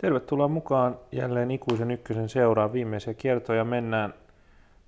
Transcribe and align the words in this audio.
Tervetuloa 0.00 0.48
mukaan 0.48 0.98
jälleen 1.12 1.50
Ikuisen 1.50 1.90
ykkösen 1.90 2.28
seuraan 2.28 2.72
viimeisiä 2.72 3.14
kiertoja. 3.14 3.64
Mennään, 3.64 4.14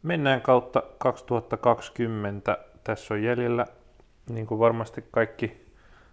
mennään 0.03 0.41
kautta 0.41 0.83
2020. 0.99 2.59
Tässä 2.85 3.15
on 3.15 3.23
jäljellä, 3.23 3.67
niin 4.31 4.47
kuin 4.47 4.59
varmasti 4.59 5.05
kaikki 5.11 5.67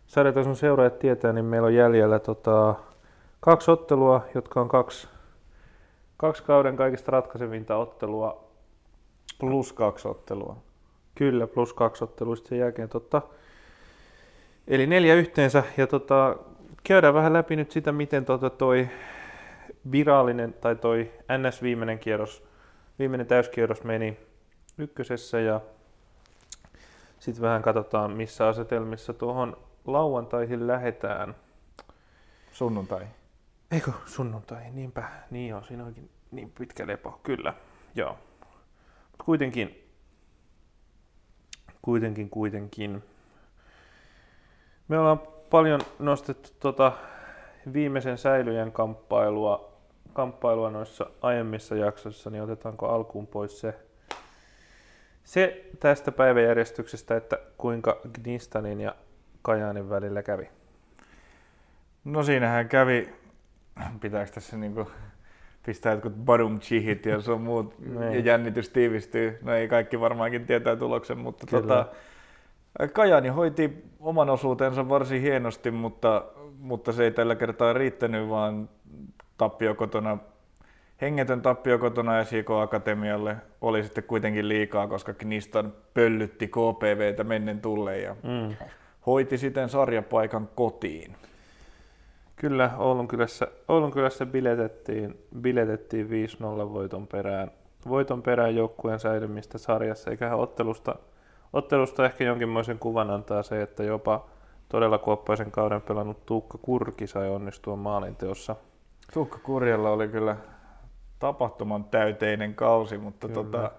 sarjatason 0.08 0.56
seuraajat 0.56 1.00
tietää, 1.00 1.34
niin 1.34 1.46
meillä 1.46 1.66
on 1.66 1.76
jäljellä 1.76 2.20
tota, 2.20 2.76
kaksi 3.40 3.72
ottelua, 3.72 4.26
jotka 4.36 4.62
on 4.62 4.68
kaksi, 4.68 5.08
kaksi 6.18 6.44
kauden 6.44 6.76
kaikista 6.76 7.12
ratkaisevinta 7.12 7.76
ottelua. 7.76 8.44
Plus 9.40 9.74
kaksi 9.74 10.08
ottelua. 10.08 10.58
Kyllä, 11.16 11.48
plus 11.48 11.74
kaksi 11.74 12.04
ottelua 12.04 12.36
sen 12.36 12.60
jälkeen. 12.60 12.90
Tota, 12.90 13.22
eli 14.68 14.88
neljä 14.88 15.16
yhteensä. 15.16 15.64
Ja 15.78 15.88
tota, 15.88 16.36
käydään 16.84 17.14
vähän 17.14 17.34
läpi 17.34 17.56
nyt 17.56 17.72
sitä, 17.72 17.92
miten 17.92 18.26
tota 18.26 18.50
toi 18.50 18.90
virallinen 19.92 20.54
tai 20.54 20.76
toi 20.76 21.12
NS 21.38 21.62
viimeinen 21.62 22.00
kierros, 22.00 22.44
viimeinen 23.00 23.28
täyskierros 23.28 23.84
meni 23.84 24.18
ykkösessä 24.78 25.40
ja 25.40 25.62
sitten 27.20 27.42
vähän 27.42 27.62
katsotaan, 27.62 28.12
missä 28.12 28.48
asetelmissa 28.48 29.14
tuohon 29.14 29.58
lauantaihin 29.86 30.68
lähetään. 30.68 31.36
Sunnuntai. 32.52 33.08
Eikö 33.72 33.92
sunnuntai, 34.06 34.72
niinpä, 34.72 35.04
niin 35.32 35.56
on, 35.56 35.64
siinä 35.64 35.86
onkin 35.86 36.10
niin 36.32 36.52
pitkä 36.60 36.88
lepo, 36.88 37.20
kyllä, 37.24 37.54
joo. 37.96 38.18
Mut 39.12 39.26
kuitenkin, 39.26 39.90
kuitenkin, 41.82 42.30
kuitenkin. 42.30 43.04
Me 44.88 45.00
ollaan 45.00 45.22
paljon 45.50 45.82
nostettu 46.00 46.50
tota 46.60 46.92
viimeisen 47.74 48.18
säilyjän 48.18 48.72
kamppailua, 48.72 49.74
kamppailua 50.14 50.70
noissa 50.70 51.10
aiemmissa 51.22 51.76
jaksoissa, 51.76 52.30
niin 52.30 52.44
otetaanko 52.44 52.88
alkuun 52.88 53.28
pois 53.28 53.60
se, 53.60 53.76
se 55.24 55.66
tästä 55.80 56.12
päiväjärjestyksestä, 56.12 57.18
että 57.18 57.40
kuinka 57.58 58.02
Gnistanin 58.24 58.82
ja 58.82 58.96
Kajaanin 59.42 59.90
välillä 59.90 60.24
kävi? 60.24 60.50
No 62.04 62.24
siinähän 62.24 62.70
kävi, 62.70 63.10
pitääkö 64.02 64.32
tässä 64.32 64.58
niinku 64.58 64.92
pistää 65.66 65.94
jotkut 65.94 66.14
badum 66.14 66.60
chihit 66.60 67.06
ja 67.06 67.22
sun 67.22 67.42
muut 67.42 67.80
Niin. 67.80 68.14
ja 68.14 68.20
jännitys 68.20 68.70
tiivistyy. 68.70 69.40
No 69.42 69.54
ei 69.54 69.68
kaikki 69.68 70.00
varmaankin 70.00 70.46
tietää 70.46 70.76
tuloksen, 70.76 71.18
mutta 71.18 71.48
Kyllä. 71.48 71.62
tota, 71.62 71.86
Kajani 72.94 73.30
hoiti 73.30 73.84
oman 74.00 74.30
osuutensa 74.30 74.90
varsin 74.90 75.22
hienosti, 75.22 75.72
mutta, 75.72 76.26
mutta 76.60 76.92
se 76.92 77.04
ei 77.04 77.12
tällä 77.12 77.36
kertaa 77.36 77.74
riittänyt, 77.74 78.30
vaan 78.30 78.70
tappio 79.38 79.76
kotona, 79.76 80.18
hengetön 81.02 81.42
tappio 81.42 81.80
kotona 81.80 82.24
SJK 82.24 82.50
Akatemialle 82.52 83.36
oli 83.62 83.84
sitten 83.84 84.04
kuitenkin 84.04 84.50
liikaa, 84.50 84.88
koska 84.88 85.14
Knistan 85.14 85.74
pöllytti 85.94 86.48
KPVtä 86.48 87.24
mennen 87.24 87.62
tulleen 87.62 88.04
ja 88.04 88.16
Mm. 88.24 88.56
hoiti 89.06 89.38
siten 89.38 89.70
sarjapaikan 89.70 90.50
kotiin. 90.56 91.16
Kyllä, 92.36 92.72
Oulun 92.78 93.08
kylässä, 93.08 93.48
Oulun 93.68 93.92
kylässä 93.92 94.26
biletettiin, 94.26 95.20
biletettiin 95.42 96.10
5-0 96.10 96.74
voiton 96.74 97.08
perään, 97.08 97.52
voiton 97.88 98.22
perään 98.22 98.56
joukkueen 98.56 99.00
säilymistä 99.00 99.58
sarjassa, 99.58 100.12
eiköhän 100.12 100.40
ottelusta, 100.40 100.96
ottelusta 101.54 102.06
ehkä 102.06 102.24
jonkinmoisen 102.24 102.80
kuvan 102.80 103.10
antaa 103.10 103.44
se, 103.44 103.62
että 103.62 103.84
jopa 103.84 104.26
todella 104.70 104.98
kuoppaisen 104.98 105.52
kauden 105.52 105.82
pelannut 105.82 106.26
Tuukka 106.26 106.58
Kurki 106.58 107.08
sai 107.08 107.30
onnistua 107.30 107.76
maalinteossa. 107.76 108.56
Tuukka 109.14 109.40
Kurjalla 109.44 109.90
oli 109.90 110.08
kyllä 110.08 110.36
tapahtuman 111.20 111.84
täyteinen 111.84 112.56
kausi, 112.56 112.98
mutta 112.98 113.28
Kyllä. 113.28 113.44
tota, 113.44 113.72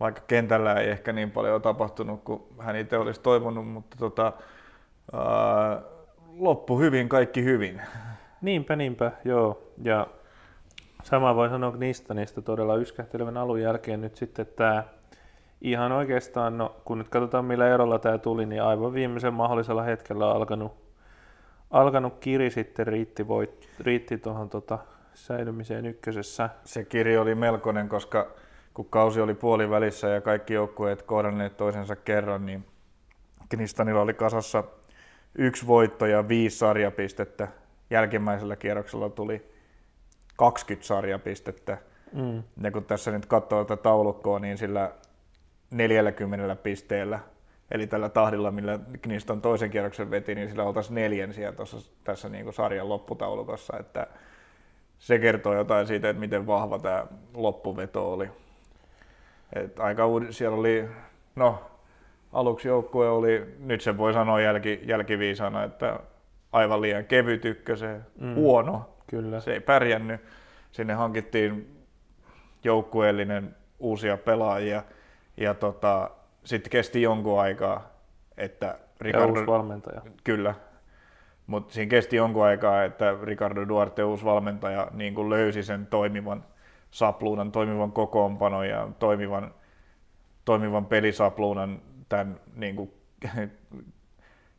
vaikka 0.00 0.22
kentällä 0.26 0.74
ei 0.74 0.90
ehkä 0.90 1.12
niin 1.12 1.30
paljon 1.30 1.54
ole 1.54 1.60
tapahtunut 1.60 2.24
kuin 2.24 2.42
hän 2.58 2.76
itse 2.76 2.98
olisi 2.98 3.20
toivonut, 3.20 3.68
mutta 3.68 3.96
tota, 3.96 4.32
ää, 5.12 5.82
loppu 6.38 6.78
hyvin, 6.78 7.08
kaikki 7.08 7.44
hyvin. 7.44 7.82
Niinpä, 8.42 8.76
niinpä, 8.76 9.12
joo. 9.24 9.62
Ja 9.82 10.06
sama 11.02 11.34
voi 11.34 11.48
sanoa 11.48 11.72
Gnistanista 11.72 12.42
todella 12.42 12.76
yskähtelevän 12.76 13.36
alun 13.36 13.60
jälkeen 13.60 14.00
nyt 14.00 14.16
sitten 14.16 14.46
tämä 14.46 14.84
ihan 15.60 15.92
oikeastaan, 15.92 16.58
no 16.58 16.76
kun 16.84 16.98
nyt 16.98 17.08
katsotaan 17.08 17.44
millä 17.44 17.68
erolla 17.68 17.98
tämä 17.98 18.18
tuli, 18.18 18.46
niin 18.46 18.62
aivan 18.62 18.92
viimeisen 18.92 19.34
mahdollisella 19.34 19.82
hetkellä 19.82 20.30
alkanut, 20.30 20.72
alkanut 21.70 22.18
kiri 22.20 22.50
sitten 22.50 22.86
riitti, 22.86 23.28
voit, 23.28 23.68
riitti 23.80 24.18
tuohon 24.18 24.48
tota, 24.48 24.78
säilymiseen 25.14 25.86
ykkösessä. 25.86 26.50
Se 26.64 26.84
kirjo 26.84 27.22
oli 27.22 27.34
melkoinen, 27.34 27.88
koska 27.88 28.30
kun 28.74 28.86
kausi 28.90 29.20
oli 29.20 29.34
puolivälissä 29.34 30.08
ja 30.08 30.20
kaikki 30.20 30.54
joukkueet 30.54 31.02
kohdanneet 31.02 31.56
toisensa 31.56 31.96
kerran, 31.96 32.46
niin 32.46 32.66
Knistanilla 33.48 34.00
oli 34.00 34.14
kasassa 34.14 34.64
yksi 35.34 35.66
voitto 35.66 36.06
ja 36.06 36.28
viisi 36.28 36.58
sarjapistettä. 36.58 37.48
Jälkimmäisellä 37.90 38.56
kierroksella 38.56 39.08
tuli 39.08 39.50
20 40.36 40.86
sarjapistettä. 40.86 41.78
Mm. 42.12 42.42
Ja 42.62 42.70
kun 42.70 42.84
tässä 42.84 43.10
nyt 43.10 43.26
katsoo 43.26 43.64
tätä 43.64 43.82
taulukkoa, 43.82 44.38
niin 44.38 44.58
sillä 44.58 44.92
40 45.70 46.56
pisteellä, 46.56 47.18
eli 47.70 47.86
tällä 47.86 48.08
tahdilla, 48.08 48.50
millä 48.50 48.78
Kniston 49.02 49.40
toisen 49.40 49.70
kierroksen 49.70 50.10
veti, 50.10 50.34
niin 50.34 50.48
sillä 50.48 50.64
oltaisiin 50.64 50.94
neljänsiä 50.94 51.52
tuossa, 51.52 51.92
tässä 52.04 52.28
niin 52.28 52.44
kuin 52.44 52.54
sarjan 52.54 52.88
lopputaulukossa. 52.88 53.78
Että 53.78 54.06
se 54.98 55.18
kertoo 55.18 55.54
jotain 55.54 55.86
siitä, 55.86 56.08
että 56.08 56.20
miten 56.20 56.46
vahva 56.46 56.78
tämä 56.78 57.06
loppuveto 57.34 58.12
oli. 58.12 58.28
Et 59.52 59.80
aika 59.80 60.06
uud- 60.06 60.32
siellä 60.32 60.56
oli, 60.56 60.88
no 61.36 61.62
aluksi 62.32 62.68
joukkue 62.68 63.08
oli, 63.08 63.54
nyt 63.58 63.80
se 63.80 63.96
voi 63.96 64.12
sanoa 64.12 64.40
jälki, 64.40 64.80
jälkiviisana, 64.82 65.64
että 65.64 66.00
aivan 66.52 66.82
liian 66.82 67.04
kevyt 67.04 67.44
ykköseen, 67.44 68.06
Mm. 68.20 68.26
mm. 68.26 68.34
huono, 68.34 68.88
Kyllä. 69.06 69.40
se 69.40 69.52
ei 69.52 69.60
pärjännyt. 69.60 70.20
Sinne 70.72 70.94
hankittiin 70.94 71.76
joukkueellinen 72.64 73.56
uusia 73.78 74.16
pelaajia 74.16 74.82
ja 75.40 75.54
tota, 75.54 76.10
sitten 76.44 76.70
kesti 76.70 77.02
jonkun 77.02 77.40
aikaa, 77.40 77.88
että 78.36 78.66
Ja 78.66 78.78
Ricardo, 79.00 79.28
uusi 79.28 79.46
valmentaja. 79.46 80.02
kyllä, 80.24 80.54
mutta 81.46 81.74
siinä 81.74 81.90
kesti 81.90 82.16
jonkun 82.16 82.44
aikaa, 82.44 82.84
että 82.84 83.16
Ricardo 83.22 83.68
Duarte, 83.68 84.04
uusi 84.04 84.24
valmentaja, 84.24 84.88
niin 84.92 85.14
kuin 85.14 85.30
löysi 85.30 85.62
sen 85.62 85.86
toimivan 85.86 86.44
sapluunan, 86.90 87.52
toimivan 87.52 87.92
kokoonpanon 87.92 88.68
ja 88.68 88.88
toimivan, 88.98 89.54
toimivan 90.44 90.86
pelisapluunan 90.86 91.82
tämän 92.08 92.40
niin 92.56 92.76
kuin, 92.76 92.92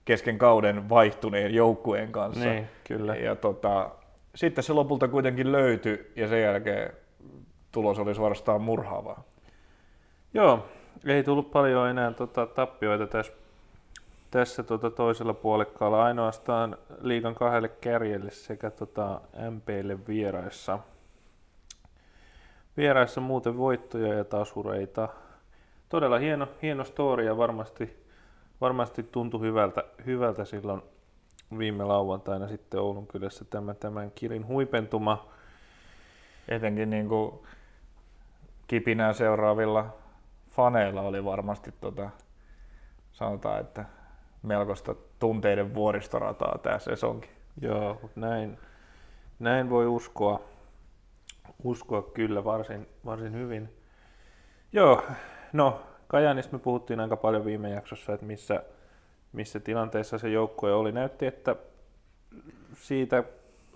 kesken 0.06 0.38
kauden 0.38 0.89
vaihtuneen 0.89 1.53
joukkueen 1.53 2.12
kanssa. 2.12 2.50
Niin, 2.50 2.68
kyllä. 2.88 3.16
Ja 3.16 3.35
tota, 3.35 3.89
sitten 4.35 4.63
se 4.63 4.73
lopulta 4.73 5.07
kuitenkin 5.07 5.51
löytyi 5.51 6.12
ja 6.16 6.28
sen 6.28 6.41
jälkeen 6.41 6.94
tulos 7.72 8.00
oli 8.00 8.16
suorastaan 8.16 8.62
murhaavaa. 8.62 9.23
Joo, 10.34 10.66
ei 11.06 11.23
tullut 11.23 11.51
paljon 11.51 11.90
enää 11.90 12.12
tota, 12.12 12.45
tappioita 12.45 13.07
tässä, 13.07 13.34
tässä 14.31 14.63
tota, 14.63 14.90
toisella 14.90 15.34
puolikkaalla. 15.34 16.03
Ainoastaan 16.03 16.78
liikan 17.01 17.35
kahdelle 17.35 17.69
kärjelle 17.69 18.31
sekä 18.31 18.69
tota, 18.72 19.22
MPlle 19.51 20.07
vieraissa. 20.07 20.79
Vieraissa 22.78 23.22
muuten 23.22 23.57
voittoja 23.57 24.13
ja 24.13 24.23
tasureita. 24.23 25.09
Todella 25.89 26.18
hieno, 26.18 26.47
hieno 26.62 26.84
story 26.84 27.25
ja 27.25 27.38
varmasti, 27.38 28.03
varmasti 28.62 29.03
tuntui 29.03 29.41
hyvältä, 29.41 29.84
hyvältä 30.06 30.45
silloin 30.45 30.81
viime 31.57 31.83
lauantaina 31.83 32.48
sitten 32.48 32.80
Oulun 32.80 33.07
kylässä 33.07 33.45
tämä, 33.45 33.74
tämän 33.74 34.12
kirin 34.12 34.48
huipentuma. 34.48 35.30
Etenkin 36.48 36.89
niin 36.89 37.09
kuin 37.09 37.33
kipinää 38.68 39.13
seuraavilla 39.13 39.99
faneilla 40.59 41.01
oli 41.01 41.25
varmasti 41.25 41.73
tota, 41.81 42.09
sanotaan, 43.11 43.61
että 43.61 43.85
melkoista 44.44 44.95
tunteiden 45.19 45.73
vuoristorataa 45.73 46.57
tämä 46.57 46.79
sesonki. 46.79 47.29
Joo, 47.61 48.01
näin, 48.15 48.57
näin 49.39 49.69
voi 49.69 49.88
uskoa, 49.88 50.41
uskoa 51.63 52.01
kyllä 52.01 52.44
varsin, 52.44 52.88
varsin 53.06 53.33
hyvin. 53.33 53.69
Joo, 54.73 55.03
no 55.53 55.81
Kajanista 56.07 56.56
me 56.56 56.59
puhuttiin 56.59 57.00
aika 57.00 57.17
paljon 57.17 57.45
viime 57.45 57.69
jaksossa, 57.69 58.13
että 58.13 58.25
missä, 58.25 58.63
missä 59.33 59.59
tilanteessa 59.59 60.17
se 60.17 60.29
joukkue 60.29 60.73
oli. 60.73 60.91
Näytti, 60.91 61.25
että 61.25 61.55
siitä 62.73 63.23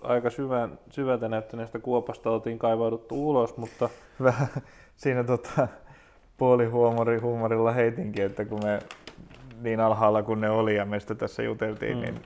aika 0.02 0.30
syvän, 0.30 0.78
syvältä 0.90 1.28
näyttäneestä 1.28 1.78
kuopasta 1.78 2.30
oltiin 2.30 2.58
kaivauduttu 2.58 3.30
ulos, 3.30 3.56
mutta 3.56 3.90
Vähän 4.22 4.48
siinä 4.96 5.24
tota, 5.24 5.68
puolihuumorilla 6.38 7.72
heitinkin, 7.72 8.24
että 8.24 8.44
kun 8.44 8.64
me 8.64 8.78
niin 9.62 9.80
alhaalla 9.80 10.22
kuin 10.22 10.40
ne 10.40 10.50
oli 10.50 10.76
ja 10.76 10.84
meistä 10.84 11.14
tässä 11.14 11.42
juteltiin, 11.42 11.92
Mm. 11.92 11.98
mm. 11.98 12.02
niin 12.02 12.22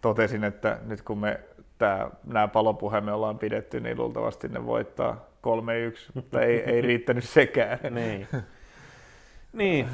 totesin, 0.00 0.44
että 0.44 0.78
nyt 0.86 1.02
kun 1.02 1.18
me 1.18 1.40
tää, 1.78 2.10
nämä 2.26 2.48
palopuhe 2.48 3.00
me 3.00 3.12
ollaan 3.12 3.38
pidetty, 3.38 3.80
niin 3.80 3.98
luultavasti 3.98 4.48
ne 4.48 4.66
voittaa 4.66 5.26
3-1, 5.46 5.48
mutta 6.14 6.42
ei, 6.42 6.60
ei 6.60 6.80
riittänyt 6.80 7.24
sekään. 7.24 7.78
Niin. 7.94 8.28
niin. 9.52 9.86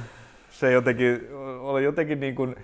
Se 0.51 0.73
jotenkin, 0.73 1.29
oli 1.61 1.85
jotenkin 1.85 2.21
niin, 2.21 2.35
kuin, 2.35 2.57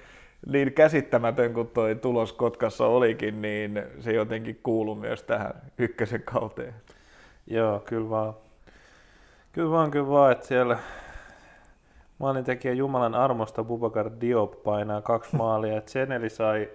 niin 0.47 0.73
käsittämätön 0.73 1.55
kuin 1.55 1.69
toi 1.69 1.95
tulos 1.95 2.33
Kotkassa 2.33 2.87
olikin, 2.87 3.43
niin 3.43 3.83
se 4.01 4.13
jotenkin 4.13 4.61
kuuluu 4.63 4.95
myös 4.95 5.23
tähän 5.23 5.55
ykkösen 5.79 6.23
kauteen. 6.23 6.75
Joo, 7.47 7.81
kyllä 7.81 8.11
vaan. 8.11 8.35
Kyllä 9.59 9.71
vaan, 9.71 9.91
kyllä 9.91 10.09
vaan, 10.09 10.33
että 10.33 10.47
siellä 10.47 10.79
maalintekijä 12.19 12.75
Jumalan 12.75 13.15
armosta 13.15 13.65
Bubakar 13.65 14.11
Diop 14.21 14.63
painaa 14.63 15.03
kaksi 15.03 15.37
maalia. 15.43 15.79
että 15.79 15.91
Seneli 15.91 16.31
sai, 16.31 16.69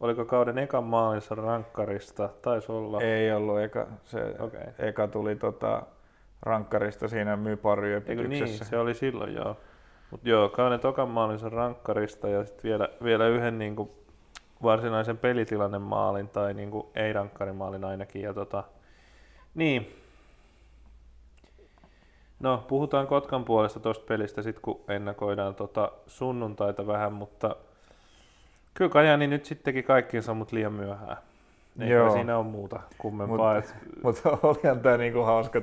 oliko 0.00 0.24
kauden 0.24 0.58
ekan 0.58 0.84
maalinsa 0.84 1.34
rankkarista, 1.34 2.28
taisi 2.42 2.72
olla. 2.72 3.00
Ei 3.00 3.32
ollut, 3.32 3.60
eka, 3.60 3.86
se 4.04 4.34
okay. 4.38 4.60
eka 4.78 5.08
tuli 5.08 5.36
tota, 5.36 5.82
rankkarista 6.42 7.08
siinä 7.08 7.36
Niin, 8.58 8.64
se 8.64 8.78
oli 8.78 8.94
silloin 8.94 9.34
joo. 9.34 9.56
Mutta 10.10 10.28
joo, 10.28 10.48
kauden 10.48 10.80
tokan 10.80 11.08
maalinsa 11.08 11.48
rankkarista 11.48 12.28
ja 12.28 12.44
sitten 12.44 12.62
vielä, 12.62 12.88
vielä 13.04 13.26
yhden 13.26 13.58
niinku 13.58 13.90
varsinaisen 14.62 15.18
pelitilannen 15.18 15.82
maalin 15.82 16.28
tai 16.28 16.54
niinku 16.54 16.90
ei-rankkarimaalin 16.94 17.84
ainakin. 17.84 18.22
Ja 18.22 18.34
tota, 18.34 18.64
niin, 19.54 20.05
No, 22.40 22.64
puhutaan 22.68 23.06
Kotkan 23.06 23.44
puolesta 23.44 23.80
tuosta 23.80 24.04
pelistä 24.08 24.42
sitten, 24.42 24.62
kun 24.62 24.80
ennakoidaan 24.88 25.54
tota 25.54 25.92
sunnuntaita 26.06 26.86
vähän, 26.86 27.12
mutta 27.12 27.56
kyllä 28.74 28.90
Kajani 28.90 29.26
nyt 29.26 29.44
sittenkin 29.44 29.84
kaikkiinsa, 29.84 30.34
mutta 30.34 30.56
liian 30.56 30.72
myöhään. 30.72 31.16
Ei 31.80 31.90
Joo. 31.90 32.10
siinä 32.10 32.38
ole 32.38 32.46
muuta 32.46 32.80
kummempaa. 32.98 33.54
Mutta 34.02 34.22
mut 34.32 34.42
olihan 34.42 34.80
tämä 34.80 34.96
niinku 34.96 35.22
hauska, 35.22 35.60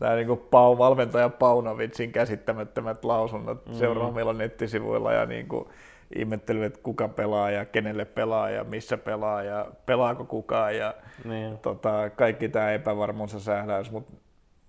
tämä 0.00 0.14
niinku 0.16 0.36
Pau, 0.36 0.78
valmentaja 0.78 1.28
Paunovitsin 1.28 2.12
käsittämättömät 2.12 3.04
lausunnot 3.04 3.66
mm. 3.66 3.74
seuraavilla 3.74 4.32
nettisivuilla 4.32 5.12
ja 5.12 5.26
niinku 5.26 5.70
ihmettely, 6.16 6.64
että 6.64 6.80
kuka 6.82 7.08
pelaa 7.08 7.50
ja 7.50 7.64
kenelle 7.64 8.04
pelaa 8.04 8.50
ja 8.50 8.64
missä 8.64 8.98
pelaa 8.98 9.42
ja 9.42 9.66
pelaako 9.86 10.24
kukaan 10.24 10.76
ja 10.76 10.94
niin. 11.24 11.58
tota, 11.58 12.10
kaikki 12.10 12.48
tämä 12.48 12.72
epävarmuus 12.72 13.32
ja 13.32 13.40
sähläys, 13.40 13.90
mutta 13.90 14.12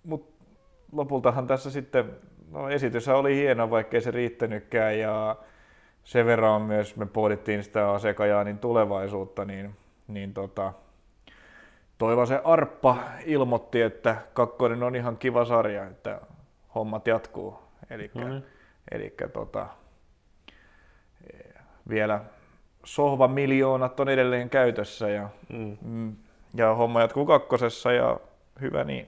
mut 0.03 0.36
lopultahan 0.91 1.47
tässä 1.47 1.71
sitten, 1.71 2.11
no 2.51 2.69
esitys 2.69 3.07
oli 3.07 3.35
hieno, 3.35 3.69
vaikkei 3.69 4.01
se 4.01 4.11
riittänytkään 4.11 4.99
ja 4.99 5.35
sen 6.03 6.25
verran 6.25 6.61
myös 6.61 6.95
me 6.95 7.05
pohdittiin 7.05 7.63
sitä 7.63 7.91
Asekajaanin 7.91 8.59
tulevaisuutta, 8.59 9.45
niin, 9.45 9.75
niin 10.07 10.33
tota, 10.33 10.73
se 12.27 12.41
Arppa 12.43 12.97
ilmoitti, 13.25 13.81
että 13.81 14.15
kakkonen 14.33 14.83
on 14.83 14.95
ihan 14.95 15.17
kiva 15.17 15.45
sarja, 15.45 15.85
että 15.85 16.21
hommat 16.75 17.07
jatkuu. 17.07 17.59
Eli 17.89 18.11
mm-hmm. 18.15 18.41
elikkä 18.91 19.27
tota, 19.27 19.67
vielä 21.89 22.21
sohva 22.83 23.27
miljoonat 23.27 23.99
on 23.99 24.09
edelleen 24.09 24.49
käytössä 24.49 25.09
ja, 25.09 25.29
mm. 25.49 25.77
mm. 25.81 26.15
ja 26.53 26.73
homma 26.75 27.01
jatkuu 27.01 27.25
kakkosessa 27.25 27.91
ja 27.91 28.19
hyvä 28.61 28.83
niin. 28.83 29.07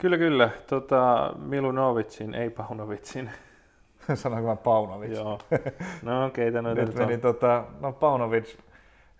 Kyllä, 0.00 0.18
kyllä. 0.18 0.50
Tota, 0.66 1.32
Milunovitsin, 1.38 2.34
ei 2.34 2.50
Paunovitsin. 2.50 3.30
Sanoinko 4.14 4.48
mä 4.48 4.56
Paunovic? 4.56 5.16
Joo. 5.16 5.38
No 6.02 6.30
keitä 6.30 6.62
noita 6.62 6.82
nyt 6.82 6.94
meni, 6.94 7.18
tota, 7.18 7.64
no 7.80 7.92
Paunovic, 7.92 8.56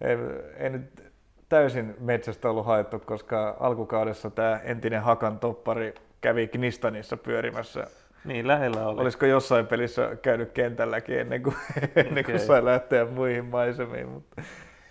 ei, 0.00 0.16
ei 0.56 0.70
nyt 0.70 1.12
täysin 1.48 1.96
metsästä 2.00 2.50
ollut 2.50 2.66
haettu, 2.66 2.98
koska 2.98 3.56
alkukaudessa 3.60 4.30
tämä 4.30 4.60
entinen 4.64 5.02
Hakan 5.02 5.38
toppari 5.38 5.94
kävi 6.20 6.48
Knistanissa 6.48 7.16
pyörimässä. 7.16 7.86
Niin, 8.24 8.48
lähellä 8.48 8.88
oli. 8.88 9.00
Olisiko 9.00 9.26
jossain 9.26 9.66
pelissä 9.66 10.16
käynyt 10.22 10.52
kentälläkin 10.52 11.18
ennen 11.18 11.42
kuin, 11.42 11.56
ennen 11.96 12.24
kuin 12.24 12.34
okay. 12.34 12.46
sai 12.46 12.64
lähteä 12.64 13.04
muihin 13.04 13.44
maisemiin, 13.44 14.08
mutta, 14.08 14.42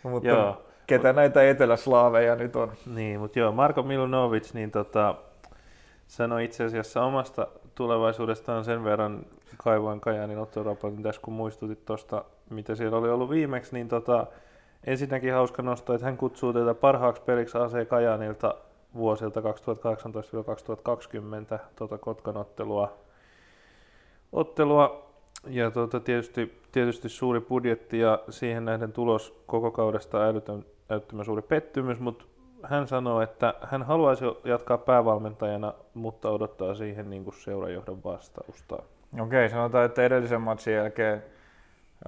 mutta 0.04 0.30
joo. 0.30 0.64
ketä 0.88 1.14
näitä 1.14 1.50
eteläslaaveja 1.50 2.36
nyt 2.36 2.56
on? 2.56 2.72
Niin, 2.86 3.20
mutta 3.20 3.40
joo, 3.40 3.52
Marko 3.52 3.84
Milunovic, 3.84 4.54
niin 4.54 4.72
tota, 4.72 5.16
sanoi 6.10 6.46
itse 6.46 6.64
asiassa 6.64 7.04
omasta 7.04 7.48
tulevaisuudestaan 7.76 8.66
sen 8.66 8.84
verran 8.84 9.26
kaivoin 9.58 10.02
Kajaanin 10.02 10.38
ottoraportin 10.38 11.04
tässä, 11.04 11.22
kun 11.22 11.34
muistutit 11.34 11.86
tuosta, 11.86 12.26
mitä 12.50 12.76
siellä 12.76 12.98
oli 12.98 13.10
ollut 13.10 13.30
viimeksi, 13.30 13.74
niin 13.74 13.88
tota, 13.88 14.28
ensinnäkin 14.84 15.34
hauska 15.34 15.62
nosto, 15.62 15.94
että 15.94 16.06
hän 16.06 16.18
kutsuu 16.18 16.54
tätä 16.54 16.74
parhaaksi 16.74 17.22
peliksi 17.22 17.58
AC 17.58 17.88
Kajaanilta 17.88 18.56
vuosilta 18.96 19.40
2018-2020 19.40 19.44
tota 21.76 21.98
Kotkan 21.98 22.38
ottelua. 22.38 22.98
ottelua. 24.32 25.10
Ja 25.48 25.72
tota, 25.72 26.00
tietysti, 26.00 26.62
tietysti 26.72 27.10
suuri 27.10 27.42
budjetti 27.42 28.00
ja 28.00 28.20
siihen 28.30 28.66
nähden 28.66 28.92
tulos 28.92 29.42
koko 29.46 29.72
kaudesta 29.72 30.24
älytön, 30.24 30.66
älyttömän 30.90 31.26
suuri 31.26 31.42
pettymys, 31.42 32.00
mutta 32.00 32.26
hän 32.64 32.88
sanoo, 32.88 33.22
että 33.22 33.54
hän 33.62 33.84
haluaisi 33.84 34.26
jatkaa 34.44 34.78
päävalmentajana, 34.78 35.74
mutta 35.94 36.30
odottaa 36.30 36.76
siihen 36.76 37.10
niin 37.10 37.24
kuin 37.24 37.36
seurajohdon 37.36 38.04
vastausta. 38.04 38.84
Okei, 39.20 39.50
sanotaan, 39.50 39.86
että 39.86 40.04
edellisen 40.04 40.42
matsin 40.42 40.74
jälkeen 40.74 41.24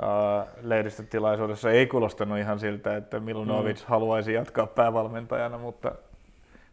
äh, 0.04 0.48
lehdistötilaisuudessa 0.62 1.72
ei 1.72 1.88
kuulostanut 1.88 2.38
ihan 2.38 2.60
siltä, 2.60 2.98
että 2.98 3.20
Milunovic 3.20 3.82
mm. 3.82 3.86
haluaisi 3.88 4.34
jatkaa 4.34 4.68
päävalmentajana, 4.68 5.58
mutta 5.58 5.92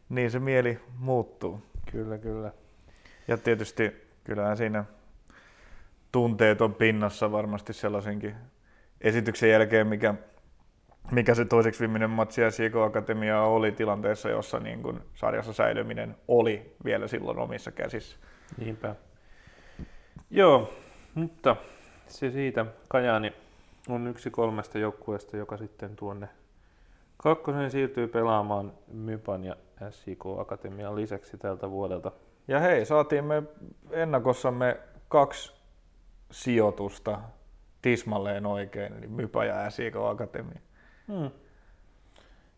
niin 0.08 0.30
se 0.30 0.38
mieli 0.38 0.78
muuttuu. 0.98 1.62
Kyllä, 1.92 2.18
kyllä. 2.18 2.52
Ja 3.28 3.36
tietysti 3.36 4.08
kyllähän 4.24 4.56
siinä 4.56 4.84
tunteet 6.12 6.60
on 6.60 6.74
pinnassa 6.74 7.32
varmasti 7.32 7.72
sellaisenkin 7.72 8.34
esityksen 9.00 9.50
jälkeen, 9.50 9.86
mikä 9.86 10.14
mikä 11.10 11.34
se 11.34 11.44
toiseksi 11.44 11.80
viimeinen 11.80 12.10
matsi 12.10 12.40
ja 12.40 12.50
Sieko 12.50 12.82
Akatemia 12.82 13.42
oli 13.42 13.72
tilanteessa, 13.72 14.28
jossa 14.28 14.58
niin 14.58 14.82
kuin 14.82 15.00
sarjassa 15.14 15.52
säilyminen 15.52 16.16
oli 16.28 16.76
vielä 16.84 17.08
silloin 17.08 17.38
omissa 17.38 17.72
käsissä. 17.72 18.18
Niinpä. 18.58 18.94
Joo, 20.30 20.72
mutta 21.14 21.56
se 22.06 22.30
siitä. 22.30 22.66
Kajani 22.88 23.32
on 23.88 24.06
yksi 24.06 24.30
kolmesta 24.30 24.78
joukkueesta, 24.78 25.36
joka 25.36 25.56
sitten 25.56 25.96
tuonne 25.96 26.28
kakkosen 27.16 27.70
siirtyy 27.70 28.08
pelaamaan 28.08 28.72
Mypan 28.92 29.44
ja 29.44 29.56
SIK 29.90 30.24
Akatemian 30.38 30.96
lisäksi 30.96 31.38
tältä 31.38 31.70
vuodelta. 31.70 32.12
Ja 32.48 32.60
hei, 32.60 32.86
saatiin 32.86 33.24
me 33.24 33.42
ennakossamme 33.90 34.76
kaksi 35.08 35.52
sijoitusta 36.30 37.20
tismalleen 37.82 38.46
oikein, 38.46 38.92
eli 38.92 39.06
Mypa 39.06 39.44
ja 39.44 39.70
SIK 39.70 39.96
Akatemia. 39.96 40.60
Hmm. 41.08 41.30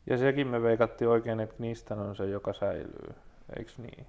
Ja 0.06 0.18
sekin 0.18 0.46
me 0.46 0.62
veikattiin 0.62 1.08
oikein, 1.08 1.40
että 1.40 1.56
Knistan 1.56 1.98
on 1.98 2.16
se, 2.16 2.26
joka 2.26 2.52
säilyy, 2.52 3.14
eikö 3.58 3.70
niin? 3.78 4.06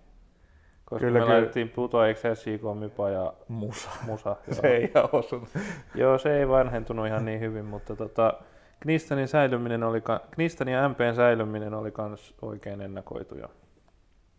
Koska 0.86 1.06
kyllä, 1.06 1.20
me 1.20 1.26
kyllä. 1.26 1.34
laitettiin 1.34 1.70
Pluto 1.70 1.98
XSIK, 2.14 2.62
Mypa 2.80 3.10
ja 3.10 3.34
Musa. 3.48 3.90
Musa 4.06 4.36
se 4.62 4.68
ei 4.68 4.92
osunut. 5.12 5.50
joo, 5.96 6.18
se 6.18 6.40
ei 6.40 6.48
vanhentunut 6.48 7.08
ihan 7.08 7.26
niin 7.26 7.40
hyvin, 7.40 7.66
mutta 7.66 7.96
tota, 7.96 8.34
Knistanin, 8.80 9.28
säilyminen 9.28 9.84
oli, 9.84 10.04
Knistanin 10.32 10.74
ja 10.74 10.90
MPn 10.90 11.16
säilyminen 11.16 11.74
oli 11.74 11.94
myös 11.98 12.36
oikein 12.42 12.82
ennakoitu. 12.82 13.36
Ja, 13.36 13.50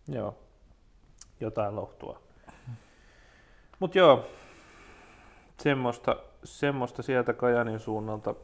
joo, 0.08 0.38
jotain 1.40 1.76
lohtua. 1.76 2.22
Mutta 3.78 3.98
joo, 3.98 4.24
semmoista, 5.58 6.16
semmoista 6.44 7.02
sieltä 7.02 7.32
Kajanin 7.32 7.80
suunnalta 7.80 8.34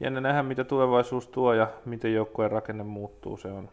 jännä 0.00 0.20
nähdä, 0.20 0.42
mitä 0.42 0.64
tulevaisuus 0.64 1.28
tuo 1.28 1.54
ja 1.54 1.68
miten 1.84 2.14
joukkueen 2.14 2.50
rakenne 2.50 2.84
muuttuu. 2.84 3.36
Se 3.36 3.48
on, 3.48 3.68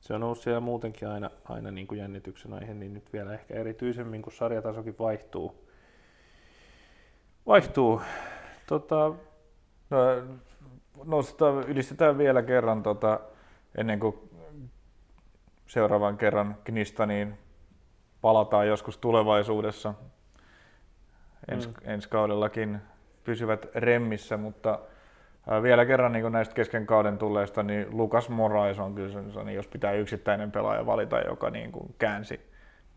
se 0.00 0.14
on 0.14 0.22
ollut 0.22 0.38
siellä 0.38 0.60
muutenkin 0.60 1.08
aina, 1.08 1.30
aina 1.44 1.70
niin 1.70 1.86
kuin 1.86 2.00
jännityksen 2.00 2.52
aihe, 2.52 2.74
niin 2.74 2.94
nyt 2.94 3.12
vielä 3.12 3.34
ehkä 3.34 3.54
erityisemmin, 3.54 4.22
kun 4.22 4.32
sarjatasokin 4.32 4.96
vaihtuu. 4.98 5.68
Vaihtuu. 7.46 8.02
Tota... 8.66 9.14
No, 9.90 9.98
nostetaan, 11.04 11.62
ylistetään 11.62 12.18
vielä 12.18 12.42
kerran 12.42 12.82
tota, 12.82 13.20
ennen 13.74 14.00
kuin 14.00 14.30
seuraavan 15.66 16.18
kerran 16.18 16.56
Knistaniin 16.64 17.38
palataan 18.20 18.68
joskus 18.68 18.98
tulevaisuudessa. 18.98 19.94
Ens, 21.48 21.68
mm. 21.68 21.74
Ensi 21.84 22.08
kaudellakin 22.08 22.78
pysyvät 23.24 23.66
remmissä, 23.74 24.36
mutta 24.36 24.78
vielä 25.62 25.86
kerran 25.86 26.12
niin 26.12 26.32
näistä 26.32 26.54
kesken 26.54 26.86
kauden 26.86 27.18
tulleista, 27.18 27.62
niin 27.62 27.86
Lukas 27.90 28.28
Morais 28.28 28.78
on 28.78 28.94
kyllä 28.94 29.44
niin 29.44 29.56
jos 29.56 29.66
pitää 29.66 29.92
yksittäinen 29.92 30.52
pelaaja 30.52 30.86
valita, 30.86 31.20
joka 31.20 31.50
niin 31.50 31.72
kuin 31.72 31.94
käänsi 31.98 32.40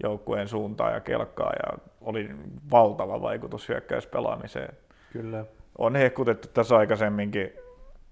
joukkueen 0.04 0.48
suuntaan 0.48 0.94
ja 0.94 1.00
kelkkaa 1.00 1.54
ja 1.54 1.78
oli 2.02 2.30
valtava 2.72 3.22
vaikutus 3.22 3.70
hyökkäyspelaamiseen. 3.70 4.74
Kyllä. 5.14 5.46
On 5.78 5.96
hehkutettu 5.96 6.48
tässä 6.54 6.78
aikaisemminkin 6.78 7.54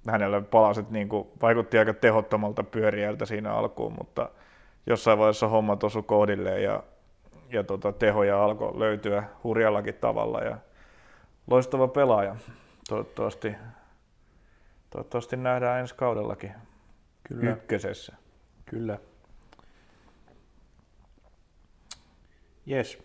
hänellä 0.07 0.41
palaset 0.41 0.89
niin 0.89 1.09
kuin, 1.09 1.27
vaikutti 1.41 1.79
aika 1.79 1.93
tehottomalta 1.93 2.63
pyöriältä 2.63 3.25
siinä 3.25 3.53
alkuun, 3.53 3.93
mutta 3.97 4.29
jossain 4.87 5.19
vaiheessa 5.19 5.47
homma 5.47 5.77
osu 5.83 6.03
kohdilleen 6.03 6.63
ja, 6.63 6.83
ja 7.51 7.63
tota, 7.63 7.91
tehoja 7.91 8.43
alkoi 8.43 8.79
löytyä 8.79 9.23
hurjallakin 9.43 9.95
tavalla 9.95 10.39
ja 10.39 10.57
loistava 11.47 11.87
pelaaja. 11.87 12.35
Toivottavasti, 12.89 13.55
toivottavasti 14.89 15.37
nähdään 15.37 15.79
ensi 15.79 15.95
kaudellakin 15.95 16.51
Kyllä. 17.23 17.51
ykkösessä. 17.51 18.15
Kyllä. 18.65 18.97
Jes. 22.65 23.03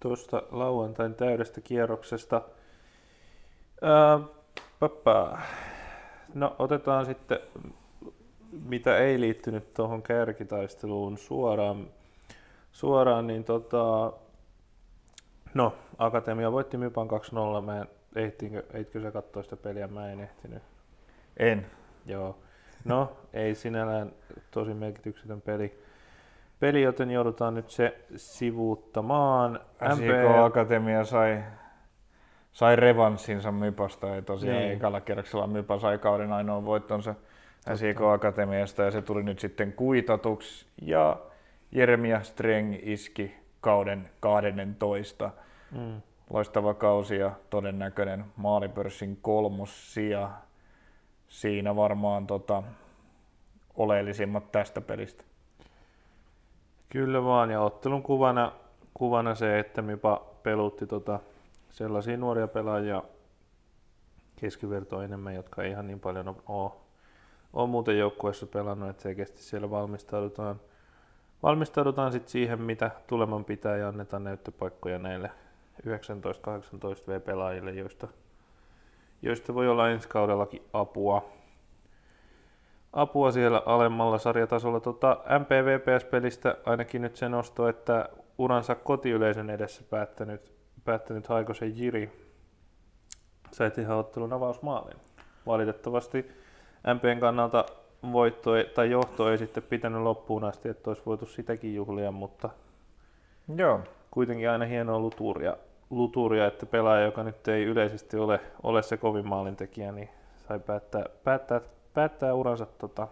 Tuosta 0.00 0.42
lauantain 0.50 1.14
täydestä 1.14 1.60
kierroksesta. 1.60 2.42
Ää, 3.82 4.20
pappa. 4.80 5.38
No 6.34 6.56
otetaan 6.58 7.06
sitten, 7.06 7.38
mitä 8.52 8.98
ei 8.98 9.20
liittynyt 9.20 9.74
tuohon 9.74 10.02
kärkitaisteluun 10.02 11.18
suoraan, 11.18 11.88
suoraan 12.72 13.26
niin 13.26 13.44
tota, 13.44 14.12
no 15.54 15.74
Akatemia 15.98 16.52
voitti 16.52 16.76
Mypan 16.76 17.08
2-0, 17.60 17.64
mä 17.64 17.80
en, 17.80 17.88
ehtiinkö, 18.18 18.62
eitkö 18.74 19.00
sä 19.00 19.10
katsoa 19.10 19.42
sitä 19.42 19.56
peliä, 19.56 19.86
mä 19.88 20.12
en 20.12 20.20
ehtinyt. 20.20 20.62
En. 21.36 21.66
Joo. 22.06 22.38
No, 22.84 23.12
ei 23.32 23.54
sinällään 23.54 24.12
tosi 24.50 24.74
merkityksetön 24.74 25.40
peli. 25.40 25.82
Peli, 26.60 26.82
joten 26.82 27.10
joudutaan 27.10 27.54
nyt 27.54 27.70
se 27.70 27.98
sivuuttamaan. 28.16 29.60
SJK 29.94 30.44
Akatemia 30.44 31.04
sai, 31.04 31.42
sai 32.52 32.76
revanssinsa 32.76 33.52
Mypasta 33.52 34.06
ja 34.06 34.22
tosiaan 34.22 34.58
Niin. 34.58 34.72
ekalla 34.72 35.00
kierroksella 35.00 35.46
Mypa 35.46 35.78
sai 35.78 35.98
kauden 35.98 36.32
ainoan 36.32 36.64
voittonsa 36.64 37.14
SJK 37.74 38.00
Akatemiasta 38.00 38.82
ja 38.82 38.90
se 38.90 39.02
tuli 39.02 39.22
nyt 39.22 39.38
sitten 39.38 39.72
kuitatuksi 39.72 40.66
ja 40.82 41.16
Jeremia 41.72 42.22
Streng 42.22 42.76
iski 42.82 43.34
kauden 43.60 44.10
12. 44.20 45.30
Mm. 45.72 46.02
Loistava 46.30 46.74
kausi 46.74 47.16
ja 47.16 47.32
todennäköinen 47.50 48.24
maalipörssin 48.36 49.18
kolmos 49.22 49.94
sija. 49.94 50.30
Siinä 51.28 51.76
varmaan 51.76 52.26
tota, 52.26 52.62
oleellisimmat 53.76 54.52
tästä 54.52 54.80
pelistä. 54.80 55.24
Kyllä 56.88 57.24
vaan, 57.24 57.50
ja 57.50 57.60
ottelun 57.60 58.02
kuvana, 58.02 58.52
kuvana 58.94 59.34
se, 59.34 59.58
että 59.58 59.82
Mipa 59.82 60.22
pelutti 60.42 60.86
tota 60.86 61.20
sellaisia 61.70 62.16
nuoria 62.16 62.48
pelaajia 62.48 63.02
keskivertoa 64.36 65.04
enemmän, 65.04 65.34
jotka 65.34 65.62
ei 65.62 65.70
ihan 65.70 65.86
niin 65.86 66.00
paljon 66.00 66.36
ole, 66.46 66.70
ole 67.52 67.68
muuten 67.68 67.98
joukkueessa 67.98 68.46
pelannut, 68.46 68.90
että 68.90 69.02
selkeästi 69.02 69.42
siellä 69.42 69.70
valmistaudutaan, 69.70 70.60
valmistaudutaan 71.42 72.12
sit 72.12 72.28
siihen, 72.28 72.62
mitä 72.62 72.90
tuleman 73.06 73.44
pitää 73.44 73.76
ja 73.76 73.88
annetaan 73.88 74.24
näyttöpaikkoja 74.24 74.98
näille 74.98 75.30
19-18 75.86 75.88
V-pelaajille, 77.08 77.70
joista, 77.70 78.08
joista 79.22 79.54
voi 79.54 79.68
olla 79.68 79.90
ensi 79.90 80.08
kaudellakin 80.08 80.62
apua. 80.72 81.28
Apua 82.92 83.32
siellä 83.32 83.62
alemmalla 83.66 84.18
sarjatasolla. 84.18 84.80
Tota, 84.80 85.18
MPVPS-pelistä 85.38 86.56
ainakin 86.66 87.02
nyt 87.02 87.16
se 87.16 87.28
nosto, 87.28 87.68
että 87.68 88.08
uransa 88.38 88.74
kotiyleisön 88.74 89.50
edessä 89.50 89.82
päättänyt, 89.90 90.52
päättänyt 90.84 91.26
Haikosen 91.26 91.78
Jiri 91.78 92.28
sai 93.50 93.70
tehdä 93.70 93.94
ottelun 93.94 94.32
avausmaalin. 94.32 94.96
Valitettavasti 95.46 96.30
MPn 96.94 97.20
kannalta 97.20 97.64
voitto 98.12 98.56
ei- 98.56 98.64
tai 98.64 98.90
johto 98.90 99.30
ei 99.30 99.38
sitten 99.38 99.62
pitänyt 99.62 100.02
loppuun 100.02 100.44
asti, 100.44 100.68
että 100.68 100.90
olisi 100.90 101.02
voitu 101.06 101.26
sitäkin 101.26 101.74
juhlia, 101.74 102.12
mutta 102.12 102.50
Joo, 103.56 103.80
kuitenkin 104.10 104.50
aina 104.50 104.64
hienoa 104.64 104.98
luturia, 104.98 105.56
luturia, 105.90 106.46
että 106.46 106.66
pelaaja, 106.66 107.04
joka 107.04 107.22
nyt 107.22 107.48
ei 107.48 107.64
yleisesti 107.64 108.16
ole, 108.16 108.40
ole 108.62 108.82
se 108.82 108.96
kovin 108.96 109.28
maalintekijä, 109.28 109.92
niin 109.92 110.08
sai 110.48 110.58
päättää, 110.58 111.04
päättää, 111.24 111.60
päättää 111.94 112.34
uransa 112.34 112.66
tota, 112.66 113.08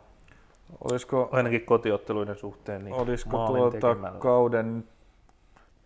olisiko, 0.90 1.28
ainakin 1.32 1.64
kotiotteluiden 1.66 2.36
suhteen 2.36 2.84
niin 2.84 2.94
olisiko 2.94 3.46
tuota 3.46 3.96
kauden 4.18 4.84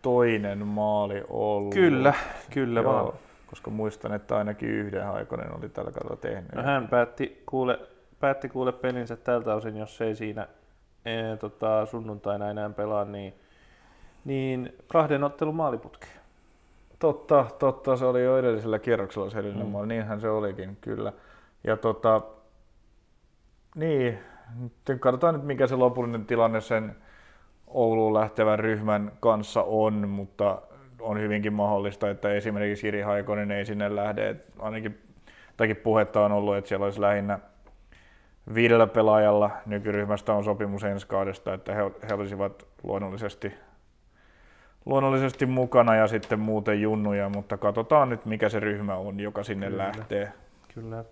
toinen 0.01 0.67
maali 0.67 1.23
ollut? 1.29 1.73
Kyllä, 1.73 2.13
kyllä 2.49 2.81
Joo, 2.81 2.93
vaan. 2.93 3.13
Koska 3.47 3.71
muistan, 3.71 4.13
että 4.13 4.37
ainakin 4.37 4.69
yhden 4.69 5.05
Haikonen 5.05 5.57
oli 5.57 5.69
tällä 5.69 5.91
kaudella 5.91 6.15
tehnyt. 6.15 6.51
No 6.55 6.63
hän 6.63 6.87
päätti 6.87 7.43
kuule, 7.45 7.79
päätti 8.19 8.49
kuule 8.49 8.71
pelinsä 8.71 9.15
tältä 9.15 9.55
osin, 9.55 9.77
jos 9.77 10.01
ei 10.01 10.15
siinä 10.15 10.47
ee, 11.05 11.37
tota, 11.37 11.85
sunnuntaina 11.85 12.49
enää 12.49 12.69
pelaa, 12.69 13.05
niin, 13.05 13.33
niin 14.25 14.75
kahden 14.87 15.23
ottelun 15.23 15.55
maaliputkeen. 15.55 16.20
Totta, 17.01 17.45
totta, 17.59 17.95
se 17.95 18.05
oli 18.05 18.23
jo 18.23 18.37
edellisellä 18.37 18.79
kierroksella 18.79 19.29
se 19.29 19.39
edellinen 19.39 19.65
Mm. 19.65 19.71
maali, 19.71 19.87
niinhän 19.87 20.21
se 20.21 20.29
olikin, 20.29 20.77
kyllä. 20.81 21.13
Ja 21.63 21.77
tota, 21.77 22.21
niin, 23.75 24.19
nyt 24.59 24.99
katsotaan 24.99 25.35
nyt 25.35 25.43
mikä 25.43 25.67
se 25.67 25.75
lopullinen 25.75 26.25
tilanne 26.25 26.61
sen 26.61 26.95
Ouluun 27.67 28.13
lähtevän 28.13 28.59
ryhmän 28.59 29.11
kanssa 29.19 29.63
on, 29.63 30.09
mutta 30.09 30.61
on 30.99 31.19
hyvinkin 31.19 31.53
mahdollista, 31.53 32.09
että 32.09 32.33
esimerkiksi 32.33 32.81
Siri 32.81 33.01
Haikonen 33.01 33.51
ei 33.51 33.65
sinne 33.65 33.95
lähde. 33.95 34.29
Et 34.29 34.45
ainakin 34.59 35.01
takin 35.57 35.75
puhetta 35.75 36.25
on 36.25 36.31
ollut, 36.31 36.55
että 36.55 36.67
siellä 36.67 36.83
olisi 36.83 37.01
lähinnä 37.01 37.39
viidellä 38.53 38.87
pelaajalla 38.87 39.51
nykyryhmästä 39.65 40.33
on 40.33 40.43
sopimus 40.43 40.83
ensi 40.83 41.07
kaudesta, 41.07 41.53
että 41.53 41.73
he, 41.73 41.81
he 42.09 42.13
olisivat 42.13 42.67
luonnollisesti 42.83 43.53
luonnollisesti 44.85 45.45
mukana 45.45 45.95
ja 45.95 46.07
sitten 46.07 46.39
muuten 46.39 46.81
junnuja, 46.81 47.29
mutta 47.29 47.57
katsotaan 47.57 48.09
nyt 48.09 48.25
mikä 48.25 48.49
se 48.49 48.59
ryhmä 48.59 48.95
on, 48.95 49.19
joka 49.19 49.43
sinne 49.43 49.67
Kyllä. 49.67 49.83
lähtee. 49.83 50.31
Kyllä. 50.75 51.03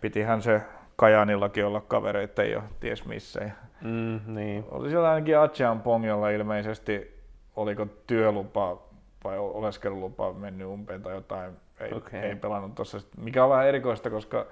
Pitihän 0.00 0.42
se 0.42 0.62
Kajanillakin 0.96 1.66
olla 1.66 1.80
kavereita 1.80 2.42
jo 2.44 2.62
ties 2.80 3.04
missä. 3.06 3.40
Ja 3.44 3.50
Mm, 3.80 4.20
niin. 4.26 4.64
oli 4.70 4.90
siellä 4.90 5.10
ainakin 5.10 5.38
Achean 5.38 5.80
Pongiolla 5.80 6.30
ilmeisesti, 6.30 7.20
oliko 7.56 7.86
työlupa 8.06 8.82
vai 9.24 9.38
oleskelulupa 9.38 10.32
mennyt 10.32 10.66
umpeen 10.66 11.02
tai 11.02 11.14
jotain, 11.14 11.52
ei, 11.80 11.92
Okei. 11.92 12.20
ei 12.20 12.36
pelannut 12.36 12.74
tuossa. 12.74 12.98
Mikä 13.16 13.44
on 13.44 13.50
vähän 13.50 13.66
erikoista, 13.66 14.10
koska, 14.10 14.46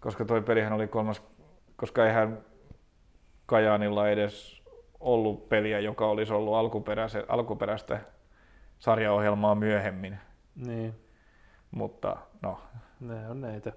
koska 0.00 0.24
toi 0.24 0.40
pelihän 0.42 0.72
oli 0.72 0.86
kolmas, 0.86 1.22
koska 1.76 2.06
eihän 2.06 2.38
Kajaanilla 3.46 4.08
edes 4.08 4.57
ollut 5.00 5.48
peliä, 5.48 5.80
joka 5.80 6.06
olisi 6.06 6.32
ollut 6.32 6.54
alkuperäise, 6.54 7.24
alkuperäistä 7.28 8.00
sarjaohjelmaa 8.78 9.54
myöhemmin, 9.54 10.18
Niin, 10.66 10.94
mutta 11.70 12.16
no, 12.42 12.60
ne 13.00 13.28
on 13.28 13.40
näitä. 13.40 13.72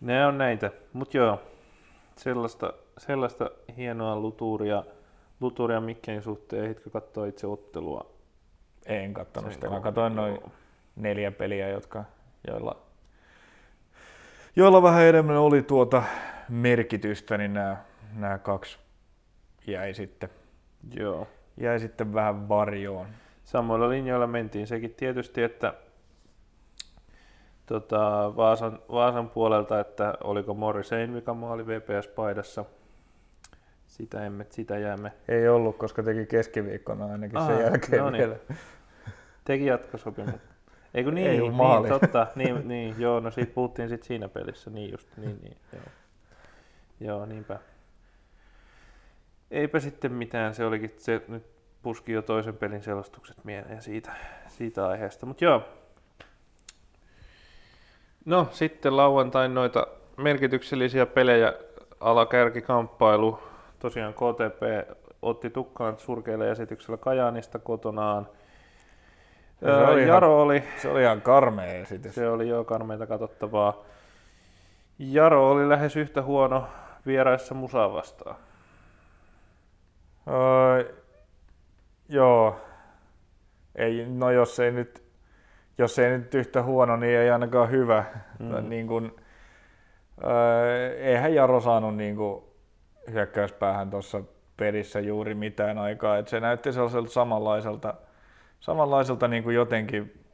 Ne 0.00 0.26
on 0.26 0.38
näitä, 0.38 0.70
mutta 0.92 1.16
joo, 1.16 1.40
sellaista, 2.16 2.72
sellaista 2.98 3.50
hienoa 3.76 4.16
luturia, 4.16 4.84
luturia 5.40 5.80
Mikkelin 5.80 6.22
suhteen, 6.22 6.64
ehditkö 6.64 6.90
katsoa 6.90 7.26
itse 7.26 7.46
ottelua? 7.46 8.12
en 8.86 9.14
katsonut 9.14 9.52
sitä. 9.52 9.70
Mä 9.70 9.80
katsoin 9.80 10.16
noin 10.16 10.38
neljä 10.96 11.30
peliä, 11.30 11.68
jotka, 11.68 12.04
joilla, 12.48 12.76
joilla 14.56 14.82
vähän 14.82 15.02
enemmän 15.02 15.36
oli 15.36 15.62
tuota 15.62 16.02
merkitystä, 16.48 17.38
niin 17.38 17.54
nämä, 17.54 17.76
nämä 18.14 18.38
kaksi 18.38 18.78
jäi 19.66 19.94
sitten, 19.94 20.28
Joo. 20.94 21.28
jäi 21.56 21.80
sitten 21.80 22.14
vähän 22.14 22.48
varjoon. 22.48 23.06
Samoilla 23.44 23.88
linjoilla 23.88 24.26
mentiin. 24.26 24.66
Sekin 24.66 24.94
tietysti, 24.94 25.42
että 25.42 25.74
tota, 27.66 28.32
Vaasan, 28.36 28.78
Vaasan 28.90 29.30
puolelta, 29.30 29.80
että 29.80 30.14
oliko 30.24 30.54
Morris 30.54 30.92
Einvika 30.92 31.34
maali 31.34 31.66
VPS-paidassa. 31.66 32.64
Sitä, 33.86 34.26
emme, 34.26 34.46
sitä 34.50 34.78
jäämme. 34.78 35.12
Ei 35.28 35.48
ollut, 35.48 35.76
koska 35.76 36.02
teki 36.02 36.26
keskiviikkona 36.26 37.04
ainakin 37.04 37.40
sen 37.40 37.54
Aha, 37.54 37.62
jälkeen 37.62 38.02
no 38.02 38.10
niin. 38.10 38.18
vielä. 38.18 38.36
Teki 39.44 39.66
jatkosopimus. 39.66 40.40
Eikö 40.94 41.10
niin, 41.10 41.26
Ei 41.26 41.36
ollut 41.40 41.50
niin, 41.50 41.56
maali. 41.56 41.88
totta, 41.88 42.26
niin, 42.34 42.68
niin, 42.68 42.94
joo, 42.98 43.20
no 43.20 43.30
siitä 43.30 43.52
puhuttiin 43.54 43.88
sit 43.88 44.02
siinä 44.02 44.28
pelissä, 44.28 44.70
niin 44.70 44.90
just, 44.90 45.08
niin, 45.16 45.38
niin, 45.42 45.56
joo. 45.72 45.82
Joo, 47.00 47.26
niinpä. 47.26 47.58
Eipä 49.52 49.80
sitten 49.80 50.12
mitään, 50.12 50.54
se 50.54 50.64
olikin, 50.64 50.94
se 50.98 51.22
nyt 51.28 51.42
puski 51.82 52.12
jo 52.12 52.22
toisen 52.22 52.56
pelin 52.56 52.82
selostukset 52.82 53.44
mieleen 53.44 53.82
siitä, 53.82 54.12
siitä 54.48 54.86
aiheesta, 54.88 55.26
mutta 55.26 55.44
joo. 55.44 55.62
No 58.24 58.48
sitten 58.50 58.96
lauantain 58.96 59.54
noita 59.54 59.86
merkityksellisiä 60.16 61.06
pelejä, 61.06 61.52
alakärkikamppailu, 62.00 63.38
tosiaan 63.78 64.14
KTP 64.14 64.62
otti 65.22 65.50
tukkaan 65.50 65.98
surkeilla 65.98 66.46
esityksellä 66.46 66.96
Kajaanista 66.96 67.58
kotonaan. 67.58 68.28
Se 69.60 69.72
oli 69.72 70.02
ihan- 70.02 70.08
Jaro 70.14 70.42
oli, 70.42 70.62
Se 70.82 70.88
oli 70.88 71.02
ihan 71.02 71.20
karmea 71.22 71.72
esitys. 71.74 72.14
se 72.14 72.28
oli 72.28 72.48
jo 72.48 72.64
karmeita 72.64 73.06
katsottavaa. 73.06 73.84
Jaro 74.98 75.50
oli 75.50 75.68
lähes 75.68 75.96
yhtä 75.96 76.22
huono 76.22 76.64
vieraissa 77.06 77.54
musaa 77.54 77.92
vastaan. 77.92 78.36
Öö, 80.28 80.94
joo. 82.08 82.56
Ei, 83.74 84.06
no 84.08 84.30
jos 84.30 84.60
ei 84.60 84.72
nyt, 84.72 85.02
jos 85.78 85.98
ei 85.98 86.18
nyt 86.18 86.34
yhtä 86.34 86.62
huono, 86.62 86.96
niin 86.96 87.18
ei 87.18 87.30
ainakaan 87.30 87.70
hyvä. 87.70 88.04
Mm. 88.38 88.68
Niin 88.68 88.86
kun, 88.86 89.16
öö, 90.24 90.94
eihän 90.96 91.34
Jaro 91.34 91.60
saanut 91.60 91.96
niin 91.96 92.16
kun, 92.16 92.44
hyökkäyspäähän 93.12 93.90
tuossa 93.90 94.22
pelissä 94.56 95.00
juuri 95.00 95.34
mitään 95.34 95.78
aikaa. 95.78 96.18
Et 96.18 96.28
se 96.28 96.40
näytti 96.40 96.72
sellaiselta 96.72 97.10
samanlaiselta, 97.10 97.94
samanlaiselta 98.60 99.28
niin 99.28 99.42
kuin 99.42 99.56
jotenkin, 99.56 100.24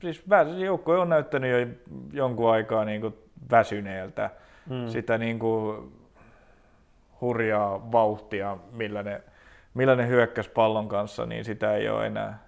siis 0.00 0.24
joukkue 0.56 0.98
on 0.98 1.08
näyttänyt 1.08 1.50
jo 1.50 1.66
jonkun 2.12 2.50
aikaa 2.50 2.84
niin 2.84 3.00
kuin 3.00 3.14
väsyneeltä 3.50 4.30
Mm. 4.70 4.88
sitä 4.88 5.18
niin 5.18 5.38
kuin 5.38 5.92
hurjaa 7.20 7.92
vauhtia, 7.92 8.56
millä 8.72 9.02
ne, 9.02 9.22
millä 9.74 9.96
ne 9.96 10.08
hyökkäs 10.08 10.48
pallon 10.48 10.88
kanssa, 10.88 11.26
niin 11.26 11.44
sitä 11.44 11.74
ei 11.74 11.88
ole 11.88 12.06
enää, 12.06 12.38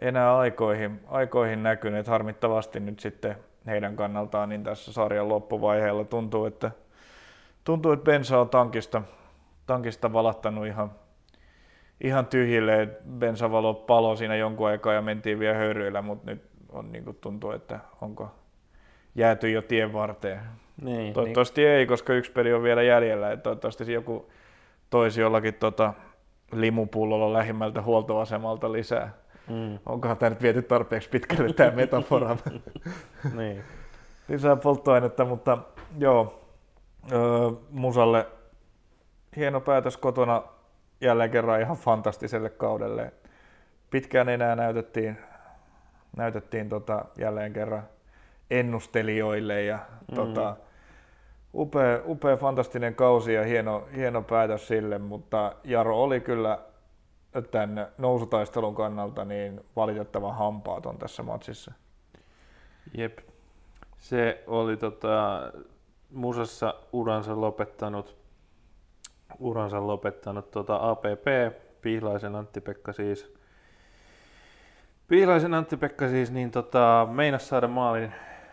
enää 0.00 0.36
aikoihin, 0.36 1.00
aikoihin 1.08 1.62
näkynyt. 1.62 2.06
Harmittavasti 2.06 2.80
nyt 2.80 3.00
sitten 3.00 3.36
heidän 3.66 3.96
kannaltaan 3.96 4.48
niin 4.48 4.64
tässä 4.64 4.92
sarjan 4.92 5.28
loppuvaiheella 5.28 6.04
tuntuu, 6.04 6.44
että, 6.44 6.70
tuntuu, 7.64 7.92
että 7.92 8.04
Bensa 8.04 8.40
on 8.40 8.48
tankista, 8.48 9.02
tankista 9.66 10.12
valahtanut 10.12 10.66
ihan, 10.66 10.92
ihan 12.00 12.26
tyhjille. 12.26 12.88
Bensavalo 13.18 13.74
palo 13.74 14.16
siinä 14.16 14.36
jonkun 14.36 14.68
aikaa 14.68 14.92
ja 14.92 15.02
mentiin 15.02 15.38
vielä 15.38 15.58
höyryillä, 15.58 16.02
mutta 16.02 16.30
nyt 16.30 16.42
on, 16.68 16.92
niin 16.92 17.16
tuntuu, 17.20 17.50
että 17.50 17.80
onko 18.00 18.30
jääty 19.14 19.50
jo 19.50 19.62
tien 19.62 19.92
varteen. 19.92 20.40
Niin, 20.82 21.14
Toivottavasti 21.14 21.66
ei, 21.66 21.86
koska 21.86 22.12
yksi 22.12 22.32
peli 22.32 22.52
on 22.52 22.62
vielä 22.62 22.82
jäljellä. 22.82 23.32
Et 23.32 23.42
toivottavasti 23.42 23.92
joku 23.92 24.30
toisi 24.90 25.20
jollakin 25.20 25.54
tota 25.54 25.94
limupullolla 26.52 27.32
lähimmältä 27.32 27.82
huoltoasemalta 27.82 28.72
lisää. 28.72 29.10
niin, 29.48 29.70
mm, 29.70 29.78
Onkohan 29.86 30.16
tämä 30.16 30.30
nyt 30.30 30.42
viety 30.42 30.62
tarpeeksi 30.62 31.08
pitkälle 31.08 31.52
tämä 31.52 31.70
metafora? 31.70 32.36
niin. 33.38 33.62
lisää 34.28 34.56
polttoainetta, 34.56 35.24
mutta 35.24 35.58
joo, 35.98 36.40
öö, 37.12 37.18
Musalle 37.70 38.26
hieno 39.36 39.60
päätös 39.60 39.96
kotona 39.96 40.42
jälleen 41.00 41.30
kerran 41.30 41.60
ihan 41.60 41.76
fantastiselle 41.76 42.50
kaudelle. 42.50 43.12
Pitkään 43.90 44.28
enää 44.28 44.56
näytettiin, 44.56 45.18
näytettiin 46.16 46.68
tota 46.68 47.04
jälleen 47.18 47.52
kerran 47.52 47.82
ennustelijoille 48.50 49.62
ja 49.62 49.78
Mm. 50.10 50.14
tota, 50.14 50.56
upea, 51.58 52.00
upea, 52.06 52.36
fantastinen 52.36 52.94
kausi 52.94 53.34
ja 53.34 53.44
hieno, 53.44 53.88
hieno 53.96 54.22
päätös 54.22 54.68
sille, 54.68 54.98
mutta 54.98 55.52
Jaro 55.64 56.02
oli 56.02 56.20
kyllä 56.20 56.58
tämän 57.50 57.88
nousutaistelun 57.98 58.74
kannalta 58.74 59.24
niin 59.24 59.60
valitettavan 59.76 60.34
hampaaton 60.34 60.98
tässä 60.98 61.22
matsissa. 61.22 61.72
Jep. 62.94 63.18
Se 63.98 64.44
oli 64.46 64.76
tota, 64.76 65.40
musassa 66.10 66.74
uransa 66.92 67.40
lopettanut, 67.40 68.16
uransa 69.38 69.86
lopettanut 69.86 70.50
tota 70.50 70.90
APP, 70.90 71.26
Pihlaisen 71.80 72.34
Antti-Pekka 72.34 72.92
siis. 72.92 73.34
Pihlaisen 75.08 75.54
Antti-Pekka 75.54 76.08
siis 76.08 76.30
niin 76.30 76.50
tota, 76.50 77.08
meinas 77.10 77.48
saada 77.48 77.68
maalin, 77.68 78.12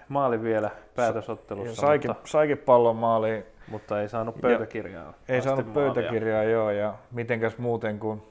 maalin 0.09 0.43
vielä 0.43 0.69
päätösottelussa, 0.95 1.69
Ja 1.69 1.75
saikin, 1.75 2.11
mutta, 2.11 2.27
saikin 2.27 2.57
pallon 2.57 2.95
maaliin, 2.95 3.43
mutta 3.67 4.01
ei 4.01 4.09
saanut 4.09 4.41
pöytäkirjaa. 4.41 5.13
ei 5.29 5.37
asti 5.37 5.49
saanut 5.49 5.65
maalia. 5.65 5.93
pöytäkirjaa 5.93 6.43
joo, 6.43 6.71
ja 6.71 6.93
mitenkäs 7.11 7.57
muuten 7.57 7.99
kuin 7.99 8.23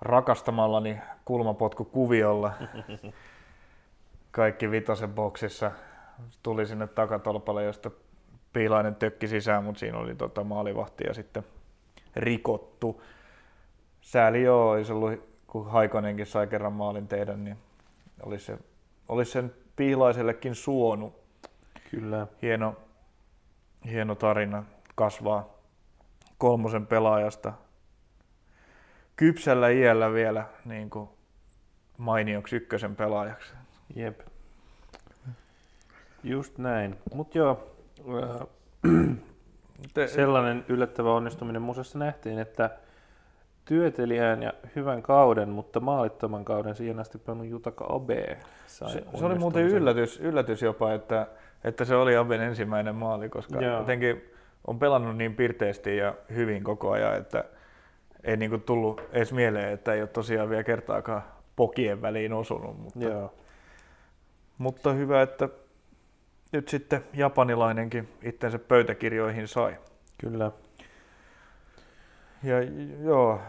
rakastamallani 0.00 0.98
kulmapotkukuviolla 1.24 2.52
kaikki 4.30 4.70
vitosen 4.70 5.12
boksissa 5.12 5.70
tuli 6.42 6.66
sinne 6.66 6.86
takatolpalle, 6.86 7.64
josta 7.64 7.90
Piilainen 8.52 8.94
tökki 8.94 9.28
sisään, 9.28 9.64
mutta 9.64 9.78
siinä 9.78 9.98
oli 9.98 10.14
tota 10.14 10.44
maalivahti 10.44 11.04
ja 11.06 11.14
sitten 11.14 11.44
rikottu. 12.16 13.02
Sääli 14.00 14.42
joo, 14.42 14.70
olisi 14.70 14.92
ollut, 14.92 15.20
kun 15.46 15.70
Haikonenkin 15.70 16.26
sai 16.26 16.46
kerran 16.46 16.72
maalin 16.72 17.08
tehdä, 17.08 17.36
niin 17.36 17.56
olisi, 18.22 18.44
se, 18.44 18.58
olisi 19.08 19.32
sen 19.32 19.54
Piilaisellekin 19.76 20.54
suonut 20.54 21.22
Kyllä. 21.90 22.26
hieno, 22.42 22.76
hieno 23.90 24.14
tarina 24.14 24.64
kasvaa 24.94 25.48
kolmosen 26.38 26.86
pelaajasta 26.86 27.52
kypsällä 29.16 29.68
iällä 29.68 30.12
vielä 30.12 30.46
niin 30.64 30.90
kuin 30.90 31.08
mainioksi 31.98 32.56
ykkösen 32.56 32.96
pelaajaksi. 32.96 33.52
Jep. 33.94 34.20
Just 36.22 36.58
näin. 36.58 36.98
Mutta 37.14 37.38
joo, 37.38 37.74
äh, 38.22 38.46
sellainen 40.06 40.64
yllättävä 40.68 41.12
onnistuminen 41.12 41.62
musassa 41.62 41.98
nähtiin, 41.98 42.38
että 42.38 42.70
työtelijän 43.64 44.42
ja 44.42 44.52
hyvän 44.76 45.02
kauden, 45.02 45.48
mutta 45.48 45.80
maalittoman 45.80 46.44
kauden 46.44 46.74
siihen 46.74 47.00
asti 47.00 47.18
pelannut 47.18 47.48
Jutaka 47.48 47.86
Abe 47.88 48.38
sai 48.66 48.90
se, 48.92 49.04
se 49.14 49.24
oli 49.24 49.38
muuten 49.38 49.66
yllätys, 49.66 50.20
yllätys 50.20 50.62
jopa, 50.62 50.92
että, 50.92 51.26
että 51.64 51.84
se 51.84 51.94
oli 51.94 52.16
Aben 52.16 52.40
ensimmäinen 52.40 52.94
maali, 52.94 53.28
koska 53.28 53.60
Joo. 53.60 53.78
jotenkin 53.78 54.22
on 54.66 54.78
pelannut 54.78 55.16
niin 55.16 55.34
pirteästi 55.34 55.96
ja 55.96 56.14
hyvin 56.34 56.64
koko 56.64 56.90
ajan, 56.90 57.16
että 57.16 57.44
ei 58.24 58.36
niinku 58.36 58.58
tullut 58.58 59.02
edes 59.12 59.32
mieleen, 59.32 59.72
että 59.72 59.94
ei 59.94 60.00
ole 60.00 60.08
tosiaan 60.08 60.50
vielä 60.50 60.64
kertaakaan 60.64 61.22
pokien 61.56 62.02
väliin 62.02 62.32
osunut. 62.32 62.78
Mutta, 62.78 63.04
Joo, 63.04 63.34
mutta 64.58 64.92
hyvä, 64.92 65.22
että 65.22 65.48
nyt 66.52 66.68
sitten 66.68 67.04
japanilainenkin 67.14 68.08
itsensä 68.22 68.58
pöytäkirjoihin 68.58 69.48
sai. 69.48 69.76
kyllä. 70.18 70.50
Ja 72.44 72.56
joo, 73.04 73.40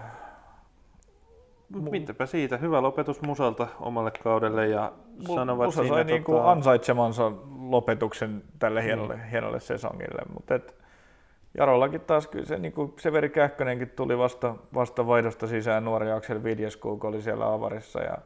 Mut 1.70 1.92
mitäpä 1.92 2.26
siitä, 2.26 2.58
hyvä 2.58 2.82
lopetus 2.82 3.22
Musalta 3.22 3.68
omalle 3.80 4.12
kaudelle 4.24 4.68
ja 4.68 4.92
sanovat 5.36 5.66
Musa 5.66 5.88
sai 5.88 6.04
niinku 6.04 6.32
tota, 6.32 6.52
ansaitsemansa 6.52 7.32
lopetuksen 7.60 8.44
tälle 8.60 8.84
hienolle, 8.84 9.16
Niin. 9.16 9.30
hienolle 9.30 9.60
sesongille, 9.60 10.22
mutta 10.34 10.56
et 10.56 10.76
Jarollakin 11.58 12.02
taas 12.02 12.28
kyllä 12.28 12.46
se 12.46 12.58
niinku 12.58 12.94
Severi 13.00 13.30
Kähkönenkin 13.30 13.90
tuli 13.90 14.18
vasta, 14.18 14.56
vasta 14.74 15.08
vaihdosta 15.08 15.48
sisään 15.48 15.86
nuori 15.86 16.12
Aksel 16.12 16.44
Vidjeskuk 16.44 17.04
oli 17.04 17.22
siellä 17.22 17.54
avarissa 17.54 18.02
ja 18.02 18.18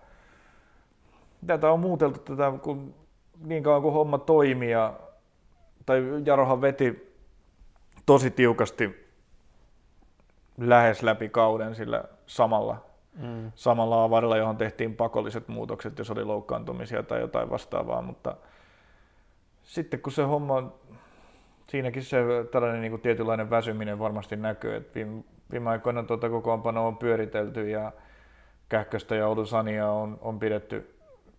tätä 1.47 1.71
on 1.71 1.80
muuteltu 1.80 2.19
tätä, 2.19 2.53
kun 2.62 2.93
niin 3.45 3.63
kauan 3.63 3.82
kuin 3.82 3.93
homma 3.93 4.17
toimi 4.17 4.71
ja, 4.71 4.93
tai 5.86 6.03
Jarohan 6.25 6.62
veti 6.62 7.13
tosi 8.06 8.32
tiukasti 8.32 9.06
lähes 10.57 11.03
läpi 11.03 11.29
kauden 11.29 11.75
sillä 11.75 12.03
samalla 12.27 12.85
mm, 13.21 13.51
samalla 13.55 14.03
avarilla, 14.03 14.37
johon 14.37 14.57
tehtiin 14.57 14.95
pakolliset 14.95 15.47
muutokset, 15.47 15.99
jos 15.99 16.11
oli 16.11 16.23
loukkaantumisia 16.23 17.03
tai 17.03 17.19
jotain 17.19 17.49
vastaavaa, 17.49 18.01
mutta 18.01 18.35
sitten 19.63 20.01
kun 20.01 20.11
se 20.11 20.23
homma, 20.23 20.71
siinäkin 21.67 22.03
se 22.03 22.17
tällainen 22.51 22.81
niin 22.81 22.91
kuin 22.91 23.01
tietynlainen 23.01 23.49
väsyminen 23.49 23.99
varmasti 23.99 24.35
näkyy, 24.35 24.75
että 24.75 24.95
viime, 24.95 25.23
viime 25.51 25.69
aikoina 25.69 26.03
tuota 26.03 26.29
kokoonpanoa 26.29 26.87
on 26.87 26.97
pyöritelty 26.97 27.69
ja 27.69 27.91
Kähköstä 28.69 29.15
ja 29.15 29.27
Odusania 29.27 29.91
on, 29.91 30.17
on 30.21 30.39
pidetty, 30.39 30.95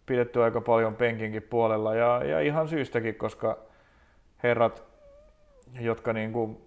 pidetty 0.06 0.42
aika 0.42 0.60
paljon 0.60 0.94
penkinkin 0.94 1.42
puolella 1.42 1.94
ja, 1.94 2.24
ja 2.24 2.40
ihan 2.40 2.68
syystäkin, 2.68 3.14
koska 3.14 3.58
herrat, 4.42 4.84
jotka 5.80 6.12
niin 6.12 6.32
kuin 6.32 6.58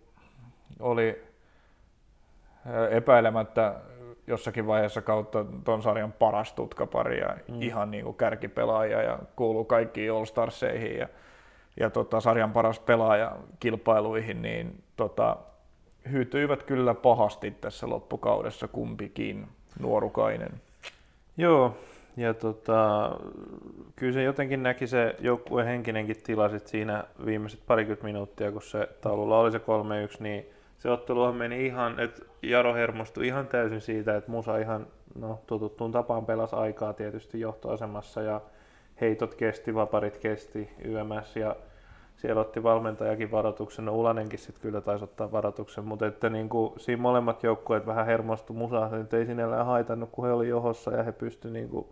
oli 0.79 1.30
epäilemättä 2.89 3.73
jossakin 4.27 4.67
vaiheessa 4.67 5.01
kautta 5.01 5.45
ton 5.63 5.81
sarjan 5.81 6.11
paras 6.11 6.53
tutkapari 6.53 7.19
ja 7.19 7.37
Mm. 7.47 7.61
ihan 7.61 7.91
niin 7.91 8.03
kuin 8.03 8.17
kärkipelaaja 8.17 9.01
ja 9.01 9.19
kuuluu 9.35 9.65
kaikkiin 9.65 10.11
All 10.11 10.25
Starseihin 10.25 10.97
ja, 10.97 11.07
ja 11.79 11.89
tota, 11.89 12.19
sarjan 12.19 12.53
paras 12.53 12.79
pelaaja 12.79 13.35
kilpailuihin, 13.59 14.41
niin 14.41 14.83
tota, 14.97 15.37
hyytyivät 16.11 16.63
kyllä 16.63 16.93
pahasti 16.93 17.51
tässä 17.51 17.89
loppukaudessa 17.89 18.67
kumpikin 18.67 19.47
nuorukainen. 19.79 20.51
Joo, 21.37 21.77
ja 22.17 22.33
tota, 22.33 23.11
kyllä 23.95 24.13
se 24.13 24.23
jotenkin 24.23 24.63
näki 24.63 24.87
se 24.87 25.15
joukkueen 25.19 25.67
henkinenkin 25.67 26.23
tila 26.23 26.49
sit 26.49 26.67
siinä 26.67 27.03
viimeiset 27.25 27.59
parikymmentä 27.67 28.03
minuuttia, 28.03 28.51
kun 28.51 28.61
se 28.61 28.89
taululla 29.01 29.39
oli 29.39 29.51
se 29.51 29.57
3-1, 29.57 29.61
niin 30.19 30.45
se 30.81 30.89
otteluhan 30.89 31.35
meni 31.35 31.65
ihan, 31.65 31.99
että 31.99 32.21
Jaro 32.41 32.73
hermostui 32.73 33.27
ihan 33.27 33.47
täysin 33.47 33.81
siitä, 33.81 34.17
että 34.17 34.31
Musa 34.31 34.57
ihan 34.57 34.87
no, 35.15 35.39
totuttuun 35.47 35.91
tapaan 35.91 36.25
pelasi 36.25 36.55
aikaa 36.55 36.93
tietysti 36.93 37.39
johtoasemassa 37.39 38.21
ja 38.21 38.41
heitot 39.01 39.35
kesti, 39.35 39.75
vaparit 39.75 40.17
kesti, 40.17 40.69
YMS 40.83 41.35
ja 41.35 41.55
siellä 42.15 42.41
otti 42.41 42.63
valmentajakin 42.63 43.31
varoituksen, 43.31 43.85
no 43.85 43.95
Ulanenkin 43.95 44.39
sitten 44.39 44.61
kyllä 44.61 44.81
taisi 44.81 45.03
ottaa 45.03 45.31
varoituksen, 45.31 45.85
mutta 45.85 46.07
että 46.07 46.29
niin 46.29 46.49
kuin, 46.49 46.73
siinä 46.79 47.01
molemmat 47.01 47.43
joukkueet 47.43 47.85
vähän 47.85 48.05
hermostu 48.05 48.53
musaa, 48.53 48.97
että 49.01 49.17
ei 49.17 49.25
sinällään 49.25 49.65
haitannut, 49.65 50.09
kun 50.11 50.25
he 50.25 50.31
oli 50.31 50.47
johossa 50.47 50.91
ja 50.91 51.03
he 51.03 51.11
pysty 51.11 51.49
niin 51.49 51.69
kuin, 51.69 51.87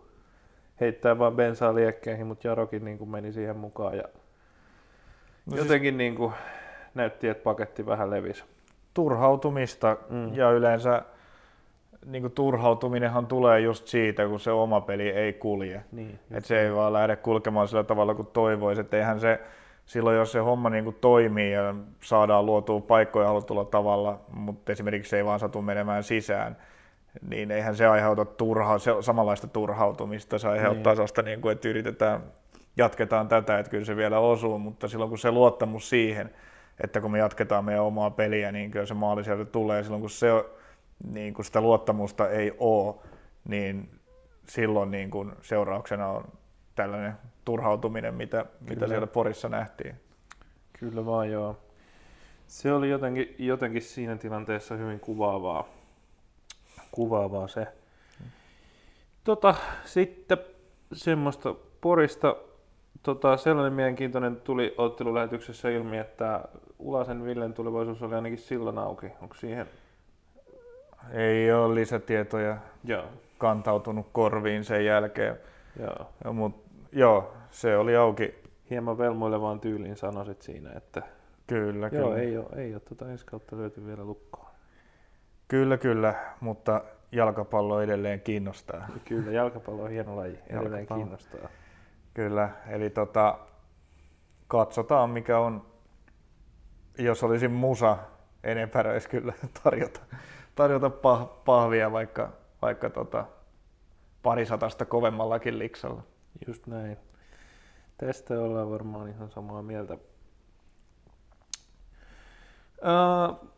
heittämään 0.82 1.19
vaan 1.19 1.36
bensaa 1.36 1.75
liekkeihin, 1.75 2.28
mutta 2.28 2.47
Jarokin 2.47 2.86
niin 2.86 2.97
kuin, 2.97 3.10
meni 3.10 3.34
siihen 3.34 3.58
mukaan 3.58 3.97
ja 3.97 4.04
no 5.45 5.58
jotenkin 5.58 5.93
siis... 5.93 5.97
niin 5.97 6.15
kuin, 6.15 6.34
näytti, 6.93 7.28
että 7.28 7.43
paketti 7.43 7.86
vähän 7.86 8.10
levisi. 8.10 8.43
Turhautumista 8.99 9.97
mm. 10.09 10.33
ja 10.33 10.51
yleensä 10.51 11.01
niin 12.05 12.21
kuin 12.21 12.33
turhautuminenhan 12.33 13.27
tulee 13.27 13.59
just 13.59 13.88
siitä, 13.88 14.27
kun 14.27 14.39
se 14.39 14.51
oma 14.51 14.81
peli 14.81 15.09
ei 15.09 15.33
kulje. 15.33 15.83
Niin, 15.91 16.19
että 16.31 16.47
se 16.47 16.62
ei 16.62 16.75
vaan 16.75 16.93
lähde 16.93 17.15
kulkemaan 17.15 17.67
sillä 17.67 17.83
tavalla 17.83 18.15
kuin 18.15 18.27
toivoisi. 18.27 18.81
Että 18.81 18.97
eihän 18.97 19.19
se, 19.19 19.39
silloin 19.85 20.17
jos 20.17 20.31
se 20.31 20.39
homma 20.39 20.69
niin 20.69 20.83
kuin 20.83 20.97
toimii 21.01 21.51
ja 21.51 21.75
saadaan 22.03 22.45
luotua 22.45 22.81
paikkoja 22.81 23.27
halutulla 23.27 23.65
tavalla, 23.65 24.19
mutta 24.33 24.71
esimerkiksi 24.71 25.09
se 25.09 25.17
ei 25.17 25.25
vaan 25.25 25.39
satu 25.39 25.62
menemään 25.62 26.03
sisään, 26.03 26.57
niin 27.29 27.51
eihän 27.51 27.75
se 27.75 27.88
aiheuta 27.88 28.25
turha, 28.25 28.79
se, 28.79 28.91
samanlaista 29.01 29.47
turhautumista. 29.47 30.39
Se 30.39 30.47
aiheuttaa 30.47 30.91
niin. 30.91 30.97
sellaista, 30.97 31.21
niin 31.21 31.41
kuin, 31.41 31.51
että 31.51 31.67
yritetään, 31.67 32.23
jatketaan 32.77 33.27
tätä, 33.27 33.59
että 33.59 33.69
kyllä 33.69 33.85
se 33.85 33.95
vielä 33.95 34.19
osuu, 34.19 34.59
mutta 34.59 34.88
silloin 34.88 35.09
kun 35.09 35.17
se 35.17 35.31
luottamus 35.31 35.89
siihen, 35.89 36.29
että 36.83 37.01
kun 37.01 37.11
me 37.11 37.19
jatketaan 37.19 37.65
meidän 37.65 37.83
omaa 37.83 38.11
peliä, 38.11 38.51
niin 38.51 38.71
kyllä 38.71 38.85
se 38.85 38.93
maali 38.93 39.23
sieltä 39.23 39.45
tulee. 39.45 39.83
Silloin 39.83 40.01
kun 40.01 40.09
se 40.09 40.27
niin 41.13 41.33
kun 41.33 41.45
sitä 41.45 41.61
luottamusta 41.61 42.29
ei 42.29 42.53
ole, 42.57 42.95
niin 43.47 43.89
silloin 44.47 44.91
niin 44.91 45.11
kun 45.11 45.35
seurauksena 45.41 46.07
on 46.07 46.23
tällainen 46.75 47.13
turhautuminen, 47.45 48.13
mitä, 48.13 48.45
mitä 48.69 48.87
siellä 48.87 49.07
Porissa 49.07 49.49
nähtiin. 49.49 49.95
Kyllä 50.79 51.05
vaan 51.05 51.31
joo. 51.31 51.57
Se 52.47 52.73
oli 52.73 52.89
jotenkin, 52.89 53.35
jotenkin 53.39 53.81
siinä 53.81 54.15
tilanteessa 54.17 54.75
hyvin 54.75 54.99
kuvaavaa, 54.99 55.67
kuvaavaa 56.91 57.47
se. 57.47 57.67
Tota, 59.23 59.55
sitten 59.85 60.37
semmoista 60.93 61.55
Porista 61.81 62.35
tota, 63.03 63.37
sellainen 63.37 63.73
mielenkiintoinen 63.73 64.35
tuli 64.35 64.73
ottelulähetyksessä 64.77 65.69
ilmi, 65.69 65.97
että 65.97 66.43
Ulasen 66.79 67.23
Villen 67.25 67.53
tulevaisuus 67.53 68.01
oli 68.01 68.15
ainakin 68.15 68.37
silloin 68.37 68.77
auki. 68.77 69.05
Onko 69.21 69.35
siihen? 69.35 69.67
Ei 71.11 71.51
ole 71.53 71.75
lisätietoja 71.75 72.57
Joo. 72.83 73.03
kantautunut 73.37 74.07
korviin 74.13 74.63
sen 74.63 74.85
jälkeen. 74.85 75.37
Joo. 75.79 76.09
Ja, 76.23 76.31
mut, 76.31 76.63
joo, 76.91 77.33
se 77.51 77.77
oli 77.77 77.95
auki. 77.95 78.35
Hieman 78.69 78.97
velmoilevaan 78.97 79.59
tyyliin 79.59 79.95
sanoisit 79.95 80.41
siinä, 80.41 80.71
että 80.75 81.01
Kyllä, 81.47 81.89
joo, 81.93 82.03
kyllä. 82.09 82.21
ei 82.21 82.37
ole, 82.37 82.45
ei 82.55 82.73
ole 82.73 82.79
tuota 82.79 83.11
ensi 83.11 83.25
kautta 83.25 83.57
löyty 83.57 83.85
vielä 83.85 84.03
lukkoon. 84.03 84.49
Kyllä, 85.47 85.77
kyllä, 85.77 86.15
mutta 86.39 86.81
jalkapallo 87.11 87.81
edelleen 87.81 88.21
kiinnostaa. 88.21 88.87
Kyllä, 89.05 89.31
jalkapallo 89.31 89.83
on 89.83 89.89
hieno 89.89 90.15
laji, 90.15 90.39
edelleen 90.47 90.71
jalkapallo. 90.73 91.03
kiinnostaa. 91.03 91.49
Kyllä, 92.13 92.49
eli 92.67 92.89
tota, 92.89 93.39
katsotaan 94.47 95.09
mikä 95.09 95.39
on, 95.39 95.65
jos 96.99 97.23
olisi 97.23 97.47
musa, 97.47 97.97
en 98.43 98.57
epäröisi 98.57 99.09
kyllä 99.09 99.33
tarjota, 99.63 99.99
tarjota 100.55 100.89
pah, 100.89 101.29
pahvia 101.45 101.91
vaikka, 101.91 102.29
vaikka 102.62 102.89
tota, 102.89 103.25
parisatasta 104.23 104.85
kovemmallakin 104.85 105.59
liksalla. 105.59 106.03
Just 106.47 106.67
näin. 106.67 106.97
Tästä 107.97 108.39
ollaan 108.39 108.71
varmaan 108.71 109.09
ihan 109.09 109.29
samaa 109.29 109.62
mieltä. 109.62 109.97
Uh, 112.81 113.49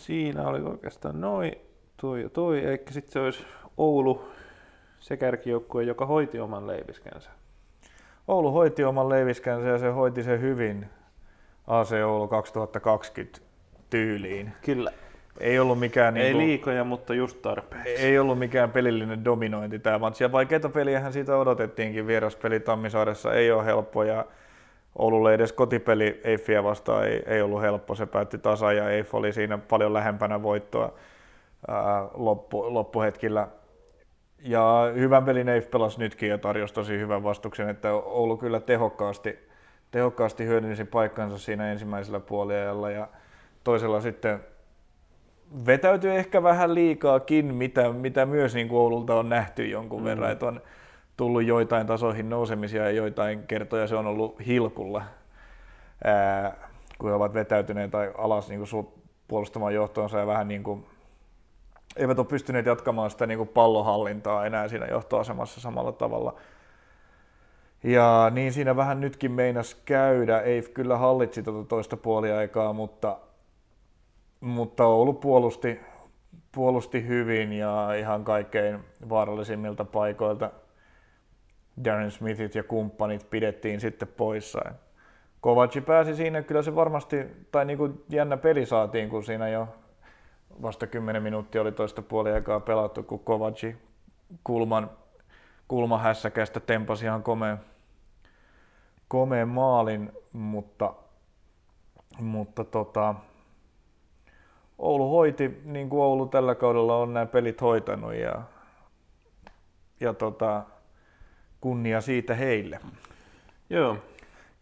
siinä 0.00 0.48
oli 0.48 0.60
oikeastaan 0.60 1.20
noin, 1.20 1.52
toi 1.96 2.22
ja 2.22 2.28
toi, 2.28 2.64
eli 2.64 2.82
sitten 2.90 3.12
se 3.12 3.20
olisi 3.20 3.44
Oulu, 3.76 4.28
se 5.00 5.16
kärkijoukkue, 5.16 5.82
joka 5.82 6.06
hoiti 6.06 6.40
oman 6.40 6.66
leiviskänsä. 6.66 7.30
Oulu 8.28 8.52
hoiti 8.52 8.84
oman 8.84 9.08
leiviskänsä 9.08 9.68
ja 9.68 9.78
se 9.78 9.90
hoiti 9.90 10.22
sen 10.22 10.40
hyvin 10.40 10.86
AC 11.66 11.92
Oulu 12.04 12.28
2020 12.28 13.40
tyyliin. 13.90 14.52
Kyllä. 14.64 14.92
Ei 15.40 15.58
ollut 15.58 15.78
mikään... 15.78 16.16
Ei 16.16 16.24
niinku, 16.24 16.38
liikoja, 16.38 16.84
mutta 16.84 17.14
just 17.14 17.42
tarpeeksi. 17.42 17.90
Ei 17.90 18.18
ollut 18.18 18.38
mikään 18.38 18.70
pelillinen 18.70 19.24
dominointi 19.24 19.78
tämä 19.78 19.98
matsi. 19.98 20.24
Ja 20.24 20.32
vaikeita 20.32 20.68
peliähän 20.68 21.12
siitä 21.12 21.36
odotettiinkin. 21.36 22.06
Vieraspeli 22.06 22.60
Tammisaaressa 22.60 23.34
ei 23.34 23.50
ole 23.50 23.64
helppo 23.64 24.04
ja 24.04 24.24
Oululle 24.98 25.34
edes 25.34 25.52
kotipeli 25.52 26.20
Eiffiä 26.24 26.64
vastaan 26.64 27.06
ei, 27.06 27.22
ei 27.26 27.42
ollut 27.42 27.62
helppo. 27.62 27.94
Se 27.94 28.06
päätti 28.06 28.38
tasa 28.38 28.72
ja 28.72 28.90
Eiff 28.90 29.14
oli 29.14 29.32
siinä 29.32 29.58
paljon 29.58 29.92
lähempänä 29.92 30.42
voittoa 30.42 30.92
ää, 31.68 32.08
loppu, 32.14 32.74
loppuhetkillä. 32.74 33.48
Ja 34.38 34.92
hyvän 34.94 35.24
pelin 35.24 35.48
Eiff 35.48 35.70
pelasi 35.70 35.98
nytkin 35.98 36.28
ja 36.28 36.38
tarjosi 36.38 36.74
tosi 36.74 36.98
hyvän 36.98 37.22
vastuksen, 37.22 37.68
että 37.68 37.92
Oulu 37.92 38.36
kyllä 38.36 38.60
tehokkaasti, 38.60 39.38
tehokkaasti 39.90 40.44
hyödynsi 40.44 40.84
paikkansa 40.84 41.38
siinä 41.38 41.72
ensimmäisellä 41.72 42.20
puoliajalla 42.20 42.90
ja 42.90 43.08
toisella 43.64 44.00
sitten 44.00 44.40
vetäytyi 45.66 46.16
ehkä 46.16 46.42
vähän 46.42 46.74
liikaakin, 46.74 47.54
mitä, 47.54 47.92
mitä 47.92 48.26
myös 48.26 48.54
niin 48.54 48.68
kuin 48.68 48.78
Oululta 48.78 49.14
on 49.14 49.28
nähty 49.28 49.68
jonkun 49.68 50.00
mm. 50.00 50.04
verran, 50.04 50.32
että 50.32 50.46
on 50.46 50.60
tullut 51.16 51.44
joitain 51.44 51.86
tasoihin 51.86 52.28
nousemisia 52.28 52.84
ja 52.84 52.90
joitain 52.90 53.46
kertoja 53.46 53.86
se 53.86 53.96
on 53.96 54.06
ollut 54.06 54.46
hilkulla, 54.46 55.02
ää, 56.04 56.68
kun 56.98 57.08
he 57.08 57.14
ovat 57.14 57.34
vetäytyneet 57.34 57.90
tai 57.90 58.12
alas 58.18 58.48
niin 58.48 58.60
kuin 58.70 58.88
puolustamaan 59.28 59.74
johtoonsa 59.74 60.18
ja 60.18 60.26
vähän 60.26 60.48
niin 60.48 60.62
kuin, 60.62 60.86
eivät 61.96 62.18
ole 62.18 62.26
pystyneet 62.26 62.66
jatkamaan 62.66 63.10
sitä 63.10 63.26
niin 63.26 63.38
kuin 63.38 63.48
pallohallintaa 63.48 64.46
enää 64.46 64.68
siinä 64.68 64.86
johtoasemassa 64.86 65.60
samalla 65.60 65.92
tavalla. 65.92 66.34
Ja 67.82 68.30
niin 68.34 68.52
siinä 68.52 68.76
vähän 68.76 69.00
nytkin 69.00 69.32
meinas 69.32 69.74
käydä. 69.74 70.40
Ei 70.40 70.62
kyllä 70.62 70.98
hallitsi 70.98 71.42
tuota 71.42 71.68
toista 71.68 71.96
puoliaikaa, 71.96 72.72
mutta 72.72 73.18
mutta 74.40 74.86
Oulu 74.86 75.12
puolusti, 75.12 75.80
puolusti 76.52 77.06
hyvin 77.06 77.52
ja 77.52 77.94
ihan 77.94 78.24
kaikkein 78.24 78.78
vaarallisimmilta 79.08 79.84
paikoilta 79.84 80.50
Darren 81.84 82.10
Smithit 82.10 82.54
ja 82.54 82.62
kumppanit 82.62 83.30
pidettiin 83.30 83.80
sitten 83.80 84.08
poissa. 84.08 84.60
Kovaci 85.40 85.80
pääsi 85.80 86.14
siinä, 86.14 86.42
kyllä 86.42 86.62
se 86.62 86.74
varmasti, 86.74 87.16
tai 87.52 87.64
niin 87.64 87.78
kuin 87.78 88.04
jännä 88.08 88.36
peli 88.36 88.66
saatiin, 88.66 89.08
kun 89.08 89.24
siinä 89.24 89.48
jo 89.48 89.68
vasta 90.62 90.86
10 90.86 91.22
minuuttia 91.22 91.60
oli 91.60 91.72
toista 91.72 92.02
puoliaikaa 92.02 92.60
pelattu, 92.60 93.02
kun 93.02 93.20
Kovaci 93.20 93.76
kulman, 94.44 94.90
kulmahässäkästä 95.68 96.60
tempasi 96.60 97.04
ihan 97.04 97.22
komeen, 97.22 97.58
komeen 99.08 99.48
maalin, 99.48 100.12
mutta, 100.32 100.94
mutta 102.18 102.64
tota, 102.64 103.14
Oulu 104.78 105.10
hoiti, 105.10 105.60
niin 105.64 105.88
kuin 105.88 106.02
Oulu 106.02 106.26
tällä 106.26 106.54
kaudella 106.54 106.96
on 106.96 107.14
nämä 107.14 107.26
pelit 107.26 107.60
hoitanut 107.60 108.14
ja, 108.14 108.42
ja 110.00 110.14
tota, 110.14 110.62
kunnia 111.60 112.00
siitä 112.00 112.34
heille. 112.34 112.80
Joo. 113.70 113.96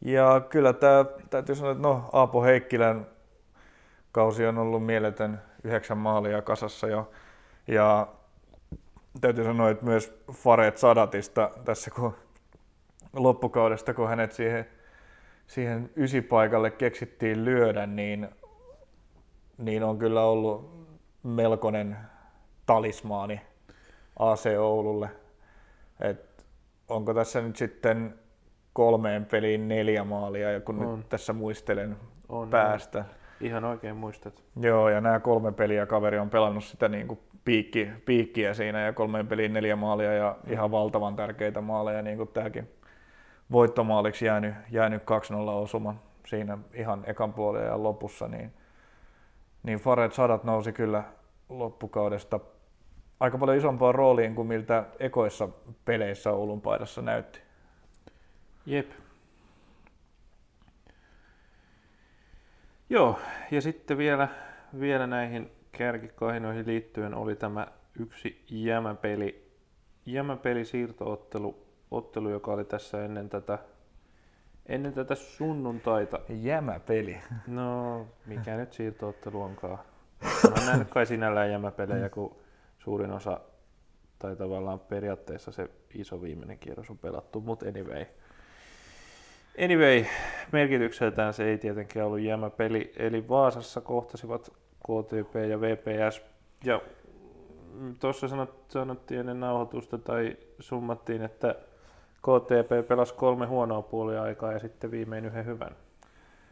Ja 0.00 0.40
kyllä 0.48 0.72
tämä, 0.72 1.04
täytyy 1.30 1.54
sanoa, 1.54 1.72
että 1.72 1.82
no 1.82 2.10
Aapo 2.12 2.42
Heikkilän 2.42 3.06
kausi 4.12 4.46
on 4.46 4.58
ollut 4.58 4.86
mieletön 4.86 5.42
yhdeksän 5.64 5.98
maalia 5.98 6.42
kasassa 6.42 6.86
jo. 6.86 7.10
Ja 7.66 8.06
täytyy 9.20 9.44
sanoa, 9.44 9.70
että 9.70 9.84
myös 9.84 10.24
Faret 10.32 10.78
Sadatista 10.78 11.50
tässä 11.64 11.90
kun 11.90 12.14
loppukaudesta, 13.12 13.94
kun 13.94 14.08
hänet 14.08 14.32
siihen, 14.32 14.66
siihen 15.46 15.90
ysipaikalle 15.96 16.70
keksittiin 16.70 17.44
lyödä, 17.44 17.86
niin 17.86 18.28
niin 19.58 19.82
on 19.82 19.98
kyllä 19.98 20.24
ollut 20.24 20.86
melkoinen 21.22 21.96
talismaani 22.66 23.40
AC 24.18 24.46
Oululle. 24.58 25.10
Et 26.00 26.46
onko 26.88 27.14
tässä 27.14 27.40
nyt 27.40 27.56
sitten 27.56 28.14
kolmeen 28.72 29.24
peliin 29.24 29.68
neljä 29.68 30.04
maalia, 30.04 30.52
ja 30.52 30.60
kun 30.60 30.84
on. 30.84 30.98
nyt 30.98 31.08
tässä 31.08 31.32
muistelen 31.32 31.96
on, 32.28 32.50
päästä. 32.50 32.98
On. 32.98 33.04
Ihan 33.40 33.64
oikein 33.64 33.96
muistat. 33.96 34.42
Joo, 34.60 34.88
ja 34.88 35.00
nämä 35.00 35.20
kolme 35.20 35.52
peliä 35.52 35.86
kaveri 35.86 36.18
on 36.18 36.30
pelannut 36.30 36.64
sitä 36.64 36.88
niin 36.88 37.08
kuin 37.08 37.20
piikki, 37.44 37.90
piikkiä 38.04 38.54
siinä, 38.54 38.80
ja 38.80 38.92
kolmeen 38.92 39.26
peliin 39.26 39.52
neljä 39.52 39.76
maalia, 39.76 40.12
ja 40.12 40.36
ihan 40.50 40.70
valtavan 40.70 41.16
tärkeitä 41.16 41.60
maaleja, 41.60 42.02
niin 42.02 42.16
kuin 42.16 42.28
tämäkin 42.28 42.68
voittomaaliksi 43.52 44.26
jäänyt, 44.26 44.54
jäänyt 44.70 45.02
2-0 45.02 45.04
osuma 45.50 45.94
siinä 46.26 46.58
ihan 46.74 47.04
ekan 47.06 47.32
puolen 47.32 47.66
ja 47.66 47.82
lopussa, 47.82 48.28
niin– 48.28 48.52
niin 49.64 49.78
Fared 49.78 50.10
Sadat 50.10 50.44
nousi 50.44 50.72
kyllä 50.72 51.04
loppukaudesta 51.48 52.40
aika 53.20 53.38
paljon 53.38 53.58
isompaa 53.58 53.92
rooliin 53.92 54.34
kuin 54.34 54.48
miltä 54.48 54.84
ekoissa 54.98 55.48
peleissä 55.84 56.30
Oulun 56.30 56.60
paidassa 56.60 57.02
näytti. 57.02 57.40
Jep. 58.66 58.90
Joo, 62.90 63.18
ja 63.50 63.60
sitten 63.60 63.98
vielä, 63.98 64.28
vielä 64.80 65.06
näihin 65.06 65.50
kärkikahinoihin 65.78 66.66
liittyen 66.66 67.14
oli 67.14 67.36
tämä 67.36 67.66
yksi 67.98 68.44
jämäpeli, 68.50 69.50
jämäpeli 70.06 70.64
siirtoottelu, 70.64 71.66
ottelu, 71.90 72.28
joka 72.28 72.52
oli 72.52 72.64
tässä 72.64 73.04
ennen 73.04 73.28
tätä, 73.28 73.58
ennen 74.66 74.92
tätä 74.92 75.14
sunnuntaita. 75.14 76.20
Jämäpeli. 76.28 77.16
No, 77.46 78.06
mikä 78.26 78.56
nyt 78.56 78.72
siirtoottelu 78.72 79.42
onkaan. 79.42 79.78
Mä 80.50 80.66
nähnyt 80.66 80.88
kai 80.88 81.06
sinällään 81.06 81.50
jämäpelejä, 81.50 82.08
kun 82.08 82.36
suurin 82.78 83.10
osa, 83.10 83.40
tai 84.18 84.36
tavallaan 84.36 84.80
periaatteessa 84.80 85.52
se 85.52 85.70
iso 85.94 86.22
viimeinen 86.22 86.58
kierros 86.58 86.90
on 86.90 86.98
pelattu, 86.98 87.40
mutta 87.40 87.68
anyway. 87.68 88.06
Anyway, 89.64 90.04
merkitykseltään 90.52 91.34
se 91.34 91.44
ei 91.44 91.58
tietenkään 91.58 92.06
ollut 92.06 92.20
jämäpeli, 92.20 92.92
eli 92.96 93.28
Vaasassa 93.28 93.80
kohtasivat 93.80 94.52
KTP 94.84 95.34
ja 95.50 95.60
VPS, 95.60 96.22
ja 96.64 96.80
tuossa 98.00 98.26
sanottiin 98.68 99.20
ennen 99.20 99.40
nauhoitusta 99.40 99.98
tai 99.98 100.36
summattiin, 100.60 101.22
että 101.22 101.54
KTP 102.18 102.88
pelasi 102.88 103.14
kolme 103.14 103.46
huonoa 103.46 103.82
puolia 103.82 104.22
aikaa 104.22 104.52
ja 104.52 104.58
sitten 104.58 104.90
viimein 104.90 105.24
yhden 105.24 105.46
hyvän. 105.46 105.76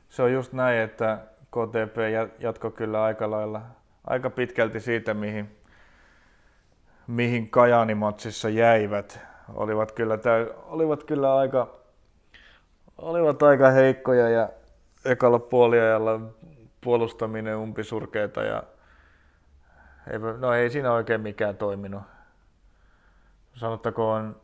Se 0.08 0.22
on 0.22 0.32
just 0.32 0.52
näin, 0.52 0.80
että 0.80 1.18
KTP 1.46 1.96
jatko 2.38 2.70
kyllä 2.70 3.02
aika 3.02 3.30
lailla, 3.30 3.62
aika 4.04 4.30
pitkälti 4.30 4.80
siitä, 4.80 5.14
mihin, 5.14 5.56
mihin 7.06 7.50
Kajaani-matsissa 7.50 8.48
jäivät. 8.48 9.20
Olivat 9.54 9.92
kyllä, 9.92 10.16
täy, 10.16 10.50
olivat 10.66 11.04
kyllä 11.04 11.36
aika, 11.36 11.74
olivat 12.98 13.42
aika 13.42 13.70
heikkoja 13.70 14.28
ja 14.28 14.48
ekalla 15.04 15.38
puoliajalla 15.38 16.20
puolustaminen 16.84 17.56
umpisurkeita 17.56 18.42
ja 18.42 18.62
ei, 20.10 20.18
no 20.18 20.52
ei 20.52 20.70
siinä 20.70 20.92
oikein 20.92 21.20
mikään 21.20 21.56
toiminut. 21.56 22.02
Sanottakoon 23.54 24.36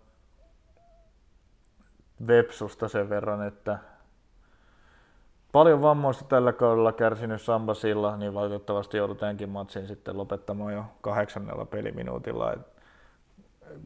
Vepsusta 2.26 2.88
sen 2.88 3.08
verran, 3.08 3.46
että 3.46 3.78
paljon 5.52 5.82
vammoista 5.82 6.24
tällä 6.24 6.52
kaudella 6.52 6.92
kärsinyt 6.92 7.42
Samba 7.42 7.74
Silla, 7.74 8.16
niin 8.16 8.34
valitettavasti 8.34 8.96
joudutaankin 8.96 9.48
matsin 9.48 9.86
sitten 9.86 10.18
lopettamaan 10.18 10.72
jo 10.72 10.84
kahdeksannella 11.00 11.64
peliminuutilla. 11.64 12.52
Et 12.52 12.60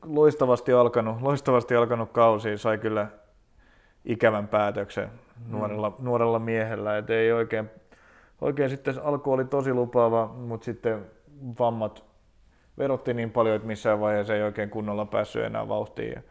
loistavasti 0.04 0.72
alkanut, 0.72 1.22
loistavasti 1.22 1.76
alkanut 1.76 2.12
kausi 2.12 2.58
sai 2.58 2.78
kyllä 2.78 3.06
ikävän 4.04 4.48
päätöksen 4.48 5.10
nuorella, 5.48 5.90
mm. 5.90 6.04
nuorella 6.04 6.38
miehellä, 6.38 6.98
et 6.98 7.10
ei 7.10 7.32
oikein, 7.32 7.70
oikein 8.42 8.70
sitten 8.70 8.94
alku 9.02 9.32
oli 9.32 9.44
tosi 9.44 9.74
lupaava, 9.74 10.26
mutta 10.26 10.64
sitten 10.64 11.06
vammat 11.58 12.04
verotti 12.78 13.14
niin 13.14 13.30
paljon, 13.30 13.56
että 13.56 13.68
missään 13.68 14.00
vaiheessa 14.00 14.34
ei 14.34 14.42
oikein 14.42 14.70
kunnolla 14.70 15.06
päässyt 15.06 15.44
enää 15.44 15.68
vauhtiin. 15.68 16.12
Ja, 16.12 16.22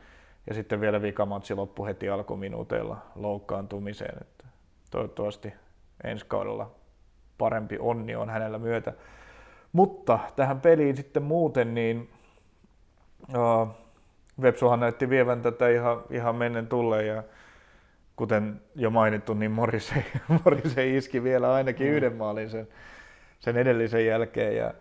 ja 0.47 0.53
sitten 0.53 0.81
vielä 0.81 1.01
vikamatsi 1.01 1.55
loppu 1.55 1.85
heti 1.85 2.09
alkuminuuteilla 2.09 2.97
loukkaantumiseen. 3.15 4.17
Että 4.21 4.45
toivottavasti 4.91 5.53
ensi 6.03 6.25
kaudella 6.27 6.71
parempi 7.37 7.77
onni 7.79 8.15
on 8.15 8.29
hänellä 8.29 8.59
myötä. 8.59 8.93
Mutta 9.73 10.19
tähän 10.35 10.61
peliin 10.61 10.97
sitten 10.97 11.23
muuten, 11.23 11.73
niin 11.73 12.09
uh, 13.29 13.67
Vepsuhan 14.41 14.79
näytti 14.79 15.09
vievän 15.09 15.41
tätä 15.41 15.69
ihan, 15.69 16.01
ihan 16.09 16.35
mennen 16.35 16.67
tulleen 16.67 17.07
ja 17.07 17.23
kuten 18.21 18.61
jo 18.75 18.89
mainittu, 18.89 19.33
niin 19.33 19.51
Morise, 19.51 20.05
Morise 20.45 20.89
iski 20.89 21.23
vielä 21.23 21.53
ainakin 21.53 21.87
mm. 21.87 21.93
yhden 21.93 22.15
maalin 22.15 22.49
sen, 22.49 22.67
sen 23.39 23.57
edellisen 23.57 24.05
jälkeen 24.05 24.55
ja 24.55 24.73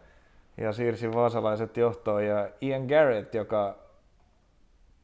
ja 0.57 0.73
siirsi 0.73 1.15
vaasalaiset 1.15 1.77
johtoon. 1.77 2.27
Ja 2.27 2.49
Ian 2.63 2.83
Garrett, 2.83 3.35
joka, 3.35 3.77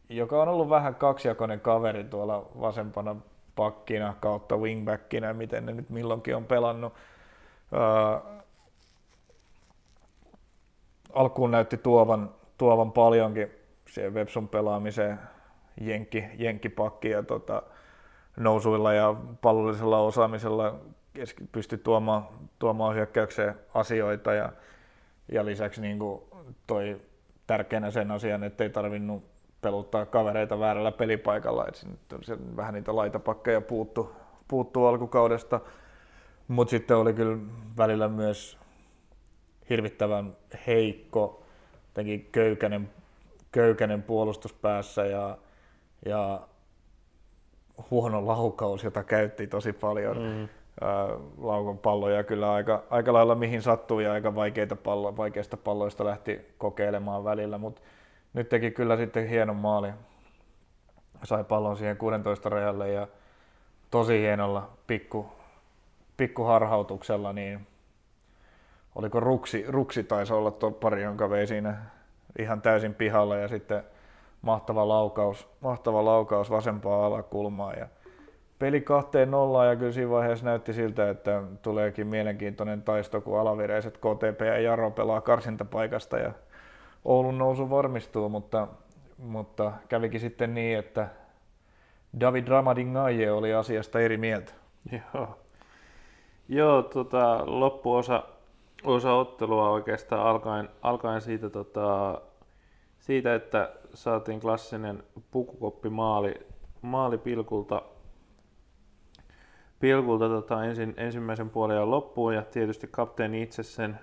joka 0.09 0.43
on 0.43 0.49
ollut 0.49 0.71
vähän 0.71 0.95
kaksijakoinen 0.95 1.61
kaveri 1.61 2.05
tuolla 2.05 2.49
vasempana 2.61 3.17
pakkina 3.55 4.15
kautta 4.21 4.57
wingbackina, 4.57 5.35
miten 5.35 5.67
ne 5.67 5.73
nyt 5.73 5.91
milloinkin 5.91 6.37
on 6.37 6.45
pelannut. 6.45 6.93
Uh, 7.73 8.43
alkuun 11.13 11.51
näytti 11.51 11.77
tuovan, 11.77 12.31
tuovan 12.59 12.93
paljonkin 12.93 13.51
siihen 13.91 14.15
Websun 14.15 14.49
pelaamiseen 14.49 15.19
jenkki, 15.81 16.25
jenkkipakki 16.39 17.11
ja 17.11 17.23
tota, 17.23 17.63
nousuilla 18.37 18.93
ja 18.93 19.15
pallollisella 19.41 19.99
osaamisella 19.99 20.79
pystyi 21.53 21.79
tuomaan, 21.79 22.29
tuomaan 22.59 22.95
hyökkäykseen 22.95 23.55
asioita 23.75 24.35
ja 24.35 24.53
ja 25.33 25.45
lisäksi 25.45 25.81
niin 25.81 25.99
kuin 25.99 26.23
toi 26.67 27.01
tärkeänä 27.47 27.91
sen 27.91 28.11
asian, 28.11 28.45
että 28.45 28.65
ei 28.65 28.71
tarvinnut 28.71 29.25
peluttaa 29.61 30.07
kavereita 30.07 30.59
väärällä 30.59 30.93
pelipaikalla, 30.93 31.67
että 31.69 31.81
se 32.23 32.37
vähän 32.57 32.75
niitä 32.75 32.97
laitapakkeja 32.97 33.61
puuttu, 33.61 34.13
puuttu 34.49 34.85
alkukaudesta. 34.85 35.61
Mutta 36.49 36.71
sitten 36.71 36.97
oli 36.97 37.13
kyllä 37.13 37.39
välillä 37.77 38.09
myös 38.09 38.59
hirvittävän 39.71 40.37
heikko, 40.67 41.43
jotenkin 41.89 42.29
köykäinen, 42.33 42.91
köykäinen 43.53 44.03
puolustus 44.03 44.53
päässä 44.53 45.07
ja, 45.07 45.39
ja 46.07 46.49
huono 47.91 48.27
laukaus, 48.27 48.85
jota 48.85 49.05
käytti 49.05 49.47
tosi 49.47 49.73
paljon. 49.73 50.17
Mm 50.19 50.49
laukon 51.39 51.79
palloja 51.79 52.25
kyllä 52.25 52.53
aika, 52.53 52.83
aika 52.91 53.13
lailla 53.13 53.35
mihin 53.35 53.63
sattuu 53.63 54.01
ja 54.01 54.13
aika 54.13 54.35
vaikeita 54.35 54.77
pallo, 54.77 55.17
vaikeista 55.17 55.57
palloista 55.57 56.05
lähti 56.05 56.41
kokeilemaan 56.59 57.25
välillä, 57.25 57.59
mutta 57.59 57.83
nyt 58.35 58.49
teki 58.49 58.71
kyllä 58.71 58.97
sitten 58.97 59.29
hienon 59.29 59.57
maali. 59.57 59.89
Sai 61.25 61.45
pallon 61.45 61.77
siihen 61.77 61.97
16 61.97 62.49
rajalle 62.49 62.93
ja 62.93 63.09
tosi 63.91 64.21
hienolla 64.21 64.71
pikku, 64.87 65.27
pikku 66.17 66.45
harhautuksella, 66.45 67.33
niin 67.33 67.67
oliko 68.95 69.21
Ruksi, 69.21 69.65
Ruksi 69.69 70.05
taisi 70.05 70.33
olla 70.33 70.51
tuo 70.51 70.71
pari, 70.71 71.03
jonka 71.03 71.31
vei 71.31 71.47
siinä 71.47 71.77
ihan 72.39 72.63
täysin 72.63 72.95
pihalla 72.95 73.37
ja 73.37 73.49
sitten 73.49 73.83
mahtava 74.47 74.89
laukaus, 74.89 75.49
mahtava 75.61 76.05
laukaus 76.05 76.51
vasempaa 76.51 77.07
alakulmaa 77.07 77.73
ja 77.73 77.87
peli 78.59 78.81
kahteen 78.81 79.31
nollaan 79.31 79.69
ja 79.69 79.77
kyllä 79.77 79.93
siinä 79.93 80.11
vaiheessa 80.11 80.45
näytti 80.45 80.73
siltä, 80.73 81.11
että 81.11 81.43
tuleekin 81.63 82.07
mielenkiintoinen 82.07 82.83
taisto, 82.83 83.21
kun 83.21 83.41
alavireiset 83.41 83.99
KTP 83.99 84.41
ja 84.41 84.61
Jaro 84.61 84.91
pelaa 84.91 85.21
karsintapaikasta 85.21 86.19
ja 86.19 86.33
Oulun 87.05 87.39
nousu 87.39 87.71
varmistuu, 87.71 88.29
mutta, 88.29 88.69
mutta 89.19 89.73
kävikin 89.89 90.21
sitten 90.21 90.55
niin, 90.55 90.79
että 90.79 91.09
David 92.21 92.49
Ramadingaje 92.49 93.33
oli 93.33 93.55
asiasta 93.55 94.01
eri 94.01 94.17
mieltä. 94.17 94.53
Joo, 94.93 95.39
Joo 96.49 96.83
tota, 96.83 97.43
loppuosa 97.47 98.23
osa 98.85 99.13
ottelua 99.13 99.71
oikeastaan 99.71 100.27
alkaen, 100.27 100.69
alkaen 100.83 101.21
siitä, 101.21 101.51
tota, 101.51 102.21
siitä, 102.99 103.35
että 103.35 103.71
saatiin 103.97 104.41
klassinen 104.41 105.03
pukukoppi 105.31 105.89
maali, 105.89 106.35
maali 106.83 107.19
pilkulta 107.19 107.83
pilkulta 109.81 110.29
tota, 110.29 110.65
ensin, 110.65 110.95
ensimmäisen 110.97 111.51
puolen 111.51 111.91
loppuun 111.91 112.35
ja 112.35 112.43
tietysti 112.43 112.89
kapteeni 112.91 113.43
itse 113.43 113.63
sen, 113.63 113.99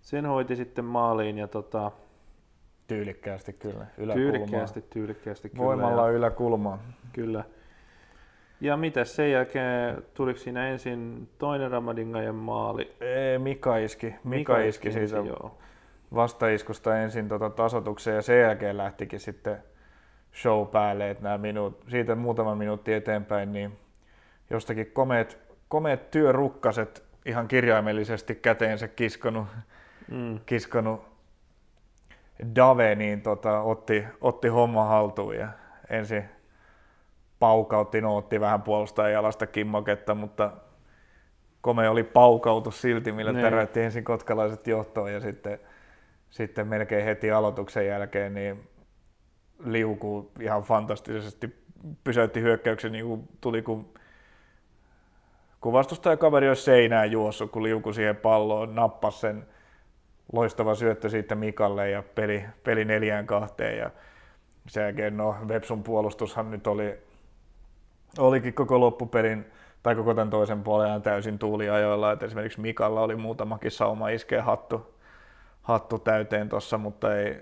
sen 0.00 0.26
hoiti 0.26 0.56
sitten 0.56 0.84
maaliin 0.84 1.38
ja 1.38 1.48
tota, 1.48 1.92
Tyylikkäästi 2.86 3.52
kyllä, 3.52 3.86
yläkulmaa. 3.98 4.14
Tyylikkäästi, 4.14 4.84
tyylikkäästi 4.90 5.50
kyllä. 5.50 5.64
Voimalla 5.64 6.06
ja, 6.06 6.12
yläkulmaa. 6.12 6.78
Kyllä. 7.12 7.44
Ja 8.60 8.76
mitä 8.76 9.04
sen 9.04 9.30
jälkeen, 9.30 10.02
tuliko 10.14 10.38
siinä 10.38 10.68
ensin 10.68 11.28
toinen 11.38 11.70
Ramadingajan 11.70 12.34
maali? 12.34 12.96
Ei, 13.00 13.38
Mika 13.38 13.76
iski. 13.76 14.06
Mika, 14.06 14.22
Mika 14.24 14.58
iski, 14.58 14.88
iski 14.88 15.06
siitä 15.06 15.16
joo. 15.28 15.58
Vastaiskusta 16.14 16.98
ensin 16.98 17.28
tota 17.28 17.50
tasotukseen 17.50 18.16
ja 18.16 18.22
sen 18.22 18.40
jälkeen 18.40 18.76
lähtikin 18.76 19.20
sitten 19.20 19.62
show 20.34 20.66
päälle, 20.66 21.10
että 21.10 21.22
nämä 21.22 21.38
minuut, 21.38 21.84
siitä 21.88 22.14
muutama 22.14 22.54
minuutti 22.54 22.92
eteenpäin, 22.92 23.52
niin 23.52 23.78
jostakin 24.50 24.90
komeet, 24.92 25.38
komeet 25.68 26.10
työrukkaset 26.10 27.04
ihan 27.26 27.48
kirjaimellisesti 27.48 28.34
käteensä 28.34 28.88
kiskonut, 28.88 29.46
mm. 30.10 30.40
kiskonut 30.46 31.10
Dave, 32.54 32.94
niin 32.94 33.22
tota, 33.22 33.60
otti, 33.60 34.04
otti 34.20 34.48
homma 34.48 34.84
haltuun 34.84 35.36
ja 35.36 35.48
ensin 35.90 36.24
paukautti, 37.38 38.00
no 38.00 38.16
otti 38.16 38.40
vähän 38.40 38.62
puolustajan 38.62 39.12
jalasta 39.12 39.46
kimmoketta, 39.46 40.14
mutta 40.14 40.50
komea 41.60 41.90
oli 41.90 42.04
paukautus 42.04 42.80
silti, 42.80 43.12
millä 43.12 43.32
niin. 43.32 43.44
täräytti 43.44 43.80
ensin 43.80 44.04
kotkalaiset 44.04 44.66
johtoon 44.66 45.12
ja 45.12 45.20
sitten, 45.20 45.60
sitten 46.30 46.66
melkein 46.68 47.04
heti 47.04 47.30
aloituksen 47.30 47.86
jälkeen 47.86 48.34
niin 48.34 48.68
liukuu 49.64 50.32
ihan 50.40 50.62
fantastisesti, 50.62 51.56
pysäytti 52.04 52.40
hyökkäyksen, 52.40 52.92
niin 52.92 53.06
kuin 53.06 53.28
tuli 53.40 53.62
kun, 53.62 53.94
kun 55.60 55.72
vastustajakaveri 55.72 56.48
olisi 56.48 56.62
seinään 56.62 57.10
juossut, 57.10 57.50
kun 57.50 57.62
liukui 57.62 57.94
siihen 57.94 58.16
palloon, 58.16 58.74
nappasi 58.74 59.18
sen 59.18 59.46
loistava 60.32 60.74
syöttö 60.74 61.08
siitä 61.08 61.34
Mikalle 61.34 61.90
ja 61.90 62.02
peli, 62.14 62.44
peli 62.64 62.84
neljään 62.84 63.26
kahteen. 63.26 63.78
Ja 63.78 63.90
sen 64.68 64.82
jälkeen 64.82 65.16
no 65.16 65.36
Vepsun 65.48 65.82
puolustushan 65.82 66.50
nyt 66.50 66.66
oli, 66.66 66.98
olikin 68.18 68.54
koko 68.54 68.80
loppupelin 68.80 69.46
tai 69.82 69.94
koko 69.94 70.14
tämän 70.14 70.30
toisen 70.30 70.62
puolen 70.62 71.02
täysin 71.02 71.38
tuuliajoilla, 71.38 72.12
että 72.12 72.26
esimerkiksi 72.26 72.60
Mikalla 72.60 73.00
oli 73.00 73.16
muutamakin 73.16 73.70
sauma 73.70 74.08
iskeä 74.08 74.42
hattu, 74.42 74.94
hattu 75.70 75.98
täyteen 75.98 76.48
tuossa, 76.48 76.78
mutta 76.78 77.16
ei, 77.16 77.40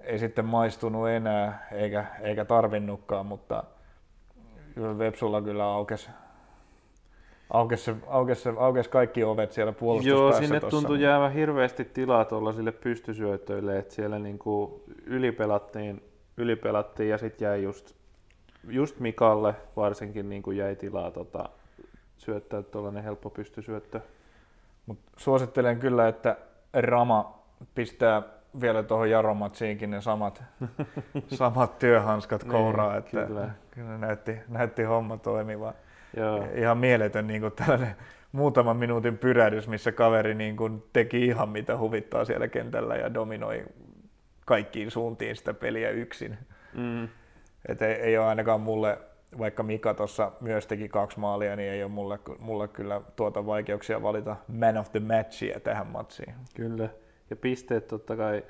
ei 0.00 0.18
sitten 0.18 0.44
maistunut 0.44 1.08
enää, 1.08 1.66
eikä, 1.72 2.06
eikä 2.20 2.44
tarvinnutkaan, 2.44 3.26
mutta 3.26 3.64
Vepsulla 4.98 5.42
kyllä 5.42 5.64
aukesi, 5.64 6.10
aukesi, 7.50 7.94
aukesi, 8.06 8.48
aukesi 8.56 8.90
kaikki 8.90 9.24
ovet 9.24 9.52
siellä 9.52 9.72
puolustuspäässä. 9.72 10.22
Joo, 10.24 10.32
sinne 10.32 10.60
tossa. 10.60 10.76
tuntui 10.76 11.02
jäävä 11.02 11.28
hirveästi 11.28 11.84
tilaa 11.84 12.24
tuollaisille 12.24 12.72
pystysyötöille, 12.72 13.78
että 13.78 13.94
siellä 13.94 14.18
niinku 14.18 14.84
ylipelattiin, 15.06 16.02
ylipelattiin 16.36 17.08
ja 17.08 17.18
sitten 17.18 17.46
jäi 17.46 17.62
just, 17.62 17.94
just 18.68 19.00
Mikalle 19.00 19.54
varsinkin 19.76 20.28
niinku 20.28 20.50
jäi 20.50 20.76
tilaa 20.76 21.10
tota, 21.10 21.48
syöttää 22.18 22.62
tuollainen 22.62 23.04
helppo 23.04 23.30
pystysyöttö. 23.30 24.00
Mut 24.86 24.98
suosittelen 25.16 25.78
kyllä, 25.78 26.08
että 26.08 26.36
Rama 26.72 27.42
pistää 27.74 28.22
vielä 28.60 28.82
tuohon 28.82 29.10
Jaromatsiinkin 29.10 29.90
ne 29.90 30.00
samat, 30.00 30.42
samat 31.38 31.78
työhanskat 31.78 32.42
Niin, 32.42 32.52
kouraa, 32.52 32.96
että 32.96 33.10
kyllä. 33.26 33.50
kyllä 33.70 33.98
näytti, 33.98 34.38
näytti 34.48 34.82
homma 34.82 35.16
toimiva. 35.16 35.74
Joo. 36.16 36.46
Ihan 36.54 36.78
mieletön 36.78 37.26
niin 37.26 37.40
kuin 37.40 37.52
tällainen 37.52 37.96
muutaman 38.32 38.76
minuutin 38.76 39.18
pyrähdys, 39.18 39.68
missä 39.68 39.92
kaveri 39.92 40.34
niin 40.34 40.56
kuin 40.56 40.84
teki 40.92 41.24
ihan 41.26 41.48
mitä 41.48 41.78
huvittaa 41.78 42.24
siellä 42.24 42.48
kentällä 42.48 42.96
ja 42.96 43.14
dominoi 43.14 43.64
kaikkiin 44.44 44.90
suuntiin 44.90 45.36
sitä 45.36 45.54
peliä 45.54 45.90
yksin. 45.90 46.38
Mm. 46.74 47.08
Et 47.68 47.82
ei, 47.82 47.92
ei 47.94 48.18
ole 48.18 48.26
ainakaan 48.26 48.60
mulle, 48.60 48.98
vaikka 49.38 49.62
Mika 49.62 49.94
tuossa 49.94 50.32
myös 50.40 50.66
teki 50.66 50.88
kaksi 50.88 51.18
maalia, 51.18 51.56
niin 51.56 51.70
ei 51.72 51.82
ole 51.82 51.90
mulle, 51.90 52.18
mulle 52.38 52.68
kyllä 52.68 53.00
tuota 53.16 53.46
vaikeuksia 53.46 54.02
valita 54.02 54.36
man 54.48 54.76
of 54.76 54.92
the 54.92 55.00
matchia 55.00 55.60
tähän 55.60 55.86
matsiin. 55.86 56.34
Kyllä. 56.54 56.88
Ja 57.30 57.36
pisteet 57.36 57.86
totta 57.86 58.16
kai 58.16 58.44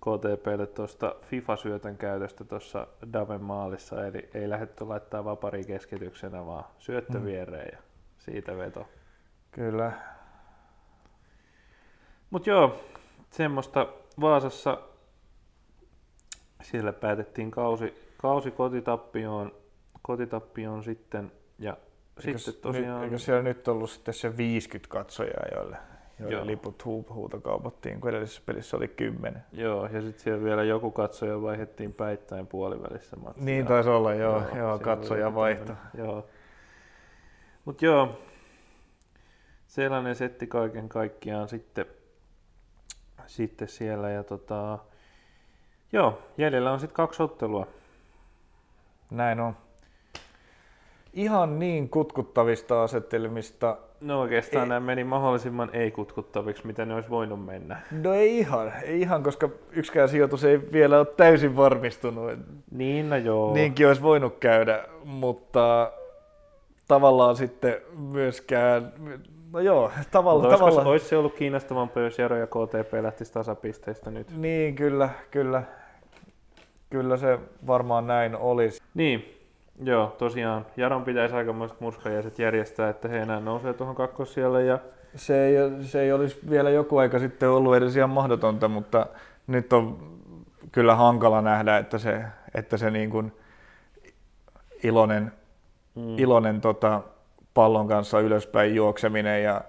KTPlle 0.00 0.66
tuosta 0.66 1.14
FIFA-syötön 1.20 1.96
käytöstä 1.98 2.44
tuossa 2.44 2.86
Daven 3.12 3.42
maalissa, 3.42 4.06
eli 4.06 4.28
ei 4.34 4.50
lähdetty 4.50 4.84
laittaa 4.84 5.24
vapari 5.24 5.64
keskityksenä, 5.64 6.46
vaan 6.46 6.64
syöttö 6.78 7.18
Mm. 7.18 7.24
viereen 7.24 7.68
ja 7.72 7.78
siitä 8.18 8.56
veto. 8.56 8.88
Kyllä. 9.50 9.92
Mutta 12.30 12.50
joo, 12.50 12.80
semmoista 13.30 13.88
Vaasassa 14.20 14.78
siellä 16.62 16.92
päätettiin 16.92 17.50
kausi, 17.50 18.12
kausi 18.16 18.50
kotitappioon, 18.50 19.52
kotitappioon 20.06 20.84
sitten 20.84 21.32
ja 21.58 21.76
Eikös, 22.26 22.44
sitten 22.44 22.62
tosiaan... 22.62 23.00
nyt, 23.00 23.04
eikö 23.04 23.18
siellä 23.18 23.42
nyt 23.42 23.68
ollut 23.68 23.90
sitten 23.90 24.14
se 24.14 24.36
50 24.36 24.90
katsojaa, 24.90 25.44
joille, 25.54 25.76
joille 26.18 26.36
Joo. 26.36 26.46
liput 26.46 26.82
hu- 26.82 27.14
huutokaupattiin, 27.14 28.00
kun 28.00 28.10
edellisessä 28.10 28.42
pelissä 28.46 28.76
oli 28.76 28.88
10. 28.88 29.42
Joo, 29.52 29.86
ja 29.86 30.02
sitten 30.02 30.22
siellä 30.22 30.44
vielä 30.44 30.62
joku 30.62 30.90
katsoja 30.90 31.42
vaihdettiin 31.42 31.92
päittäin 31.92 32.46
puolivälissä 32.46 33.16
matsia. 33.16 33.44
Niin 33.44 33.66
taisi 33.66 33.90
olla, 33.90 34.14
joo, 34.14 34.40
joo, 34.40 34.56
joo 34.56 34.78
katsoja 34.78 35.34
vaihto. 35.34 35.72
Joo. 35.98 36.26
Mut 37.64 37.82
joo, 37.82 38.18
sellainen 39.66 40.16
setti 40.16 40.46
kaiken 40.46 40.88
kaikkiaan 40.88 41.48
sitten, 41.48 41.86
sitten 43.26 43.68
siellä. 43.68 44.10
Ja 44.10 44.24
tota, 44.24 44.78
joo, 45.92 46.22
jäljellä 46.38 46.72
on 46.72 46.80
sitten 46.80 46.96
kaksi 46.96 47.22
ottelua. 47.22 47.66
Näin 49.10 49.40
on. 49.40 49.63
Ihan 51.14 51.58
niin 51.58 51.88
kutkuttavista 51.88 52.82
asettelmista. 52.82 53.76
No 54.00 54.20
oikeastaan 54.20 54.62
Ei. 54.62 54.68
nämä 54.68 54.80
meni 54.80 55.04
mahdollisimman 55.04 55.70
ei-kutkuttaviksi, 55.72 56.66
mitä 56.66 56.84
ne 56.84 56.94
olisi 56.94 57.10
voinut 57.10 57.44
mennä. 57.44 57.80
No 57.90 58.14
ei 58.14 58.38
ihan, 58.38 58.72
ei 58.82 59.00
ihan, 59.00 59.22
koska 59.22 59.48
yksikään 59.72 60.08
sijoitus 60.08 60.44
ei 60.44 60.60
vielä 60.72 60.98
ole 60.98 61.06
täysin 61.06 61.56
varmistunut. 61.56 62.32
Niin, 62.70 63.10
no 63.10 63.16
joo. 63.16 63.54
Niinkin 63.54 63.88
olisi 63.88 64.02
voinut 64.02 64.36
käydä, 64.40 64.84
mutta 65.04 65.92
tavallaan 66.88 67.36
sitten 67.36 67.76
myöskään, 67.98 68.92
no 69.52 69.60
joo, 69.60 69.90
tavalla, 70.10 70.42
Mutta 70.42 70.48
olisiko, 70.48 70.58
tavallaan. 70.58 70.86
olisi 70.86 71.06
se 71.08 71.16
ollut 71.16 71.34
kiinnostavampaa, 71.34 72.02
jos 72.02 72.18
Jaro 72.18 72.36
ja 72.36 72.46
KTP 72.46 72.92
lähtisi 73.02 73.32
tasapisteistä 73.32 74.10
nyt? 74.10 74.36
Niin, 74.36 74.74
kyllä, 74.74 75.08
kyllä. 75.30 75.62
Kyllä 76.90 77.16
se 77.16 77.38
varmaan 77.66 78.06
näin 78.06 78.36
olisi. 78.36 78.82
Niin, 78.94 79.33
joo, 79.82 80.14
tosiaan. 80.18 80.66
Jaron 80.76 81.04
pitäisi 81.04 81.34
aikamoiset 81.34 81.80
murskajaiset 81.80 82.38
järjestää, 82.38 82.88
että 82.88 83.08
he 83.08 83.18
enää 83.18 83.40
nousee 83.40 83.72
tuohon 83.72 83.96
kakkossijalle 83.96 84.64
ja 84.64 84.78
Se 85.16 85.46
ei, 85.46 85.54
se 85.80 86.00
ei 86.00 86.12
olisi 86.12 86.38
vielä 86.50 86.70
joku 86.70 86.98
aika 86.98 87.18
sitten 87.18 87.50
ollut 87.50 87.76
edes 87.76 87.96
ihan 87.96 88.10
mahdotonta, 88.10 88.68
mutta 88.68 89.06
nyt 89.46 89.72
on 89.72 90.14
kyllä 90.72 90.94
hankala 90.94 91.42
nähdä, 91.42 91.76
että 91.78 91.98
se, 91.98 92.24
että 92.54 92.76
se 92.76 92.90
niin 92.90 93.10
kuin 93.10 93.32
iloinen, 94.82 95.32
mm, 95.94 96.18
iloinen 96.18 96.60
tota, 96.60 97.02
pallon 97.54 97.88
kanssa 97.88 98.20
ylöspäin 98.20 98.74
juokseminen 98.74 99.42
ja 99.42 99.60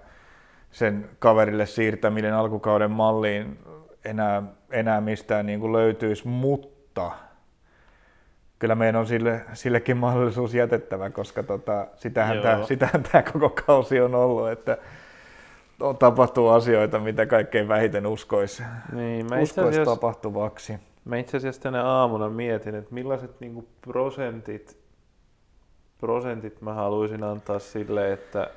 sen 0.70 1.10
kaverille 1.18 1.66
siirtäminen 1.66 2.34
alkukauden 2.34 2.90
malliin 2.90 3.58
enää, 4.04 4.42
enää 4.70 5.00
mistään 5.00 5.46
niin 5.46 5.60
kuin 5.60 5.72
löytyisi, 5.72 6.28
mutta 6.28 7.12
kyllä 8.58 8.74
meidän 8.74 8.96
on 8.96 9.06
sille, 9.06 9.44
sillekin 9.52 9.96
mahdollisuus 9.96 10.54
jätettävä, 10.54 11.10
koska 11.10 11.42
tota, 11.42 11.86
sitähän, 11.96 12.42
tämä, 12.42 12.66
sitähän 12.66 13.02
tämä 13.02 13.22
koko 13.22 13.50
kausi 13.66 14.00
on 14.00 14.14
ollut, 14.14 14.50
että 14.50 14.78
on, 15.80 15.96
tapahtuu 15.96 16.48
asioita, 16.48 16.98
mitä 16.98 17.26
kaikkein 17.26 17.68
vähiten 17.68 18.06
uskoisi, 18.06 18.62
niin, 18.92 19.26
mä 19.26 19.40
itse 19.40 19.60
uskoisi 19.60 19.68
asiassa, 19.68 19.94
tapahtuvaksi. 19.94 20.78
mä 21.04 21.16
itse 21.16 21.36
asiassa 21.36 21.62
tänä 21.62 21.84
aamuna 21.84 22.28
mietin, 22.28 22.74
että 22.74 22.94
millaiset 22.94 23.40
niinku 23.40 23.68
prosentit, 23.80 24.78
prosentit 25.98 26.60
mä 26.60 26.74
haluaisin 26.74 27.24
antaa 27.24 27.58
sille, 27.58 28.12
että, 28.12 28.50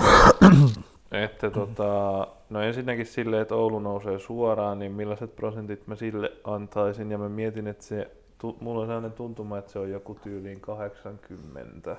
että 1.24 1.50
tota, 1.50 2.26
no 2.50 2.60
ensinnäkin 2.60 3.06
sille, 3.06 3.40
että 3.40 3.54
Oulu 3.54 3.78
nousee 3.78 4.18
suoraan, 4.18 4.78
niin 4.78 4.92
millaiset 4.92 5.36
prosentit 5.36 5.86
mä 5.86 5.94
sille 5.94 6.32
antaisin, 6.44 7.10
ja 7.10 7.18
mä 7.18 7.28
mietin, 7.28 7.66
että 7.66 7.84
se, 7.84 8.10
tu, 8.38 8.56
mulla 8.60 8.80
on 8.80 8.86
sellainen 8.86 9.12
tuntuma, 9.12 9.58
että 9.58 9.72
se 9.72 9.78
on 9.78 9.90
joku 9.90 10.14
tyyliin 10.14 10.60
80. 10.60 11.96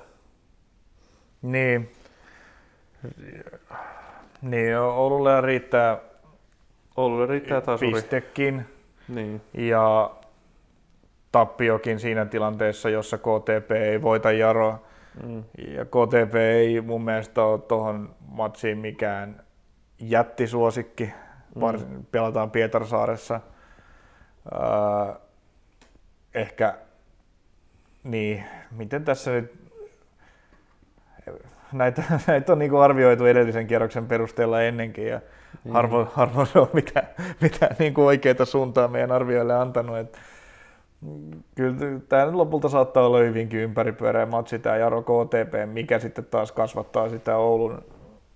Niin. 1.42 1.92
Niin, 4.42 4.78
Oululle 4.78 5.42
riittää 5.42 5.98
Oululle 6.98 7.26
riittää 7.26 7.62
tasuri. 7.62 7.92
pistekin 7.92 8.66
Niin, 9.08 9.42
ja 9.54 10.12
tappiokin 11.32 12.00
siinä 12.00 12.26
tilanteessa, 12.26 12.90
jossa 12.90 13.18
KTP 13.18 13.72
ei 13.72 14.02
voita 14.02 14.32
Jaroa. 14.32 14.82
mm, 15.24 15.44
Ja 15.76 15.86
KTP 15.86 16.36
ei 16.36 16.82
mun 16.82 17.04
mielestä 17.04 17.44
ole 17.44 17.60
tuohon 17.60 18.16
matsiin 18.32 18.78
mikään 18.78 19.44
jättisuosikki. 20.00 21.14
Varsin, 21.62 22.08
pelataan 22.12 22.52
Pietarsaaressa. 22.52 23.42
Öö, 24.54 25.16
ehkä, 26.34 26.74
niin, 28.04 28.44
miten 28.72 29.06
tässä 29.06 29.32
nyt, 29.32 29.54
näitä, 31.72 32.04
näitä 32.28 32.52
on 32.52 32.60
niinku 32.60 32.78
arvioitu 32.78 33.26
edellisen 33.26 33.68
kierroksen 33.68 34.08
perusteella 34.08 34.62
ennenkin 34.62 35.08
ja 35.08 35.22
Niin. 35.64 35.74
harvoin, 35.74 36.08
harvoin 36.14 36.48
se 36.48 36.60
on 36.60 36.70
mitään, 36.74 37.08
mitään 37.42 37.76
niinku 37.80 38.06
oikeaa 38.06 38.46
suuntaa 38.46 38.88
meidän 38.88 39.12
arvioille 39.12 39.54
antanut. 39.56 39.98
Et, 39.98 40.18
mm, 41.02 41.32
kyllä 41.56 41.76
tämä 42.10 42.38
lopulta 42.38 42.70
saattaa 42.70 43.06
olla 43.06 43.20
hyvinkin 43.20 43.60
ympäripyöreä 43.60 44.26
matsi 44.26 44.60
tämä 44.60 44.78
Jaro 44.78 45.02
KTP, 45.02 45.54
mikä 45.74 46.00
sitten 46.00 46.26
taas 46.26 46.52
kasvattaa 46.52 47.10
sitä 47.10 47.38
Oulun 47.38 47.84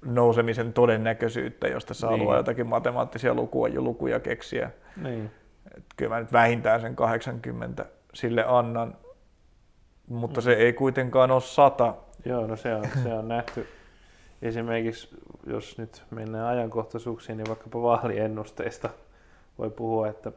nousemisen 0.06 0.74
todennäköisyyttä, 0.74 1.68
josta 1.68 1.94
saa 1.94 2.12
Niin. 2.12 2.20
niin. 2.28 2.36
jotakin 2.38 2.68
matemaattisia 2.68 3.34
lukuja, 3.34 3.82
lukuja 3.82 4.20
keksiä. 4.20 4.72
niin. 5.04 5.32
Et 5.78 5.84
kyllä 5.98 6.16
mä 6.16 6.20
nyt 6.20 6.34
vähintään 6.34 6.82
sen 6.82 6.96
80 6.96 7.86
sille 8.14 8.46
annan, 8.48 8.96
mutta 10.08 10.42
se 10.42 10.54
ei 10.54 10.74
kuitenkaan 10.74 11.32
ole 11.32 11.42
sata. 11.42 11.94
Joo, 12.26 12.48
no 12.48 12.56
se 12.56 12.76
on, 12.76 12.86
se 13.04 13.14
on 13.14 13.28
nähty 13.28 13.68
esimerkiksi, 14.42 15.18
jos 15.46 15.78
nyt 15.78 16.04
mennään 16.12 16.48
ajankohtaisuuksiin, 16.48 17.38
niin 17.38 17.48
vaikkapa 17.48 17.82
vaaliennusteista 17.82 18.90
voi 19.58 19.70
puhua, 19.70 20.08
että 20.08 20.32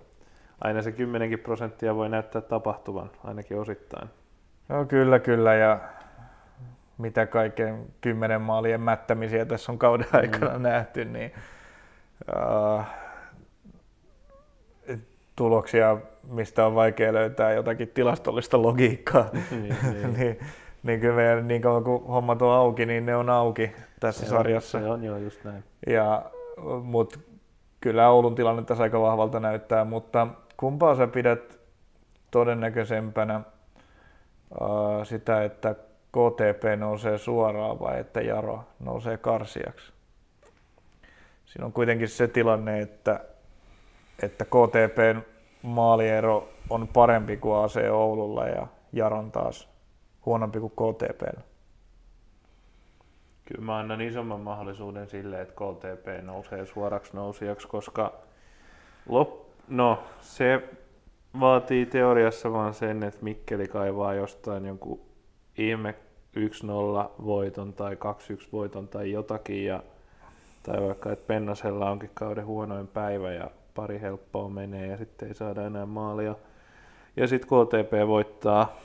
aina 0.61 0.83
se 0.83 0.93
10 0.93 1.39
prosenttia 1.39 1.95
voi 1.95 2.09
näyttää 2.09 2.43
tapahtuvan, 2.43 3.11
ainakin 3.25 3.59
osittain. 3.59 4.09
No 4.69 4.85
kyllä, 4.85 5.19
kyllä. 5.19 5.55
Ja 5.55 5.81
mitä 6.99 7.27
kaiken 7.27 7.87
kymmenen 8.01 8.41
maalien 8.41 8.81
mättämisiä 8.81 9.45
tässä 9.45 9.73
on 9.73 9.79
kauden 9.79 10.07
mm. 10.13 10.19
aikana 10.19 10.59
mm. 10.59 10.63
nähty, 10.63 11.05
niin 11.05 11.33
uh, 12.29 12.85
tuloksia, 15.37 15.99
mistä 16.31 16.67
on 16.67 16.75
vaikea 16.75 17.13
löytää 17.13 17.53
jotakin 17.53 17.89
tilastollista 17.89 18.63
logiikkaa, 18.63 19.31
niin, 19.51 19.77
niin. 19.93 20.15
niin, 20.15 20.39
niin 20.83 21.01
kyllä 21.01 21.15
meidän, 21.15 21.49
niin 21.49 21.63
kauan 21.63 21.85
kuin 21.85 22.05
hommat 22.05 22.43
on 22.43 22.53
auki, 22.53 22.87
niin 22.87 23.07
ne 23.07 23.17
on 23.17 23.31
auki 23.31 23.73
tässä 24.01 24.25
se 24.25 24.31
sarjassa. 24.31 24.79
On, 24.79 24.85
se 24.85 24.91
on 24.91 25.05
joo, 25.05 25.19
just 25.19 25.45
näin. 25.45 25.65
Ja, 25.87 26.25
mut 26.83 27.21
kyllä 27.81 28.11
Oulun 28.11 28.35
tilanne 28.35 28.63
tässä 28.63 28.85
aika 28.85 29.01
vahvalta 29.01 29.41
näyttää, 29.41 29.85
mutta 29.85 30.27
kumpaa 30.57 30.97
sä 30.97 31.07
pidät 31.07 31.59
todennäköisempänä 32.31 33.41
uh, 34.61 35.07
sitä, 35.07 35.45
että 35.45 35.75
KTP 36.15 36.79
nousee 36.79 37.19
suoraan 37.19 37.81
vai 37.81 38.01
että 38.01 38.21
Jaro 38.21 38.65
nousee 38.81 39.17
karsiaksi? 39.17 39.93
Siinä 41.47 41.67
on 41.67 41.73
kuitenkin 41.73 42.09
se 42.09 42.29
tilanne, 42.29 42.81
että, 42.81 43.21
että 44.23 44.45
KTPn 44.45 45.23
maaliero 45.63 46.49
on 46.71 46.89
parempi 46.89 47.37
kuin 47.37 47.57
AC 47.57 47.77
Oululla 47.91 48.47
ja 48.47 48.67
Jaron 48.93 49.33
taas 49.33 49.69
huonompi 50.27 50.61
kuin 50.61 50.73
KTP. 50.73 51.23
Kyllä 53.45 53.65
mä 53.65 53.79
annan 53.79 54.01
isomman 54.01 54.41
mahdollisuuden 54.41 55.09
sille, 55.09 55.41
että 55.41 55.55
KTP 55.55 56.25
nousee 56.25 56.67
suoraksi 56.67 57.17
nousijaksi, 57.17 57.69
koska 57.69 58.13
lop... 59.09 59.31
no, 59.69 60.03
se 60.21 60.69
vaatii 61.41 61.87
teoriassa 61.87 62.53
vaan 62.53 62.75
sen, 62.75 63.03
että 63.03 63.25
Mikkeli 63.25 63.69
kaivaa 63.69 64.15
jostain 64.15 64.65
jonkun 64.67 65.01
ihme 65.59 65.95
1-0 66.37 67.25
voiton 67.25 67.73
tai 67.73 67.95
2-1 67.95 67.97
voiton 68.53 68.89
tai 68.89 69.11
jotakin, 69.13 69.65
ja, 69.65 69.83
tai 70.63 70.83
vaikka, 70.83 71.13
että 71.13 71.27
Pennasella 71.27 71.91
onkin 71.91 72.11
kauden 72.15 72.47
huonoin 72.47 72.87
päivä 72.87 73.33
ja 73.33 73.51
pari 73.75 74.01
helppoa 74.01 74.49
menee 74.49 74.87
ja 74.87 74.97
sitten 74.97 75.29
ei 75.29 75.35
saada 75.35 75.67
enää 75.67 75.87
maalia. 75.87 76.35
Ja 77.17 77.27
sitten 77.27 77.49
KTP 77.49 78.09
voittaa, 78.09 78.77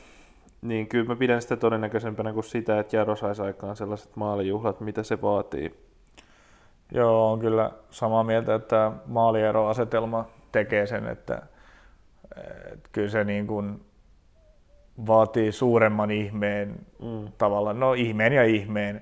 niin 0.61 0.87
kyllä 0.87 1.05
mä 1.05 1.15
pidän 1.15 1.41
sitä 1.41 1.57
todennäköisempänä 1.57 2.33
kuin 2.33 2.43
sitä, 2.43 2.79
että 2.79 2.97
Jaro 2.97 3.15
saisi 3.15 3.41
aikaan 3.41 3.75
sellaiset 3.75 4.15
maalijuhlat, 4.15 4.79
mitä 4.79 5.03
se 5.03 5.21
vaatii. 5.21 5.89
Joo, 6.91 7.31
on 7.31 7.39
kyllä 7.39 7.71
samaa 7.89 8.23
mieltä, 8.23 8.55
että 8.55 8.91
maalieroasetelma 9.05 10.25
tekee 10.51 10.87
sen, 10.87 11.07
että, 11.07 11.41
että 12.73 12.89
kyllä 12.91 13.09
se 13.09 13.23
niin 13.23 13.47
kuin 13.47 13.81
vaatii 15.07 15.51
suuremman 15.51 16.11
ihmeen 16.11 16.75
mm. 17.01 17.31
tavallaan, 17.37 17.79
no 17.79 17.93
ihmeen 17.93 18.33
ja 18.33 18.43
ihmeen. 18.43 19.01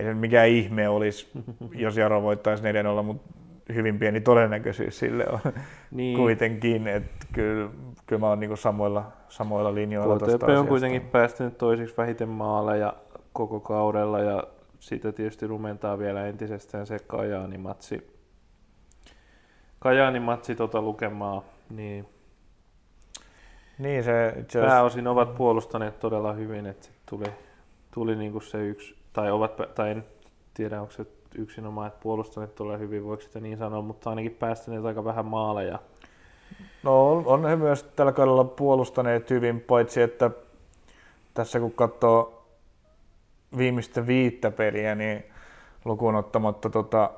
Ei 0.00 0.06
se 0.06 0.14
mikään 0.14 0.48
ihme 0.48 0.88
olisi, 0.88 1.30
jos 1.84 1.96
Jaro 1.96 2.22
voittaisi 2.22 2.62
4-0, 3.00 3.02
mutta 3.02 3.43
hyvin 3.74 3.98
pieni 3.98 4.20
todennäköisyys 4.20 4.98
sille 4.98 5.26
on 5.28 5.40
niin. 5.90 6.18
kuitenkin, 6.18 6.88
että 6.88 7.26
kyllä, 7.32 7.70
kyllä 8.06 8.20
mä 8.20 8.28
oon 8.28 8.40
niin 8.40 8.56
samoilla, 8.56 9.12
samoilla 9.28 9.74
linjoilla 9.74 10.16
KTP 10.16 10.42
on 10.42 10.44
asiasta. 10.44 10.68
kuitenkin 10.68 11.02
päästänyt 11.02 11.58
toisiksi 11.58 11.96
vähiten 11.96 12.28
maaleja 12.28 12.94
koko 13.32 13.60
kaudella 13.60 14.20
ja 14.20 14.44
sitä 14.80 15.12
tietysti 15.12 15.46
rumentaa 15.46 15.98
vielä 15.98 16.26
entisestään 16.26 16.86
se 16.86 16.98
Kajaani-matsi. 16.98 18.14
Kajaani-matsi 19.78 20.54
tota 20.54 20.82
lukemaa, 20.82 21.42
niin 21.70 22.06
niin 23.78 24.04
se 24.04 24.34
itse 24.40 24.60
Pääosin 24.60 25.06
ovat 25.06 25.34
puolustaneet 25.34 26.00
todella 26.00 26.32
hyvin, 26.32 26.66
että 26.66 26.88
tuli, 27.10 27.24
tuli 27.90 28.16
niinku 28.16 28.40
se 28.40 28.66
yksi, 28.66 28.96
tai, 29.12 29.30
ovat, 29.30 29.74
tai 29.74 29.90
en 29.90 30.04
tiedä 30.54 30.80
onko 30.80 30.92
se 30.92 31.06
yksinomaan, 31.38 31.86
että 31.86 32.00
puolustaneet 32.02 32.54
todella 32.54 32.76
hyvin, 32.76 33.04
voiko 33.04 33.22
sitä 33.22 33.40
niin 33.40 33.58
sanoa, 33.58 33.82
mutta 33.82 34.10
ainakin 34.10 34.34
päästäneet 34.34 34.84
aika 34.84 35.04
vähän 35.04 35.26
maaleja. 35.26 35.78
No 36.82 37.12
on, 37.12 37.26
on 37.26 37.46
he 37.46 37.56
myös 37.56 37.82
tällä 37.82 38.12
kaudella 38.12 38.44
puolustaneet 38.44 39.30
hyvin, 39.30 39.60
paitsi 39.60 40.02
että 40.02 40.30
tässä 41.34 41.60
kun 41.60 41.72
katsoo 41.72 42.46
viimeistä 43.56 44.06
viittä 44.06 44.50
peliä, 44.50 44.94
niin 44.94 45.24
lukuun 45.84 46.14
ottamatta 46.14 46.70
tota 46.70 47.10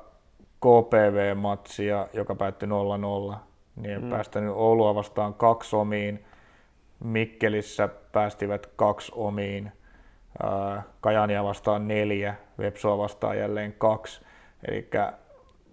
KPV-matsia, 0.59 2.07
joka 2.13 2.35
päättyi 2.35 2.69
0-0, 3.31 3.35
niin 3.75 4.03
mm. 4.03 4.09
päästänyt 4.09 4.53
Oulua 4.55 4.95
vastaan 4.95 5.33
kaksi 5.33 5.75
omiin, 5.75 6.25
Mikkelissä 7.03 7.89
päästivät 8.11 8.69
kaksi 8.75 9.11
omiin, 9.15 9.71
Kajania 11.01 11.43
vastaan 11.43 11.87
neljä, 11.87 12.35
Vepsoa 12.59 12.97
vastaan 12.97 13.37
jälleen 13.37 13.73
kaksi. 13.77 14.21
Eli 14.67 14.89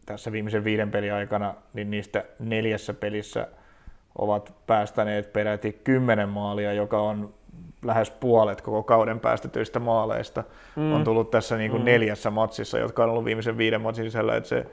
tässä 0.07 0.33
viimeisen 0.33 0.65
viiden 0.65 0.91
pelin 0.91 1.13
aikana 1.15 1.55
niin 1.73 1.91
niistä 1.91 2.25
neljässä 2.39 2.95
pelissä 2.95 3.49
ovat 4.19 4.55
päästäneet 4.67 5.33
peräti 5.33 5.81
kymmenen 5.85 6.29
maalia, 6.29 6.73
joka 6.73 7.01
on 7.01 7.35
lähes 7.85 8.11
puolet 8.11 8.61
koko 8.61 8.83
kauden 8.83 9.21
päästetyistä 9.21 9.81
maaleista. 9.81 10.45
Mm. 10.77 10.93
On 10.93 11.05
tullut 11.05 11.31
tässä 11.31 11.57
niin 11.57 11.71
kuin 11.71 11.83
mm. 11.83 11.87
neljässä 11.87 12.31
matsissa, 12.31 12.79
jotka 12.79 13.05
on 13.05 13.11
ollut 13.11 13.25
viimeisen 13.25 13.59
viiden 13.59 13.81
matsin 13.81 14.05
sisällä. 14.05 14.37
Että 14.37 14.49
se 14.49 14.67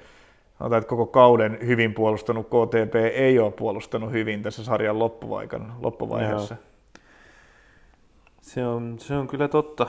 sanotaan, 0.57 0.79
että 0.79 0.89
koko 0.89 1.05
kauden 1.05 1.57
hyvin 1.65 1.93
puolustanut 1.93 2.47
KTP 2.47 2.95
ei 2.95 3.39
ole 3.39 3.51
puolustanut 3.51 4.11
hyvin 4.11 4.43
tässä 4.43 4.63
sarjan 4.63 4.99
loppuvaiheessa. 4.99 6.55
Se 8.41 8.65
on, 8.65 8.99
se 8.99 9.15
on 9.15 9.27
kyllä 9.27 9.47
totta. 9.47 9.87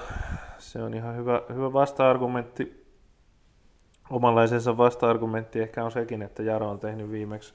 Se 0.59 0.83
on 0.83 0.95
ihan 0.95 1.17
hyvä, 1.17 1.43
hyvä 1.55 1.73
vasta-argumentti. 1.73 2.87
Omanlaisensa 4.11 4.77
vasta-argumentti 4.77 5.61
ehkä 5.61 5.85
on 5.85 5.93
sekin, 5.93 6.23
että 6.23 6.43
Jaro 6.43 6.71
on 6.71 6.81
tehnyt 6.81 7.11
viimeksi 7.11 7.55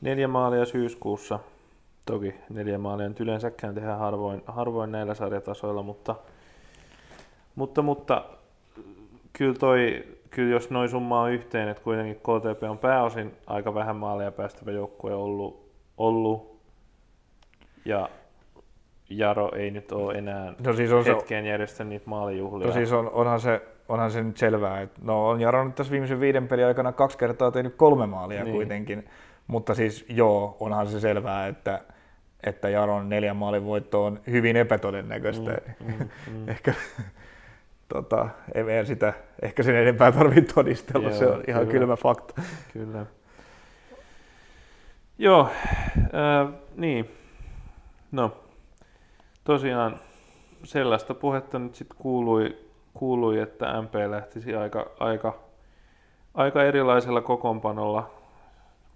neljä 0.00 0.28
maalia 0.28 0.64
syyskuussa. 0.64 1.38
Toki 2.06 2.34
neljä 2.50 2.78
maalia 2.78 3.08
nyt 3.08 3.20
yleensäkään 3.20 3.74
tehdään 3.74 3.98
harvoin, 3.98 4.42
harvoin 4.46 4.92
näillä 4.92 5.14
sarjatasoilla, 5.14 5.82
mutta, 5.82 6.16
mutta, 7.54 7.82
mutta 7.82 8.24
kyllä 9.32 9.54
toi 9.54 10.04
kyllä 10.30 10.50
jos 10.50 10.70
noin 10.70 10.88
summaa 10.88 11.28
yhteen, 11.28 11.68
että 11.68 11.82
kuitenkin 11.82 12.16
KTP 12.16 12.62
on 12.70 12.78
pääosin 12.78 13.36
aika 13.46 13.74
vähän 13.74 13.96
maaleja 13.96 14.32
päästävä 14.32 14.70
joukkue 14.70 15.14
ollut, 15.14 15.70
ollut 15.96 16.60
ja 17.84 18.08
Jaro 19.10 19.50
ei 19.54 19.70
nyt 19.70 19.92
ole 19.92 20.14
enää 20.14 20.54
no 20.66 20.72
siis 20.72 20.92
on 20.92 21.04
hetkeen 21.04 21.44
se, 21.44 21.48
järjestä 21.48 21.84
niitä 21.84 22.10
maalijuhlia. 22.10 22.66
No 22.66 22.72
siis 22.72 22.92
on, 22.92 23.10
onhan, 23.10 23.40
se, 23.40 23.62
onhan 23.88 24.10
se 24.10 24.22
nyt 24.22 24.36
selvää, 24.36 24.80
että 24.80 25.00
no 25.04 25.28
on 25.28 25.40
Jaro 25.40 25.64
nyt 25.64 25.74
tässä 25.74 25.90
viimeisen 25.90 26.20
viiden 26.20 26.48
pelin 26.48 26.66
aikana 26.66 26.92
kaksi 26.92 27.18
kertaa 27.18 27.50
tehnyt 27.50 27.74
kolme 27.74 28.06
maalia 28.06 28.44
niin. 28.44 28.54
kuitenkin, 28.54 29.08
mutta 29.46 29.74
siis 29.74 30.04
joo, 30.08 30.56
onhan 30.60 30.86
se 30.86 31.00
selvää, 31.00 31.46
että, 31.46 31.80
että 32.46 32.68
Jaron 32.68 33.08
neljän 33.08 33.36
maalin 33.36 33.64
voitto 33.64 34.04
on 34.04 34.20
hyvin 34.30 34.56
epätodennäköistä. 34.56 35.50
Mm, 35.80 35.86
mm, 35.86 36.08
mm. 36.32 36.48
Ehkä 36.52 36.74
tota, 37.88 38.28
ei 38.54 38.62
meidän 38.62 38.86
sitä 38.86 39.12
ehkä 39.42 39.62
sen 39.62 39.76
enempää 39.76 40.12
tarvitse 40.12 40.54
todistella, 40.54 41.08
Joo, 41.08 41.18
se 41.18 41.26
on 41.26 41.42
ihan 41.48 41.66
kyllä. 41.66 41.78
kylmä 41.78 41.96
fakta. 41.96 42.42
Kyllä. 42.72 43.06
Joo, 45.18 45.48
äh, 45.98 46.54
niin. 46.76 47.10
No, 48.12 48.36
tosiaan 49.44 50.00
sellaista 50.64 51.14
puhetta 51.14 51.58
nyt 51.58 51.74
sitten 51.74 51.98
kuului, 51.98 52.58
kuului, 52.94 53.38
että 53.40 53.82
MP 53.82 53.94
lähtisi 54.10 54.54
aika, 54.54 54.90
aika, 55.00 55.38
aika 56.34 56.64
erilaisella 56.64 57.20
kokoonpanolla, 57.20 58.10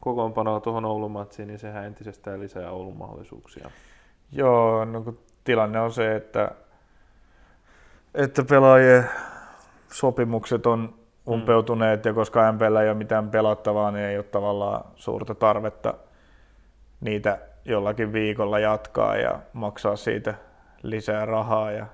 kokoonpanolla 0.00 0.60
tuohon 0.60 0.84
Oulun 0.84 1.10
matsiin, 1.10 1.48
niin 1.48 1.58
sehän 1.58 1.84
entisestään 1.84 2.40
lisää 2.40 2.70
Oulun 2.70 2.96
mahdollisuuksia. 2.96 3.70
Joo, 4.32 4.84
no 4.84 5.02
kun 5.02 5.18
tilanne 5.44 5.80
on 5.80 5.92
se, 5.92 6.16
että 6.16 6.50
että 8.14 8.44
pelaajien 8.44 9.10
sopimukset 9.92 10.66
on 10.66 10.94
umpeutuneet 11.28 12.04
mm. 12.04 12.08
ja 12.08 12.14
koska 12.14 12.52
MPllä 12.52 12.82
ei 12.82 12.88
ole 12.88 12.98
mitään 12.98 13.30
pelattavaa, 13.30 13.90
niin 13.90 14.04
ei 14.04 14.16
ole 14.16 14.24
tavallaan 14.24 14.84
suurta 14.96 15.34
tarvetta 15.34 15.94
niitä 17.00 17.38
jollakin 17.64 18.12
viikolla 18.12 18.58
jatkaa 18.58 19.16
ja 19.16 19.40
maksaa 19.52 19.96
siitä 19.96 20.34
lisää 20.82 21.24
rahaa 21.24 21.72
ja 21.72 21.86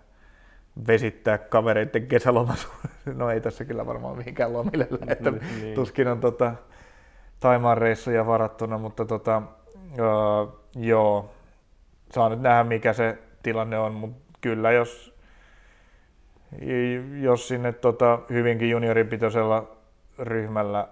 vesittää 0.86 1.38
kavereiden 1.38 2.06
kesälomat. 2.06 2.68
No 3.14 3.30
ei 3.30 3.40
tässä 3.40 3.64
kyllä 3.64 3.86
varmaan 3.86 4.16
mihinkään 4.16 4.52
lomille 4.52 4.88
lähetä. 4.90 5.30
Niin, 5.30 5.42
niin. 5.60 5.74
Tuskin 5.74 6.08
on 6.08 6.20
tota, 6.20 6.54
Taimaan 7.40 7.78
reissuja 7.78 8.26
varattuna, 8.26 8.78
mutta 8.78 9.04
tota, 9.04 9.42
uh, 9.76 10.60
joo, 10.76 11.30
saa 12.12 12.28
nyt 12.28 12.40
nähdä 12.40 12.64
mikä 12.64 12.92
se 12.92 13.18
tilanne 13.42 13.78
on, 13.78 13.94
mutta 13.94 14.38
kyllä 14.40 14.72
jos 14.72 15.14
jos 17.20 17.48
sinne 17.48 17.72
tota, 17.72 18.18
hyvinkin 18.30 18.70
junioripitoisella 18.70 19.76
ryhmällä 20.18 20.88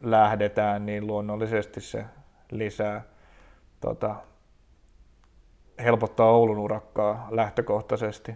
lähdetään, 0.00 0.86
niin 0.86 1.06
luonnollisesti 1.06 1.80
se 1.80 2.04
lisää 2.50 3.02
tota, 3.80 4.14
helpottaa 5.82 6.30
Oulun 6.30 6.58
urakkaa 6.58 7.28
lähtökohtaisesti. 7.30 8.34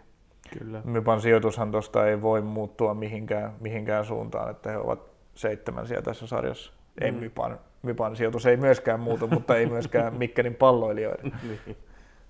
Kyllä. 0.58 0.80
Mypan 0.84 1.20
sijoitushan 1.20 1.70
tuosta 1.70 2.06
ei 2.06 2.22
voi 2.22 2.42
muuttua 2.42 2.94
mihinkään, 2.94 3.52
mihinkään 3.60 4.04
suuntaan, 4.04 4.50
että 4.50 4.70
he 4.70 4.76
ovat 4.76 5.00
seitsemän 5.34 5.86
siellä 5.86 6.02
tässä 6.02 6.26
sarjassa. 6.26 6.72
Ei 7.00 7.12
mm. 7.12 7.18
Mypan, 7.18 7.58
Mypan 7.82 8.16
sijoitus 8.16 8.46
ei 8.46 8.56
myöskään 8.56 9.00
muutu, 9.00 9.28
mutta 9.28 9.56
ei 9.56 9.66
myöskään 9.66 10.14
Mikkelin 10.18 10.54
palloilijoiden. 10.54 11.32
niin, 11.42 11.76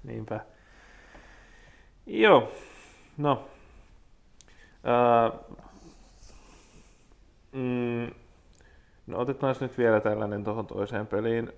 niinpä. 0.04 0.40
Joo, 2.06 2.52
no. 3.18 3.48
Äh, 4.86 5.40
mm, 7.52 8.14
no 9.06 9.18
otetaan 9.18 9.56
nyt 9.60 9.78
vielä 9.78 10.00
tällainen 10.00 10.44
tuohon 10.44 10.66
toiseen 10.66 11.06
peliin. 11.06 11.52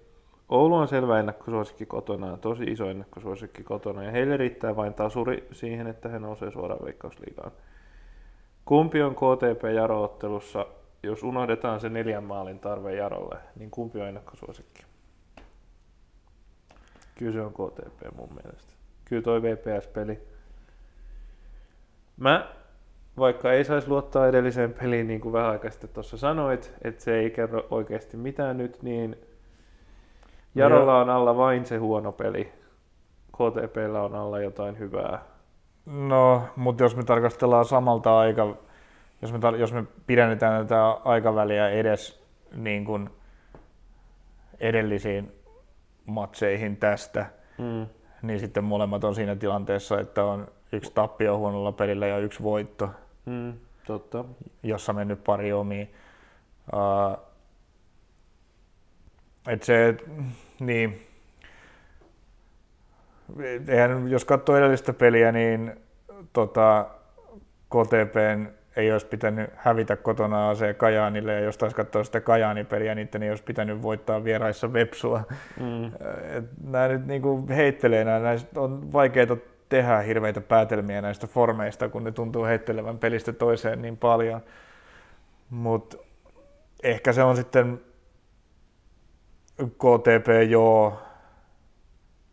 Oulu 0.49 0.74
on 0.74 0.88
selvä 0.88 1.18
ennakkosuosikki 1.18 1.86
kotona, 1.86 2.36
tosi 2.36 2.64
iso 2.64 2.90
ennakkosuosikki 2.90 3.62
kotona, 3.62 4.03
ja 4.03 4.11
heille 4.11 4.36
riittää 4.36 4.76
vain 4.76 4.94
tasuri 4.94 5.49
siihen, 5.53 5.86
että 5.86 6.09
he 6.09 6.18
nousee 6.18 6.51
suoraan 6.51 6.84
veikkausliigaan. 6.84 7.53
Kumpi 8.64 9.03
on 9.03 9.14
KTP 9.14 9.64
Jaro-ottelussa, 9.74 10.66
jos 11.03 11.22
unohdetaan 11.22 11.80
se 11.80 11.88
neljän 11.88 12.24
maalin 12.24 12.59
tarve 12.59 12.94
Jarolle, 12.94 13.38
niin 13.57 13.70
kumpi 13.70 14.01
on 14.01 14.09
ennakkosuosikki? 14.09 14.82
Kyllä 17.14 17.32
se 17.32 17.40
on 17.40 17.53
KTP 17.53 18.16
mun 18.16 18.28
mielestä. 18.42 18.72
Kyllä 19.05 19.22
toi 19.22 19.42
VPS-peli. 19.42 20.18
Mä, 22.16 22.49
vaikka 23.18 23.53
ei 23.53 23.64
saisi 23.64 23.88
luottaa 23.88 24.28
edelliseen 24.28 24.74
peliin, 24.74 25.07
niin 25.07 25.20
kuin 25.20 25.32
vähän 25.32 25.51
aikaa 25.51 25.70
sitten 25.70 25.90
tuossa 25.90 26.16
sanoit, 26.16 26.72
että 26.82 27.05
se 27.05 27.18
ei 27.18 27.30
kerro 27.30 27.66
oikeasti 27.70 28.16
mitään 28.16 28.59
nyt, 28.59 28.82
niin 28.82 29.16
Jarolla 30.57 31.00
on 31.00 31.11
alla 31.11 31.36
vain 31.36 31.66
se 31.66 31.76
huono 31.76 32.12
peli. 32.12 32.52
KTPllä 33.32 34.02
on 34.02 34.14
alla 34.14 34.40
jotain 34.40 34.78
hyvää. 34.78 35.18
No, 35.86 36.42
mutta 36.57 36.82
jos 36.82 36.96
me 36.96 37.02
tarkastellaan 37.02 37.64
samalta 37.64 38.18
aika, 38.18 38.57
jos 39.22 39.32
me, 39.32 39.38
tar- 39.38 39.57
jos 39.57 39.72
me 39.72 39.84
pidennetään 40.07 40.66
tätä 40.66 40.90
aikaväliä 40.90 41.68
edes 41.68 42.24
niin 42.54 42.84
kuin 42.84 43.11
edellisiin 44.61 45.32
matseihin 46.07 46.76
tästä, 46.76 47.26
mm. 47.59 47.86
niin 48.22 48.40
sitten 48.40 48.64
molemmat 48.64 49.04
on 49.04 49.14
siinä 49.14 49.36
tilanteessa, 49.36 50.00
että 50.00 50.24
on 50.24 50.48
yksi 50.72 50.92
tappio 50.94 51.38
huonolla 51.38 51.72
pelillä 51.72 52.07
ja 52.07 52.18
yksi 52.18 52.42
voitto. 52.42 52.90
Mm, 53.26 53.52
totta. 53.86 54.24
Jossa 54.62 54.92
mennyt 54.92 55.24
pari 55.24 55.52
omiin. 55.52 55.94
Uh, 56.72 57.26
et 59.47 59.62
se, 59.62 59.97
niin, 60.61 61.07
eihän, 63.68 64.09
jos 64.09 64.24
katsoo 64.24 64.57
edellistä 64.57 64.92
peliä, 64.92 65.32
niin 65.32 65.72
tota, 66.32 66.86
KTPn 67.68 68.49
ei 68.76 68.92
olisi 68.92 69.07
pitänyt 69.07 69.51
hävitä 69.57 69.97
kotona 69.97 70.51
AC 70.51 70.76
Kajaanille, 70.76 71.32
ja 71.32 71.40
jos 71.40 71.59
taas 71.59 71.74
katsoo 71.74 72.05
sitä 72.05 72.20
Kajaani-peliä, 72.20 72.94
niin 72.94 73.09
ei 73.22 73.30
olisi 73.30 73.44
pitänyt 73.44 73.82
voittaa 73.82 74.24
vieraissa 74.24 74.72
Vepsua. 74.72 75.22
Mm. 75.61 75.92
nämä 76.70 76.88
nyt 76.88 77.07
niin 77.07 77.22
kuin 77.22 77.49
heittelee, 77.49 78.05
näistä 78.05 78.61
on 78.61 78.92
vaikeaa 78.92 79.36
tehdä 79.68 79.99
hirveitä 79.99 80.40
päätelmiä 80.40 81.03
näistä 81.03 81.26
formeista, 81.26 81.88
kun 81.88 82.05
ne 82.05 82.12
tuntuu 82.12 82.44
heittelevän 82.44 82.99
pelistä 82.99 83.32
toiseen 83.32 83.82
niin 83.82 83.97
paljon. 83.97 84.40
Mutta 85.51 85.97
ehkä 86.82 87.12
se 87.12 87.22
on 87.22 87.36
sitten 87.36 87.80
KTP 89.57 90.50
joo, 90.50 90.98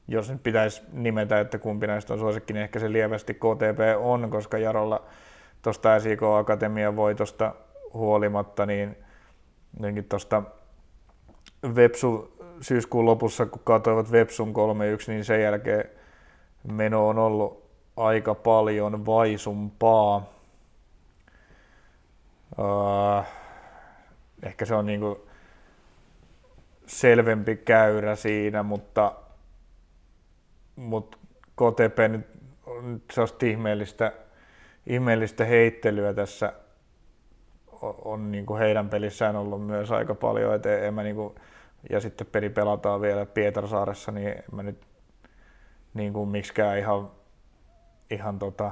jos 0.08 0.32
nyt 0.32 0.44
pitäisi 0.44 0.82
nimetä, 0.92 1.40
että 1.40 1.58
kumpi 1.58 1.88
näistä 1.88 2.14
on 2.14 2.20
suosikki, 2.20 2.54
niin 2.54 2.64
ehkä 2.64 2.80
se 2.80 2.92
lievästi 2.92 3.34
KTP 3.34 3.80
on, 4.00 4.30
koska 4.30 4.58
Jarolla 4.58 5.04
tuosta 5.62 6.00
SIK 6.00 6.24
Akatemian 6.24 6.96
voitosta 6.96 7.56
huolimatta, 7.94 8.66
niin 8.66 8.98
jotenkin 9.78 10.04
tuosta 10.04 10.44
Vepsu 11.76 12.38
syyskuun 12.62 13.06
lopussa, 13.06 13.46
kun 13.46 13.62
katoivat 13.64 14.12
Vepsun 14.12 14.54
3-1, 14.54 14.54
niin 15.08 15.26
sen 15.26 15.42
jälkeen 15.42 15.90
meno 16.72 17.08
on 17.08 17.20
ollut 17.20 17.64
aika 17.98 18.36
paljon 18.36 19.06
vaisumpaa. 19.06 20.34
Uh, 22.58 23.26
ehkä 24.44 24.66
se 24.66 24.76
on 24.76 24.86
niinku 24.86 25.28
selvempi 26.86 27.56
käyrä 27.56 28.16
siinä, 28.16 28.64
mutta, 28.64 29.16
mutta 30.76 31.18
KTP 31.56 32.12
nyt 32.12 32.28
on 32.66 33.02
sellaista 33.12 33.46
ihmeellistä, 33.46 34.12
ihmeellistä 34.88 35.46
heittelyä 35.46 36.14
tässä 36.14 36.54
on, 37.82 37.96
on 38.06 38.32
niin 38.32 38.46
kuin 38.46 38.60
heidän 38.60 38.90
pelissään 38.90 39.36
ollut 39.36 39.66
myös 39.66 39.92
aika 39.92 40.16
paljon, 40.16 40.56
et 40.56 40.66
en 40.66 40.94
mä 40.94 41.04
niin 41.04 41.16
kuin, 41.16 41.36
ja 41.90 42.00
sitten 42.00 42.28
peli 42.28 42.50
pelataan 42.50 43.02
vielä 43.02 43.26
Pietarsaaressa, 43.26 44.12
niin 44.12 44.28
en 44.28 44.44
mä 44.52 44.64
nyt 44.64 44.86
niin 45.94 46.14
kuin 46.14 46.30
miksikään 46.30 46.78
ihan, 46.78 47.12
ihan 48.10 48.40
tota, 48.40 48.72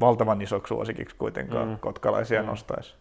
valtavan 0.00 0.42
isoksi 0.42 0.68
suosikiksi 0.68 1.16
kuitenkaan 1.16 1.68
mm. 1.68 1.78
kotkalaisia 1.78 2.42
mm. 2.42 2.46
nostaisi. 2.46 2.94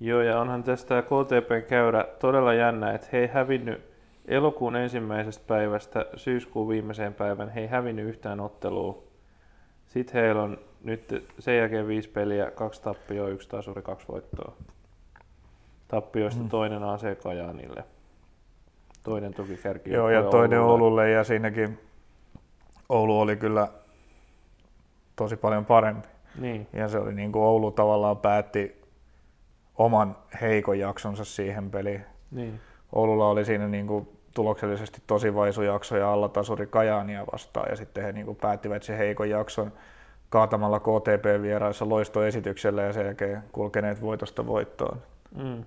Joo, 0.00 0.20
ja 0.20 0.40
onhan 0.40 0.62
tästä 0.62 1.02
KTPn 1.02 1.68
käyrä 1.68 2.04
todella 2.18 2.54
jännä, 2.54 2.92
että 2.92 3.08
he 3.12 3.18
ei 3.18 3.26
hävinnyt 3.26 3.90
elokuun 4.28 4.76
ensimmäisestä 4.76 5.44
päivästä 5.46 6.06
syyskuun 6.16 6.68
viimeiseen 6.68 7.14
päivän, 7.14 7.48
he 7.48 7.60
ei 7.60 7.66
hävinnyt 7.66 8.08
yhtään 8.08 8.40
ottelua. 8.40 9.02
Sitten 9.86 10.22
heillä 10.22 10.42
on 10.42 10.58
nyt 10.84 11.24
sen 11.38 11.56
jälkeen 11.56 11.88
viisi 11.88 12.08
peliä, 12.08 12.50
kaksi 12.50 12.82
tappioa, 12.82 13.28
yksi 13.28 13.48
tasuri, 13.48 13.82
kaksi 13.82 14.08
voittoa. 14.08 14.52
Tappioista 15.88 16.42
mm. 16.42 16.48
toinen 16.48 16.82
AC 16.82 17.22
Kajaanille. 17.22 17.84
Toinen 19.02 19.34
toki 19.34 19.56
kärki. 19.56 19.90
Joo, 19.92 20.10
ja 20.10 20.22
toinen 20.22 20.60
Oululle. 20.60 20.72
Oululle, 20.72 21.10
ja 21.10 21.24
siinäkin 21.24 21.78
Oulu 22.88 23.20
oli 23.20 23.36
kyllä 23.36 23.68
tosi 25.16 25.36
paljon 25.36 25.66
parempi. 25.66 26.08
Niin. 26.38 26.66
Ja 26.72 26.88
se 26.88 26.98
oli 26.98 27.14
niin 27.14 27.32
kuin 27.32 27.42
Oulu 27.42 27.70
tavallaan 27.70 28.16
päätti 28.16 28.79
oman 29.80 30.16
heikon 30.40 30.78
jaksonsa 30.78 31.24
siihen 31.24 31.70
peliin. 31.70 32.04
Niin. 32.30 32.60
Oululla 32.92 33.28
oli 33.28 33.44
siinä 33.44 33.68
niin 33.68 33.86
kuin 33.86 34.08
tuloksellisesti 34.34 35.02
tosi 35.06 35.34
vaisu 35.34 35.62
jakso 35.62 35.96
ja 35.96 36.12
alla 36.12 36.28
tasuri 36.28 36.66
Kajaania 36.66 37.26
vastaan 37.32 37.66
ja 37.70 37.76
sitten 37.76 38.04
he 38.04 38.12
niin 38.12 38.26
kuin 38.26 38.36
päättivät 38.36 38.82
sen 38.82 38.96
heikon 38.96 39.30
jakson 39.30 39.72
kaatamalla 40.28 40.80
KTP-vieraissa 40.80 41.88
loistoesityksellä 41.88 42.82
ja 42.82 42.92
sen 42.92 43.06
jälkeen 43.06 43.42
kulkeneet 43.52 44.02
voitosta 44.02 44.46
voittoon. 44.46 45.02
Mm. 45.34 45.64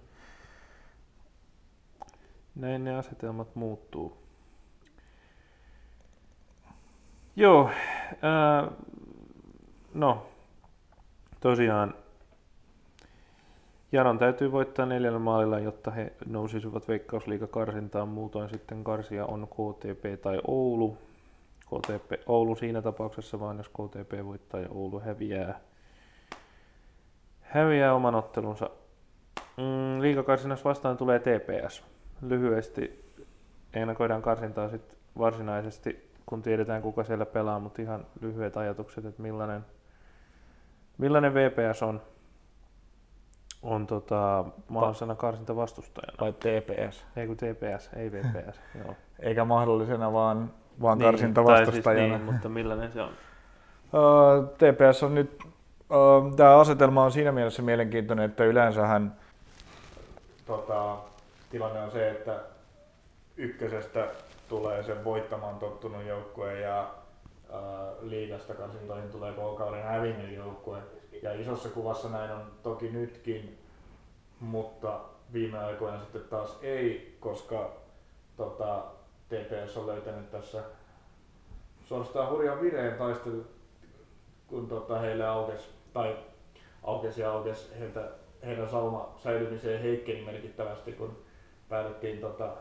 Näin 2.55 2.83
ne 2.83 2.95
asetelmat 2.95 3.55
muuttuu. 3.55 4.17
Joo, 7.35 7.69
ää, 8.21 8.71
no 9.93 10.27
tosiaan 11.39 11.93
Jaron 13.93 14.19
täytyy 14.19 14.51
voittaa 14.51 14.85
neljällä 14.85 15.19
maalilla, 15.19 15.59
jotta 15.59 15.91
he 15.91 16.13
nousisivat 16.25 16.87
veikkausliigakarsintaan. 16.87 18.07
Muutoin 18.07 18.49
sitten 18.49 18.83
karsia 18.83 19.25
on 19.25 19.47
KTP 19.47 20.21
tai 20.21 20.41
Oulu. 20.47 20.97
KTP, 21.65 22.11
Oulu 22.25 22.55
siinä 22.55 22.81
tapauksessa 22.81 23.39
vaan, 23.39 23.57
jos 23.57 23.69
KTP 23.69 24.25
voittaa 24.25 24.59
ja 24.59 24.69
Oulu 24.69 24.99
häviää, 24.99 25.59
häviää 27.41 27.93
oman 27.93 28.15
ottelunsa. 28.15 28.69
Mm, 29.57 30.01
liigakarsinnassa 30.01 30.69
vastaan 30.69 30.97
tulee 30.97 31.19
TPS. 31.19 31.83
Lyhyesti 32.21 33.13
ennakoidaan 33.73 34.21
karsintaa 34.21 34.69
sitten 34.69 34.97
varsinaisesti, 35.17 36.09
kun 36.25 36.41
tiedetään 36.41 36.81
kuka 36.81 37.03
siellä 37.03 37.25
pelaa, 37.25 37.59
mutta 37.59 37.81
ihan 37.81 38.05
lyhyet 38.21 38.57
ajatukset, 38.57 39.05
että 39.05 39.21
millainen, 39.21 39.65
millainen 40.97 41.33
VPS 41.33 41.83
on 41.83 42.01
on 43.63 43.87
tota, 43.87 44.45
mahdollisena 44.67 45.15
karsinta 45.15 45.55
vastustajana. 45.55 46.17
Vai 46.21 46.33
TPS? 46.33 47.05
Ei 47.15 47.27
kun 47.27 47.37
TPS, 47.37 47.89
ei 47.95 48.11
VPS. 48.11 48.61
joo. 48.85 48.95
Eikä 49.19 49.45
mahdollisena, 49.45 50.13
vaan, 50.13 50.53
vaan 50.81 50.97
niin, 50.97 51.07
karsinta 51.07 51.43
vastustajana. 51.43 52.07
Siis 52.07 52.21
niin, 52.21 52.33
mutta 52.33 52.49
millainen 52.49 52.91
se 52.91 53.01
on? 53.01 53.09
Uh, 53.93 54.49
TPS 54.49 55.03
on 55.03 55.15
nyt, 55.15 55.43
uh, 55.43 56.35
tämä 56.35 56.59
asetelma 56.59 57.03
on 57.03 57.11
siinä 57.11 57.31
mielessä 57.31 57.61
mielenkiintoinen, 57.61 58.25
että 58.25 58.43
yleensähän 58.43 59.15
tota, 60.45 60.97
tilanne 61.49 61.79
on 61.79 61.91
se, 61.91 62.09
että 62.09 62.39
ykkösestä 63.37 64.07
tulee 64.49 64.83
sen 64.83 65.03
voittamaan 65.03 65.55
tottunut 65.55 66.05
joukkue 66.05 66.59
ja 66.59 66.87
uh, 67.49 68.09
liigasta 68.09 68.53
karsintoihin 68.53 69.09
tulee 69.09 69.33
koko 69.33 69.55
kauden 69.55 69.83
hävinnyt 69.83 70.35
joukkue 70.35 70.79
ja 71.21 71.33
isossa 71.33 71.69
kuvassa 71.69 72.09
näin 72.09 72.31
on 72.31 72.51
toki 72.63 72.91
nytkin, 72.91 73.57
mutta 74.39 74.99
viime 75.33 75.57
aikoina 75.57 75.99
sitten 75.99 76.21
taas 76.21 76.57
ei, 76.61 77.17
koska 77.19 77.71
tota, 78.37 78.83
TPS 79.29 79.77
on 79.77 79.87
löytänyt 79.87 80.31
tässä 80.31 80.63
suorastaan 81.85 82.29
hurjan 82.29 82.61
vireen 82.61 82.97
taistelu, 82.97 83.45
kun 84.47 84.67
tota, 84.67 84.99
heille 84.99 85.27
aukesi, 85.27 85.69
tai 85.93 86.17
aukesi 86.83 87.21
ja 87.21 87.31
aukesi 87.31 87.79
heiltä, 87.79 88.09
heidän 88.45 88.69
sauma 88.69 89.15
säilymiseen 89.23 89.81
heikkeni 89.81 90.25
merkittävästi, 90.25 90.91
kun 90.91 91.17
päädyttiin 91.69 92.21
tota, 92.21 92.53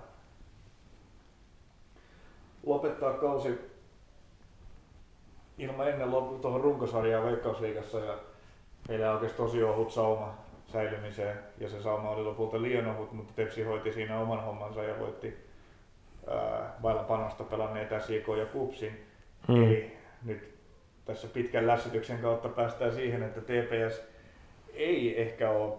lopettaa 2.67 3.13
kausi 3.13 3.73
ilman 5.59 5.89
ennen 5.89 6.09
lop- 6.09 6.41
tuohon 6.41 6.61
runkosarjaan 6.61 7.27
Veikkausliigassa 7.27 7.99
ja 7.99 8.19
heillä 8.89 9.13
aukesi 9.13 9.35
tosi 9.35 9.63
ohut 9.63 9.93
sauma 9.93 10.39
säilymiseen 10.67 11.39
ja 11.59 11.69
se 11.69 11.83
sauma 11.83 12.11
oli 12.11 12.25
lopulta 12.25 12.63
liian 12.63 12.87
ohut, 12.87 13.13
mutta 13.13 13.33
Tepsi 13.37 13.63
hoiti 13.63 13.93
siinä 13.93 14.19
oman 14.19 14.45
hommansa 14.45 14.83
ja 14.83 14.99
voitti 14.99 15.37
ää, 16.27 16.77
vailla 16.83 17.03
panosta 17.03 17.45
pelanneet 17.45 17.89
SJK 18.03 18.27
ja 18.39 18.47
Kupsin. 18.47 19.05
Mm. 19.49 19.65
Eli 19.65 19.97
nyt 20.25 20.55
tässä 21.05 21.29
pitkän 21.29 21.67
lässytyksen 21.67 22.19
kautta 22.19 22.49
päästään 22.49 22.93
siihen, 22.93 23.23
että 23.23 23.41
TPS 23.41 24.03
ei 24.75 25.23
ehkä 25.23 25.51
ole 25.51 25.75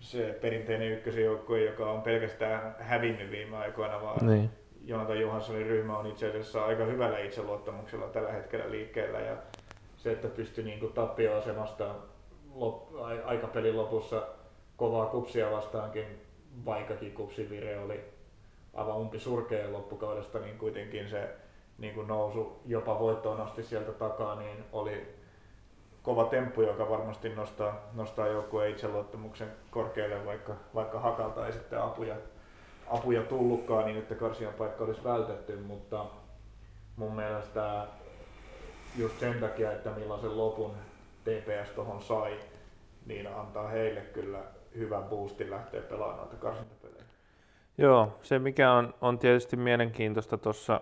se 0.00 0.38
perinteinen 0.40 0.92
ykkösjoukkue, 0.92 1.64
joka 1.64 1.90
on 1.90 2.02
pelkästään 2.02 2.74
hävinnyt 2.78 3.30
viime 3.30 3.56
aikoina, 3.56 4.02
vaan 4.02 4.26
niin. 4.26 4.50
Jonathan 4.84 5.20
Johanssonin 5.20 5.66
ryhmä 5.66 5.98
on 5.98 6.06
itse 6.06 6.28
asiassa 6.28 6.64
aika 6.64 6.84
hyvällä 6.84 7.18
itseluottamuksella 7.18 8.06
tällä 8.06 8.32
hetkellä 8.32 8.70
liikkeellä 8.70 9.20
ja 9.20 9.36
se, 9.96 10.12
että 10.12 10.28
pystyy 10.28 10.64
niin 10.64 10.92
tappioasemasta 10.94 11.94
lop, 12.60 12.94
aikapelin 13.24 13.76
lopussa 13.76 14.22
kovaa 14.76 15.06
kupsia 15.06 15.50
vastaankin, 15.50 16.26
vaikkakin 16.64 17.12
kupsivire 17.12 17.78
oli 17.78 18.04
aivan 18.74 18.96
umpi 18.96 19.20
surkea 19.20 19.72
loppukaudesta, 19.72 20.38
niin 20.38 20.58
kuitenkin 20.58 21.08
se 21.08 21.28
niin 21.78 21.94
kuin 21.94 22.06
nousu 22.06 22.60
jopa 22.66 22.98
voittoon 22.98 23.40
asti 23.40 23.62
sieltä 23.62 23.92
takaa, 23.92 24.34
niin 24.34 24.64
oli 24.72 25.14
kova 26.02 26.24
temppu, 26.24 26.62
joka 26.62 26.90
varmasti 26.90 27.28
nostaa, 27.28 27.80
nostaa 27.94 28.26
joukkueen 28.26 28.70
itseluottamuksen 28.70 29.48
korkealle, 29.70 30.26
vaikka, 30.26 30.54
vaikka 30.74 31.00
hakalta 31.00 31.46
ei 31.46 31.52
sitten 31.52 31.82
apuja, 31.82 32.16
apuja 32.86 33.22
tullutkaan, 33.22 33.84
niin 33.84 33.98
että 33.98 34.14
karsian 34.14 34.54
paikka 34.54 34.84
olisi 34.84 35.04
vältetty, 35.04 35.56
mutta 35.56 36.04
mun 36.96 37.16
mielestä 37.16 37.86
just 38.96 39.20
sen 39.20 39.40
takia, 39.40 39.72
että 39.72 39.90
millaisen 39.90 40.38
lopun 40.38 40.74
TPS 41.24 41.70
tuohon 41.70 42.02
sai, 42.02 42.38
niin 43.06 43.26
antaa 43.34 43.68
heille 43.68 44.00
kyllä 44.00 44.38
hyvän 44.76 45.04
boostin 45.04 45.50
lähteä 45.50 45.80
pelaamaan 45.80 46.18
noita 46.18 46.36
karsintapelejä. 46.36 47.04
Joo, 47.78 48.18
se 48.22 48.38
mikä 48.38 48.72
on, 48.72 48.94
on 49.00 49.18
tietysti 49.18 49.56
mielenkiintoista 49.56 50.38
tuossa, 50.38 50.80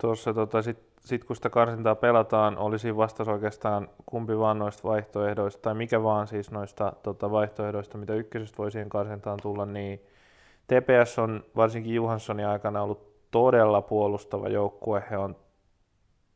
tuossa 0.00 0.34
tota, 0.34 0.62
sit, 0.62 0.78
sit 1.00 1.24
kun 1.24 1.36
sitä 1.36 1.50
karsintaa 1.50 1.94
pelataan, 1.94 2.58
olisi 2.58 2.96
vastaus 2.96 3.28
oikeastaan 3.28 3.88
kumpi 4.06 4.38
vaan 4.38 4.58
noista 4.58 4.88
vaihtoehdoista, 4.88 5.62
tai 5.62 5.74
mikä 5.74 6.02
vaan 6.02 6.26
siis 6.26 6.50
noista 6.50 6.92
tota, 7.02 7.30
vaihtoehdoista, 7.30 7.98
mitä 7.98 8.14
ykkösestä 8.14 8.58
voi 8.58 8.70
siihen 8.70 8.88
karsintaan 8.88 9.38
tulla, 9.42 9.66
niin 9.66 10.00
TPS 10.66 11.18
on 11.18 11.44
varsinkin 11.56 11.94
Johanssonin 11.94 12.46
aikana 12.46 12.82
ollut 12.82 13.14
todella 13.30 13.82
puolustava 13.82 14.48
joukkue. 14.48 15.04
He 15.10 15.18
on, 15.18 15.36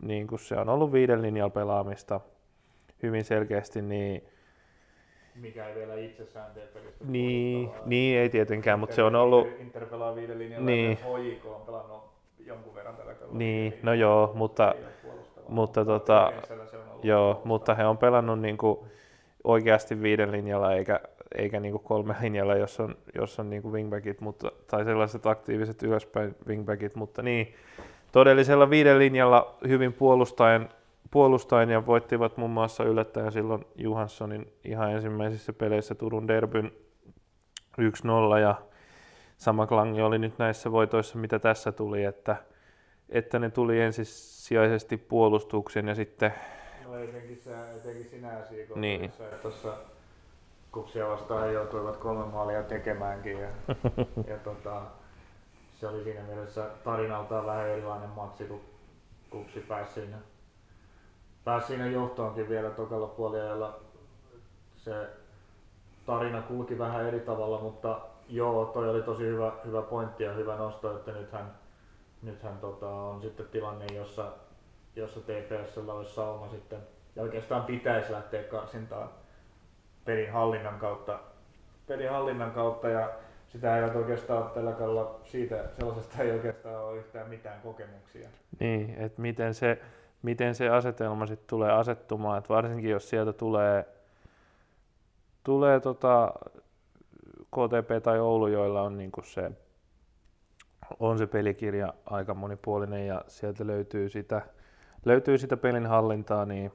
niin 0.02 0.26
kuin 0.26 0.38
se 0.38 0.56
on 0.56 0.68
ollut 0.68 0.92
viiden 0.92 1.22
linjalla 1.22 1.50
pelaamista 1.50 2.20
hyvin 3.02 3.24
selkeästi, 3.24 3.82
niin 3.82 4.22
mikä 5.34 5.68
ei 5.68 5.74
vielä 5.74 5.94
itsessään 5.94 6.54
tee 6.54 6.66
pelistä 6.66 7.04
Niin, 7.04 7.70
niin 7.84 8.18
ei 8.18 8.28
tietenkään, 8.28 8.78
mutta 8.78 8.94
se 8.94 9.02
on 9.02 9.14
ollut... 9.14 9.48
Inter 9.60 9.86
pelaa 9.86 10.14
viiden 10.14 10.38
linjalla 10.38 10.66
niin. 10.66 10.90
ja 10.90 11.18
HJK 11.18 11.46
on 11.46 11.60
pelannut 11.66 12.02
jonkun 12.38 12.74
verran 12.74 12.96
tällä 12.96 13.14
kaudella. 13.14 13.38
Niin, 13.38 13.74
no 13.82 13.94
joo, 13.94 14.32
mutta, 14.34 14.74
mutta, 15.48 15.84
tota, 15.84 16.32
joo, 17.02 17.42
mutta 17.44 17.74
he 17.74 17.86
on 17.86 17.98
pelannut 17.98 18.40
niin 18.40 18.58
kuin 18.58 18.78
oikeasti 19.44 20.02
viiden 20.02 20.32
linjalla 20.32 20.74
eikä, 20.74 21.00
eikä 21.34 21.60
niin 21.60 21.72
kuin 21.72 21.84
kolme 21.84 22.16
linjalla, 22.22 22.56
jos 22.56 22.80
on, 22.80 22.96
jos 23.14 23.38
on 23.38 23.50
niin 23.50 23.62
kuin 23.62 23.72
wingbackit, 23.72 24.20
mutta, 24.20 24.52
tai 24.70 24.84
sellaiset 24.84 25.26
aktiiviset 25.26 25.82
ylöspäin 25.82 26.36
wingbackit, 26.46 26.94
mutta 26.94 27.22
niin, 27.22 27.54
todellisella 28.12 28.70
viiden 28.70 28.98
linjalla 28.98 29.54
hyvin 29.68 29.92
puolustaen 29.92 30.68
puolustaen 31.10 31.70
ja 31.70 31.86
voittivat 31.86 32.36
muun 32.36 32.50
muassa 32.50 32.84
yllättäen 32.84 33.32
silloin 33.32 33.66
Johanssonin 33.74 34.52
ihan 34.64 34.92
ensimmäisissä 34.92 35.52
peleissä 35.52 35.94
Turun 35.94 36.28
derbyn 36.28 36.72
1-0 37.80 38.38
ja 38.42 38.54
sama 39.36 39.66
klangi 39.66 40.00
oli 40.02 40.18
nyt 40.18 40.38
näissä 40.38 40.72
voitoissa, 40.72 41.18
mitä 41.18 41.38
tässä 41.38 41.72
tuli, 41.72 42.04
että, 42.04 42.36
että 43.08 43.38
ne 43.38 43.50
tuli 43.50 43.80
ensisijaisesti 43.80 44.96
puolustuksen 44.96 45.88
ja 45.88 45.94
sitten... 45.94 46.34
No 46.86 46.98
etenkin, 46.98 47.36
sä, 47.36 47.72
etenkin 47.72 48.04
sinä 48.04 48.32
niin. 48.74 49.04
että 49.04 49.36
tuossa 49.42 49.72
kupsia 50.72 51.08
vastaan 51.08 51.52
joutuivat 51.52 51.96
kolme 51.96 52.26
maalia 52.26 52.62
tekemäänkin 52.62 53.38
ja, 53.40 53.48
ja 54.30 54.38
tota, 54.44 54.82
se 55.80 55.86
oli 55.86 56.04
siinä 56.04 56.22
mielessä 56.22 56.70
tarinaltaan 56.84 57.46
vähän 57.46 57.68
erilainen 57.68 58.10
matsi, 58.10 58.44
kun 58.44 58.60
kupsi 59.30 59.60
pääsi 59.60 59.92
sinne 59.92 60.16
pääsi 61.44 61.66
siinä 61.66 61.86
johtoonkin 61.86 62.48
vielä 62.48 62.70
tokalla 62.70 63.06
puoliajalla. 63.06 63.80
Se 64.76 65.06
tarina 66.06 66.42
kulki 66.42 66.78
vähän 66.78 67.06
eri 67.06 67.20
tavalla, 67.20 67.60
mutta 67.60 68.00
joo, 68.28 68.64
toi 68.64 68.88
oli 68.88 69.02
tosi 69.02 69.22
hyvä, 69.22 69.52
hyvä 69.64 69.82
pointti 69.82 70.24
ja 70.24 70.32
hyvä 70.32 70.56
nosto, 70.56 70.96
että 70.96 71.12
nythän, 71.12 71.54
nythän 72.22 72.58
tota, 72.58 72.88
on 72.88 73.20
sitten 73.22 73.46
tilanne, 73.46 73.86
jossa, 73.94 74.32
jossa 74.96 75.20
TPSllä 75.20 75.92
olisi 75.92 76.14
sauma 76.14 76.48
sitten, 76.48 76.78
ja 77.16 77.22
oikeastaan 77.22 77.64
pitäisi 77.64 78.12
lähteä 78.12 78.42
karsintaan 78.42 79.08
pelin 80.04 80.32
hallinnan 80.32 80.78
kautta, 80.78 81.18
pelin 81.86 82.10
hallinnan 82.10 82.50
kautta 82.50 82.88
ja 82.88 83.10
sitä 83.48 83.78
ei 83.78 83.84
oikeastaan 83.84 84.50
tällä 84.50 84.72
kaudella 84.72 85.20
siitä, 85.24 85.64
sellaisesta 85.78 86.22
ei 86.22 86.30
oikeastaan 86.30 86.84
ole 86.84 86.98
yhtään 86.98 87.28
mitään 87.28 87.60
kokemuksia. 87.60 88.28
Niin, 88.60 88.94
että 88.98 89.22
miten 89.22 89.54
se, 89.54 89.82
miten 90.22 90.54
se 90.54 90.68
asetelma 90.68 91.26
sitten 91.26 91.48
tulee 91.48 91.72
asettumaan, 91.72 92.38
että 92.38 92.54
varsinkin 92.54 92.90
jos 92.90 93.10
sieltä 93.10 93.32
tulee, 93.32 93.86
tulee 95.44 95.80
tota 95.80 96.32
KTP 97.50 98.02
tai 98.02 98.20
Oulu, 98.20 98.46
joilla 98.46 98.82
on 98.82 98.98
niinku 98.98 99.22
se, 99.22 99.50
on 101.00 101.18
se 101.18 101.26
pelikirja 101.26 101.94
aika 102.06 102.34
monipuolinen 102.34 103.06
ja 103.06 103.24
sieltä 103.26 103.66
löytyy 103.66 104.08
sitä, 104.08 104.42
löytyy 105.04 105.38
sitä 105.38 105.56
pelin 105.56 105.86
hallintaa, 105.86 106.44
niin 106.44 106.72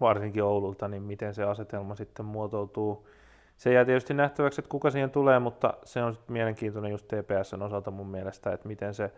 varsinkin 0.00 0.42
Oululta, 0.42 0.88
niin 0.88 1.02
miten 1.02 1.34
se 1.34 1.44
asetelma 1.44 1.94
sitten 1.94 2.26
muotoutuu. 2.26 3.08
Se 3.56 3.72
jää 3.72 3.84
tietysti 3.84 4.14
nähtäväksi, 4.14 4.60
että 4.60 4.68
kuka 4.68 4.90
siihen 4.90 5.10
tulee, 5.10 5.38
mutta 5.38 5.74
se 5.84 6.02
on 6.02 6.14
sitten 6.14 6.32
mielenkiintoinen 6.32 6.90
just 6.90 7.08
TPSn 7.08 7.62
osalta 7.62 7.90
mun 7.90 8.06
mielestä, 8.06 8.52
että 8.52 8.68
miten 8.68 8.94
se, 8.94 9.12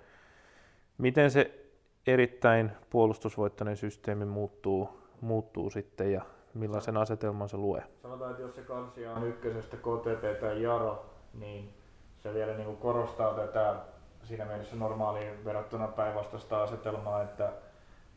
miten 0.99 1.31
se 1.31 1.69
erittäin 2.07 2.73
puolustusvoittainen 2.91 3.77
systeemi 3.77 4.25
muuttuu, 4.25 5.01
muuttuu 5.21 5.71
sitten 5.71 6.13
ja 6.13 6.23
millaisen 6.55 6.97
asetelman 6.97 7.49
se 7.49 7.57
lue. 7.57 7.83
Sanotaan, 8.03 8.31
että 8.31 8.43
jos 8.43 8.55
se 8.55 8.63
kansia 8.63 9.13
on 9.13 9.27
ykkösestä 9.27 9.77
KTP 9.77 10.41
tai 10.41 10.63
Jaro, 10.63 11.07
niin 11.35 11.75
se 12.19 12.35
vielä 12.35 12.53
niin 12.53 12.67
kuin 12.67 12.77
korostaa 12.77 13.35
tätä 13.35 13.75
siinä 14.23 14.45
mielessä 14.45 14.77
normaaliin 14.77 15.45
verrattuna 15.45 15.89
päinvastaista 15.89 16.63
asetelmaa, 16.63 17.23
että, 17.23 17.53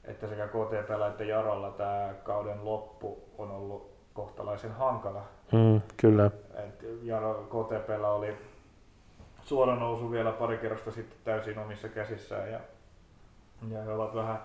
että 0.04 0.28
sekä 0.28 0.48
KTP 0.48 0.92
että 1.10 1.24
Jarolla 1.24 1.72
tämä 1.72 2.14
kauden 2.24 2.66
loppu 2.66 3.24
on 3.38 3.52
ollut 3.52 3.91
kohtalaisen 4.14 4.72
hankala. 4.72 5.24
Mm, 5.52 5.82
kyllä. 5.98 6.32
Et 6.66 6.86
Jaro, 7.04 7.34
KTPllä 7.34 8.10
oli 8.10 8.38
suora 9.44 9.76
nousu 9.76 10.12
vielä 10.12 10.32
pari 10.32 10.58
kerrosta 10.58 10.92
sitten 10.92 11.18
täysin 11.24 11.60
omissa 11.60 11.90
käsissään 11.90 12.52
ja 12.52 12.60
ja 13.70 13.82
he 13.82 13.92
ovat 13.92 14.16
vähän, 14.16 14.40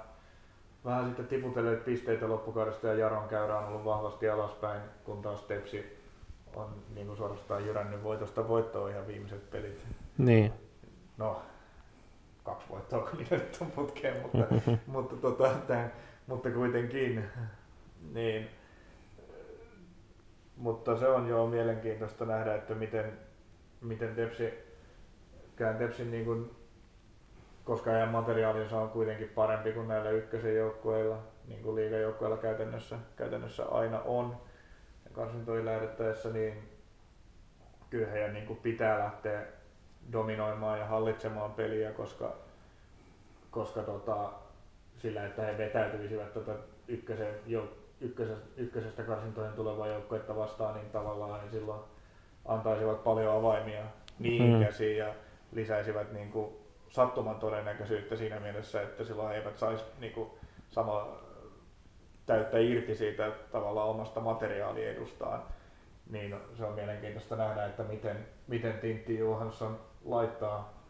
vähän 0.84 1.06
sitten 1.06 1.26
tiputelleet 1.26 1.84
pisteitä 1.84 2.28
loppukaudesta 2.28 2.86
ja 2.86 2.94
Jaron 2.94 3.28
käyrä 3.28 3.58
on 3.58 3.68
ollut 3.68 3.84
vahvasti 3.84 4.28
alaspäin, 4.28 4.80
kun 5.04 5.22
taas 5.22 5.42
Tepsi 5.42 5.96
on 6.54 6.68
niin 6.94 7.06
kuin 7.06 7.16
suorastaan 7.16 7.66
jyrännyt 7.66 8.02
voitosta 8.02 8.48
voittoa 8.48 8.90
ihan 8.90 9.06
viimeiset 9.06 9.50
pelit. 9.50 9.86
Niin. 10.18 10.52
No, 11.18 11.42
kaksi 12.44 12.68
voittoa, 12.68 13.06
kun 13.06 13.18
niitä 13.18 13.34
nyt 13.34 13.58
on 13.60 13.70
putkeen, 13.70 14.22
mutta, 14.22 14.54
mutta, 14.86 15.16
tota, 15.16 15.50
tämän, 15.66 15.92
mutta 16.26 16.50
kuitenkin. 16.50 17.24
Niin. 18.12 18.48
Mutta 20.56 20.96
se 20.96 21.08
on 21.08 21.28
jo 21.28 21.46
mielenkiintoista 21.46 22.24
nähdä, 22.24 22.54
että 22.54 22.74
miten, 22.74 23.18
miten 23.80 24.14
Tepsi, 24.14 24.52
kään 25.56 25.76
Tepsin 25.76 26.10
niin 26.10 26.24
kuin 26.24 26.50
koska 27.66 27.90
heidän 27.90 28.08
materiaalinsa 28.08 28.80
on 28.80 28.90
kuitenkin 28.90 29.28
parempi 29.28 29.72
kuin 29.72 29.88
näillä 29.88 30.10
ykkösen 30.10 30.56
joukkueilla, 30.56 31.18
niin 31.48 31.62
kuin 31.62 31.76
liigajoukkueilla 31.76 32.36
käytännössä, 32.36 32.98
käytännössä 33.16 33.64
aina 33.64 34.00
on. 34.00 34.36
Ja 35.04 35.10
karsintoihin 35.12 35.64
lähdettäessä, 35.64 36.28
niin 36.28 36.68
kyllä 37.90 38.08
heidän 38.08 38.34
niin 38.34 38.46
kuin 38.46 38.58
pitää 38.58 38.98
lähteä 38.98 39.46
dominoimaan 40.12 40.78
ja 40.78 40.86
hallitsemaan 40.86 41.52
peliä, 41.52 41.92
koska, 41.92 42.36
koska 43.50 43.82
tota, 43.82 44.32
sillä, 44.96 45.26
että 45.26 45.42
he 45.42 45.58
vetäytyisivät 45.58 46.32
tota 46.34 46.52
ykkösen, 46.88 47.34
jo, 47.46 47.76
ykkösestä, 48.00 48.46
ykkösestä 48.56 49.02
karsintojen 49.02 49.52
tulevaa 49.52 49.86
joukkuetta 49.86 50.36
vastaan, 50.36 50.74
niin 50.74 50.90
tavallaan 50.90 51.40
niin 51.40 51.50
silloin 51.50 51.80
antaisivat 52.44 53.04
paljon 53.04 53.36
avaimia 53.36 53.82
niihin 54.18 54.52
hmm. 54.52 54.64
käsiin 54.64 54.96
ja 54.96 55.14
lisäisivät 55.52 56.12
niin 56.12 56.30
kuin 56.30 56.56
sattuman 56.88 57.36
todennäköisyyttä 57.36 58.16
siinä 58.16 58.40
mielessä, 58.40 58.82
että 58.82 59.04
silloin 59.04 59.34
eivät 59.34 59.58
saisi 59.58 59.84
niin 60.00 60.12
kuin 60.12 60.30
sama 60.70 61.18
täyttä 62.26 62.58
irti 62.58 62.94
siitä 62.94 63.32
tavallaan 63.52 63.88
omasta 63.88 64.20
materiaaliedustaan. 64.20 65.42
Niin 66.10 66.36
se 66.54 66.64
on 66.64 66.74
mielenkiintoista 66.74 67.36
nähdä, 67.36 67.66
että 67.66 67.82
miten, 67.82 68.26
miten 68.46 68.78
Tintti 68.78 69.18
Johansson 69.18 69.80
laittaa 70.04 70.82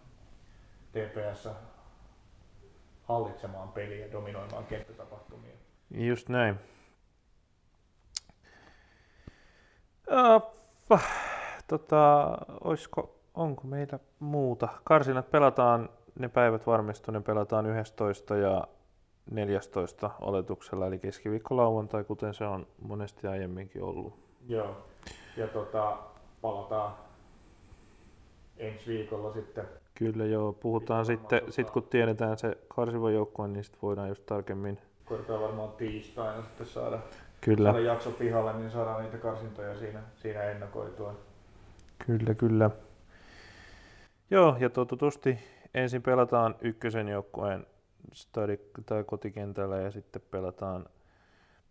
TPS 0.92 1.48
hallitsemaan 3.02 3.68
peliä 3.68 4.06
ja 4.06 4.12
dominoimaan 4.12 4.64
kenttätapahtumia. 4.64 5.54
Just 5.90 6.28
näin. 6.28 6.58
Uh, 10.10 11.00
tota, 11.68 12.28
olisiko, 12.64 13.16
onko 13.34 13.62
meillä 13.66 13.98
muuta? 14.18 14.68
Karsinat 14.84 15.30
pelataan, 15.30 15.88
ne 16.18 16.28
päivät 16.28 16.66
varmistuu, 16.66 17.12
ne 17.12 17.20
pelataan 17.20 17.66
11 17.66 18.36
ja 18.36 18.68
14 19.30 20.10
oletuksella, 20.20 20.86
eli 20.86 20.98
keskiviikko 20.98 21.56
lauantai, 21.56 22.04
kuten 22.04 22.34
se 22.34 22.44
on 22.44 22.66
monesti 22.82 23.26
aiemminkin 23.26 23.82
ollut. 23.82 24.14
Joo, 24.48 24.76
ja 25.36 25.46
tota, 25.48 25.96
palataan 26.40 26.92
ensi 28.56 28.86
viikolla 28.86 29.32
sitten. 29.32 29.68
Kyllä 29.94 30.24
joo, 30.24 30.52
puhutaan 30.52 31.06
sitten, 31.06 31.40
tota... 31.40 31.52
sit 31.52 31.70
kun 31.70 31.82
tiedetään 31.82 32.38
se 32.38 32.58
karsiva 32.68 33.10
joukkue, 33.10 33.48
niin 33.48 33.64
sitten 33.64 33.82
voidaan 33.82 34.08
just 34.08 34.26
tarkemmin. 34.26 34.78
Koitetaan 35.04 35.40
varmaan 35.40 35.72
tiistaina 35.72 36.42
sitten 36.42 36.66
saada, 36.66 36.98
kyllä. 37.40 37.72
saada 37.72 37.84
jakso 37.84 38.10
pihalle, 38.10 38.52
niin 38.52 38.70
saadaan 38.70 39.02
niitä 39.02 39.18
karsintoja 39.18 39.78
siinä, 39.78 40.02
siinä 40.16 40.42
ennakoitua. 40.42 41.14
Kyllä, 42.06 42.34
kyllä. 42.34 42.70
Joo, 44.30 44.56
ja 44.60 44.70
totutusti 44.70 45.38
ensin 45.74 46.02
pelataan 46.02 46.54
ykkösen 46.60 47.08
joukkueen 47.08 47.66
stadi, 48.12 48.58
tai 48.86 49.04
kotikentällä 49.04 49.76
ja 49.76 49.90
sitten 49.90 50.22
pelataan, 50.30 50.86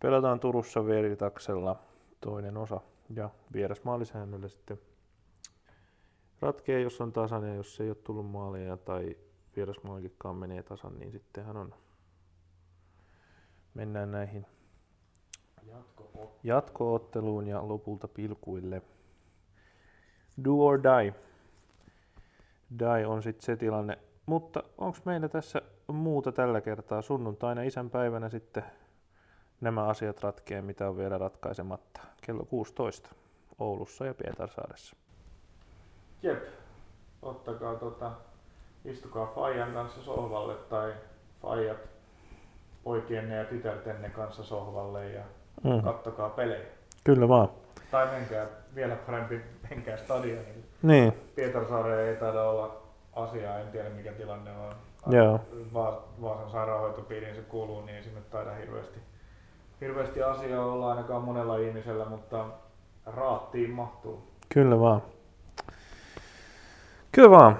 pelataan 0.00 0.40
Turussa 0.40 0.86
Veritaksella 0.86 1.76
toinen 2.20 2.56
osa 2.56 2.80
ja 3.14 3.30
vierasmaalisäännöllä 3.52 4.48
sitten 4.48 4.78
ratkee, 6.40 6.80
jos 6.80 7.00
on 7.00 7.12
tasan 7.12 7.48
ja 7.48 7.54
jos 7.54 7.80
ei 7.80 7.88
ole 7.88 7.96
tullut 8.04 8.30
maalia 8.30 8.76
tai 8.76 9.16
vierasmaalikkaan 9.56 10.36
menee 10.36 10.62
tasan, 10.62 10.98
niin 10.98 11.12
sittenhän 11.12 11.56
on 11.56 11.74
mennään 13.74 14.10
näihin 14.10 14.46
Jatko-otteluun. 15.66 16.30
jatkootteluun 16.44 17.46
ja 17.46 17.68
lopulta 17.68 18.08
pilkuille. 18.08 18.82
Do 20.44 20.66
or 20.66 20.80
die. 20.82 21.14
Die 22.78 23.06
on 23.06 23.22
sitten 23.22 23.46
se 23.46 23.56
tilanne. 23.56 23.98
Mutta 24.26 24.62
onko 24.78 24.98
meillä 25.04 25.28
tässä 25.28 25.62
muuta 25.86 26.32
tällä 26.32 26.60
kertaa 26.60 27.02
sunnuntaina 27.02 27.62
isänpäivänä 27.62 28.28
sitten 28.28 28.64
nämä 29.60 29.84
asiat 29.84 30.22
ratkee, 30.22 30.62
mitä 30.62 30.88
on 30.88 30.96
vielä 30.96 31.18
ratkaisematta. 31.18 32.00
Kello 32.20 32.44
16 32.44 33.14
Oulussa 33.58 34.06
ja 34.06 34.14
Pietarsaaressa. 34.14 34.96
Jep, 36.22 36.44
ottakaa 37.22 37.74
tota, 37.74 38.12
istukaa 38.84 39.26
Fajan 39.34 39.72
kanssa 39.72 40.02
sohvalle 40.02 40.54
tai 40.54 40.94
Fajat 41.42 41.78
poikienne 42.84 43.34
ja 43.34 43.44
tytärtenne 43.44 44.10
kanssa 44.10 44.44
sohvalle 44.44 45.10
ja 45.10 45.24
mm. 45.64 45.82
kattokaa 45.82 46.30
pelejä. 46.30 46.64
Kyllä 47.04 47.28
vaan. 47.28 47.48
Tai 47.90 48.06
menkää 48.06 48.46
vielä 48.74 48.96
parempi, 48.96 49.40
menkää 49.70 49.96
stadionille. 49.96 50.64
Niin. 50.82 51.12
Pietarsaareen 51.34 52.08
ei 52.08 52.16
taida 52.16 52.42
olla 52.42 52.76
asiaa, 53.12 53.58
en 53.58 53.68
tiedä 53.68 53.90
mikä 53.90 54.12
tilanne 54.12 54.50
on. 54.50 54.74
Joo. 55.14 55.40
Va- 55.74 56.02
Vaasan 56.22 56.50
sairaanhoitopiiriin 56.50 57.34
se 57.34 57.40
kuuluu, 57.42 57.80
niin 57.80 58.04
sinne 58.04 58.20
taida 58.30 58.50
hirveästi, 58.54 58.98
hirveästi 59.80 60.22
asiaa 60.22 60.66
olla 60.66 60.90
ainakaan 60.90 61.22
monella 61.22 61.56
ihmisellä, 61.56 62.04
mutta 62.04 62.44
raattiin 63.06 63.70
mahtuu. 63.70 64.22
Kyllä 64.54 64.80
vaan. 64.80 65.02
Kyllä 67.12 67.30
vaan. 67.30 67.56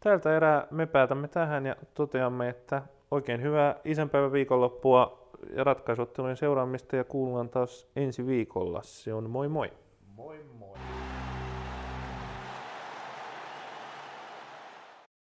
Tältä 0.00 0.36
erää 0.36 0.66
me 0.70 0.86
päätämme 0.86 1.28
tähän 1.28 1.66
ja 1.66 1.76
toteamme, 1.94 2.48
että 2.48 2.82
oikein 3.10 3.42
hyvää 3.42 3.74
isänpäivän 3.84 4.32
viikonloppua 4.32 5.17
ja 5.56 5.64
ratkaisuottelujen 5.64 6.36
seuraamista 6.36 6.96
ja 6.96 7.04
kuullaan 7.04 7.48
taas 7.48 7.86
ensi 7.96 8.26
viikolla. 8.26 8.80
Se 8.82 9.14
on 9.14 9.30
moi 9.30 9.48
moi. 9.48 9.72
Moi 10.16 10.44
moi. 10.58 10.97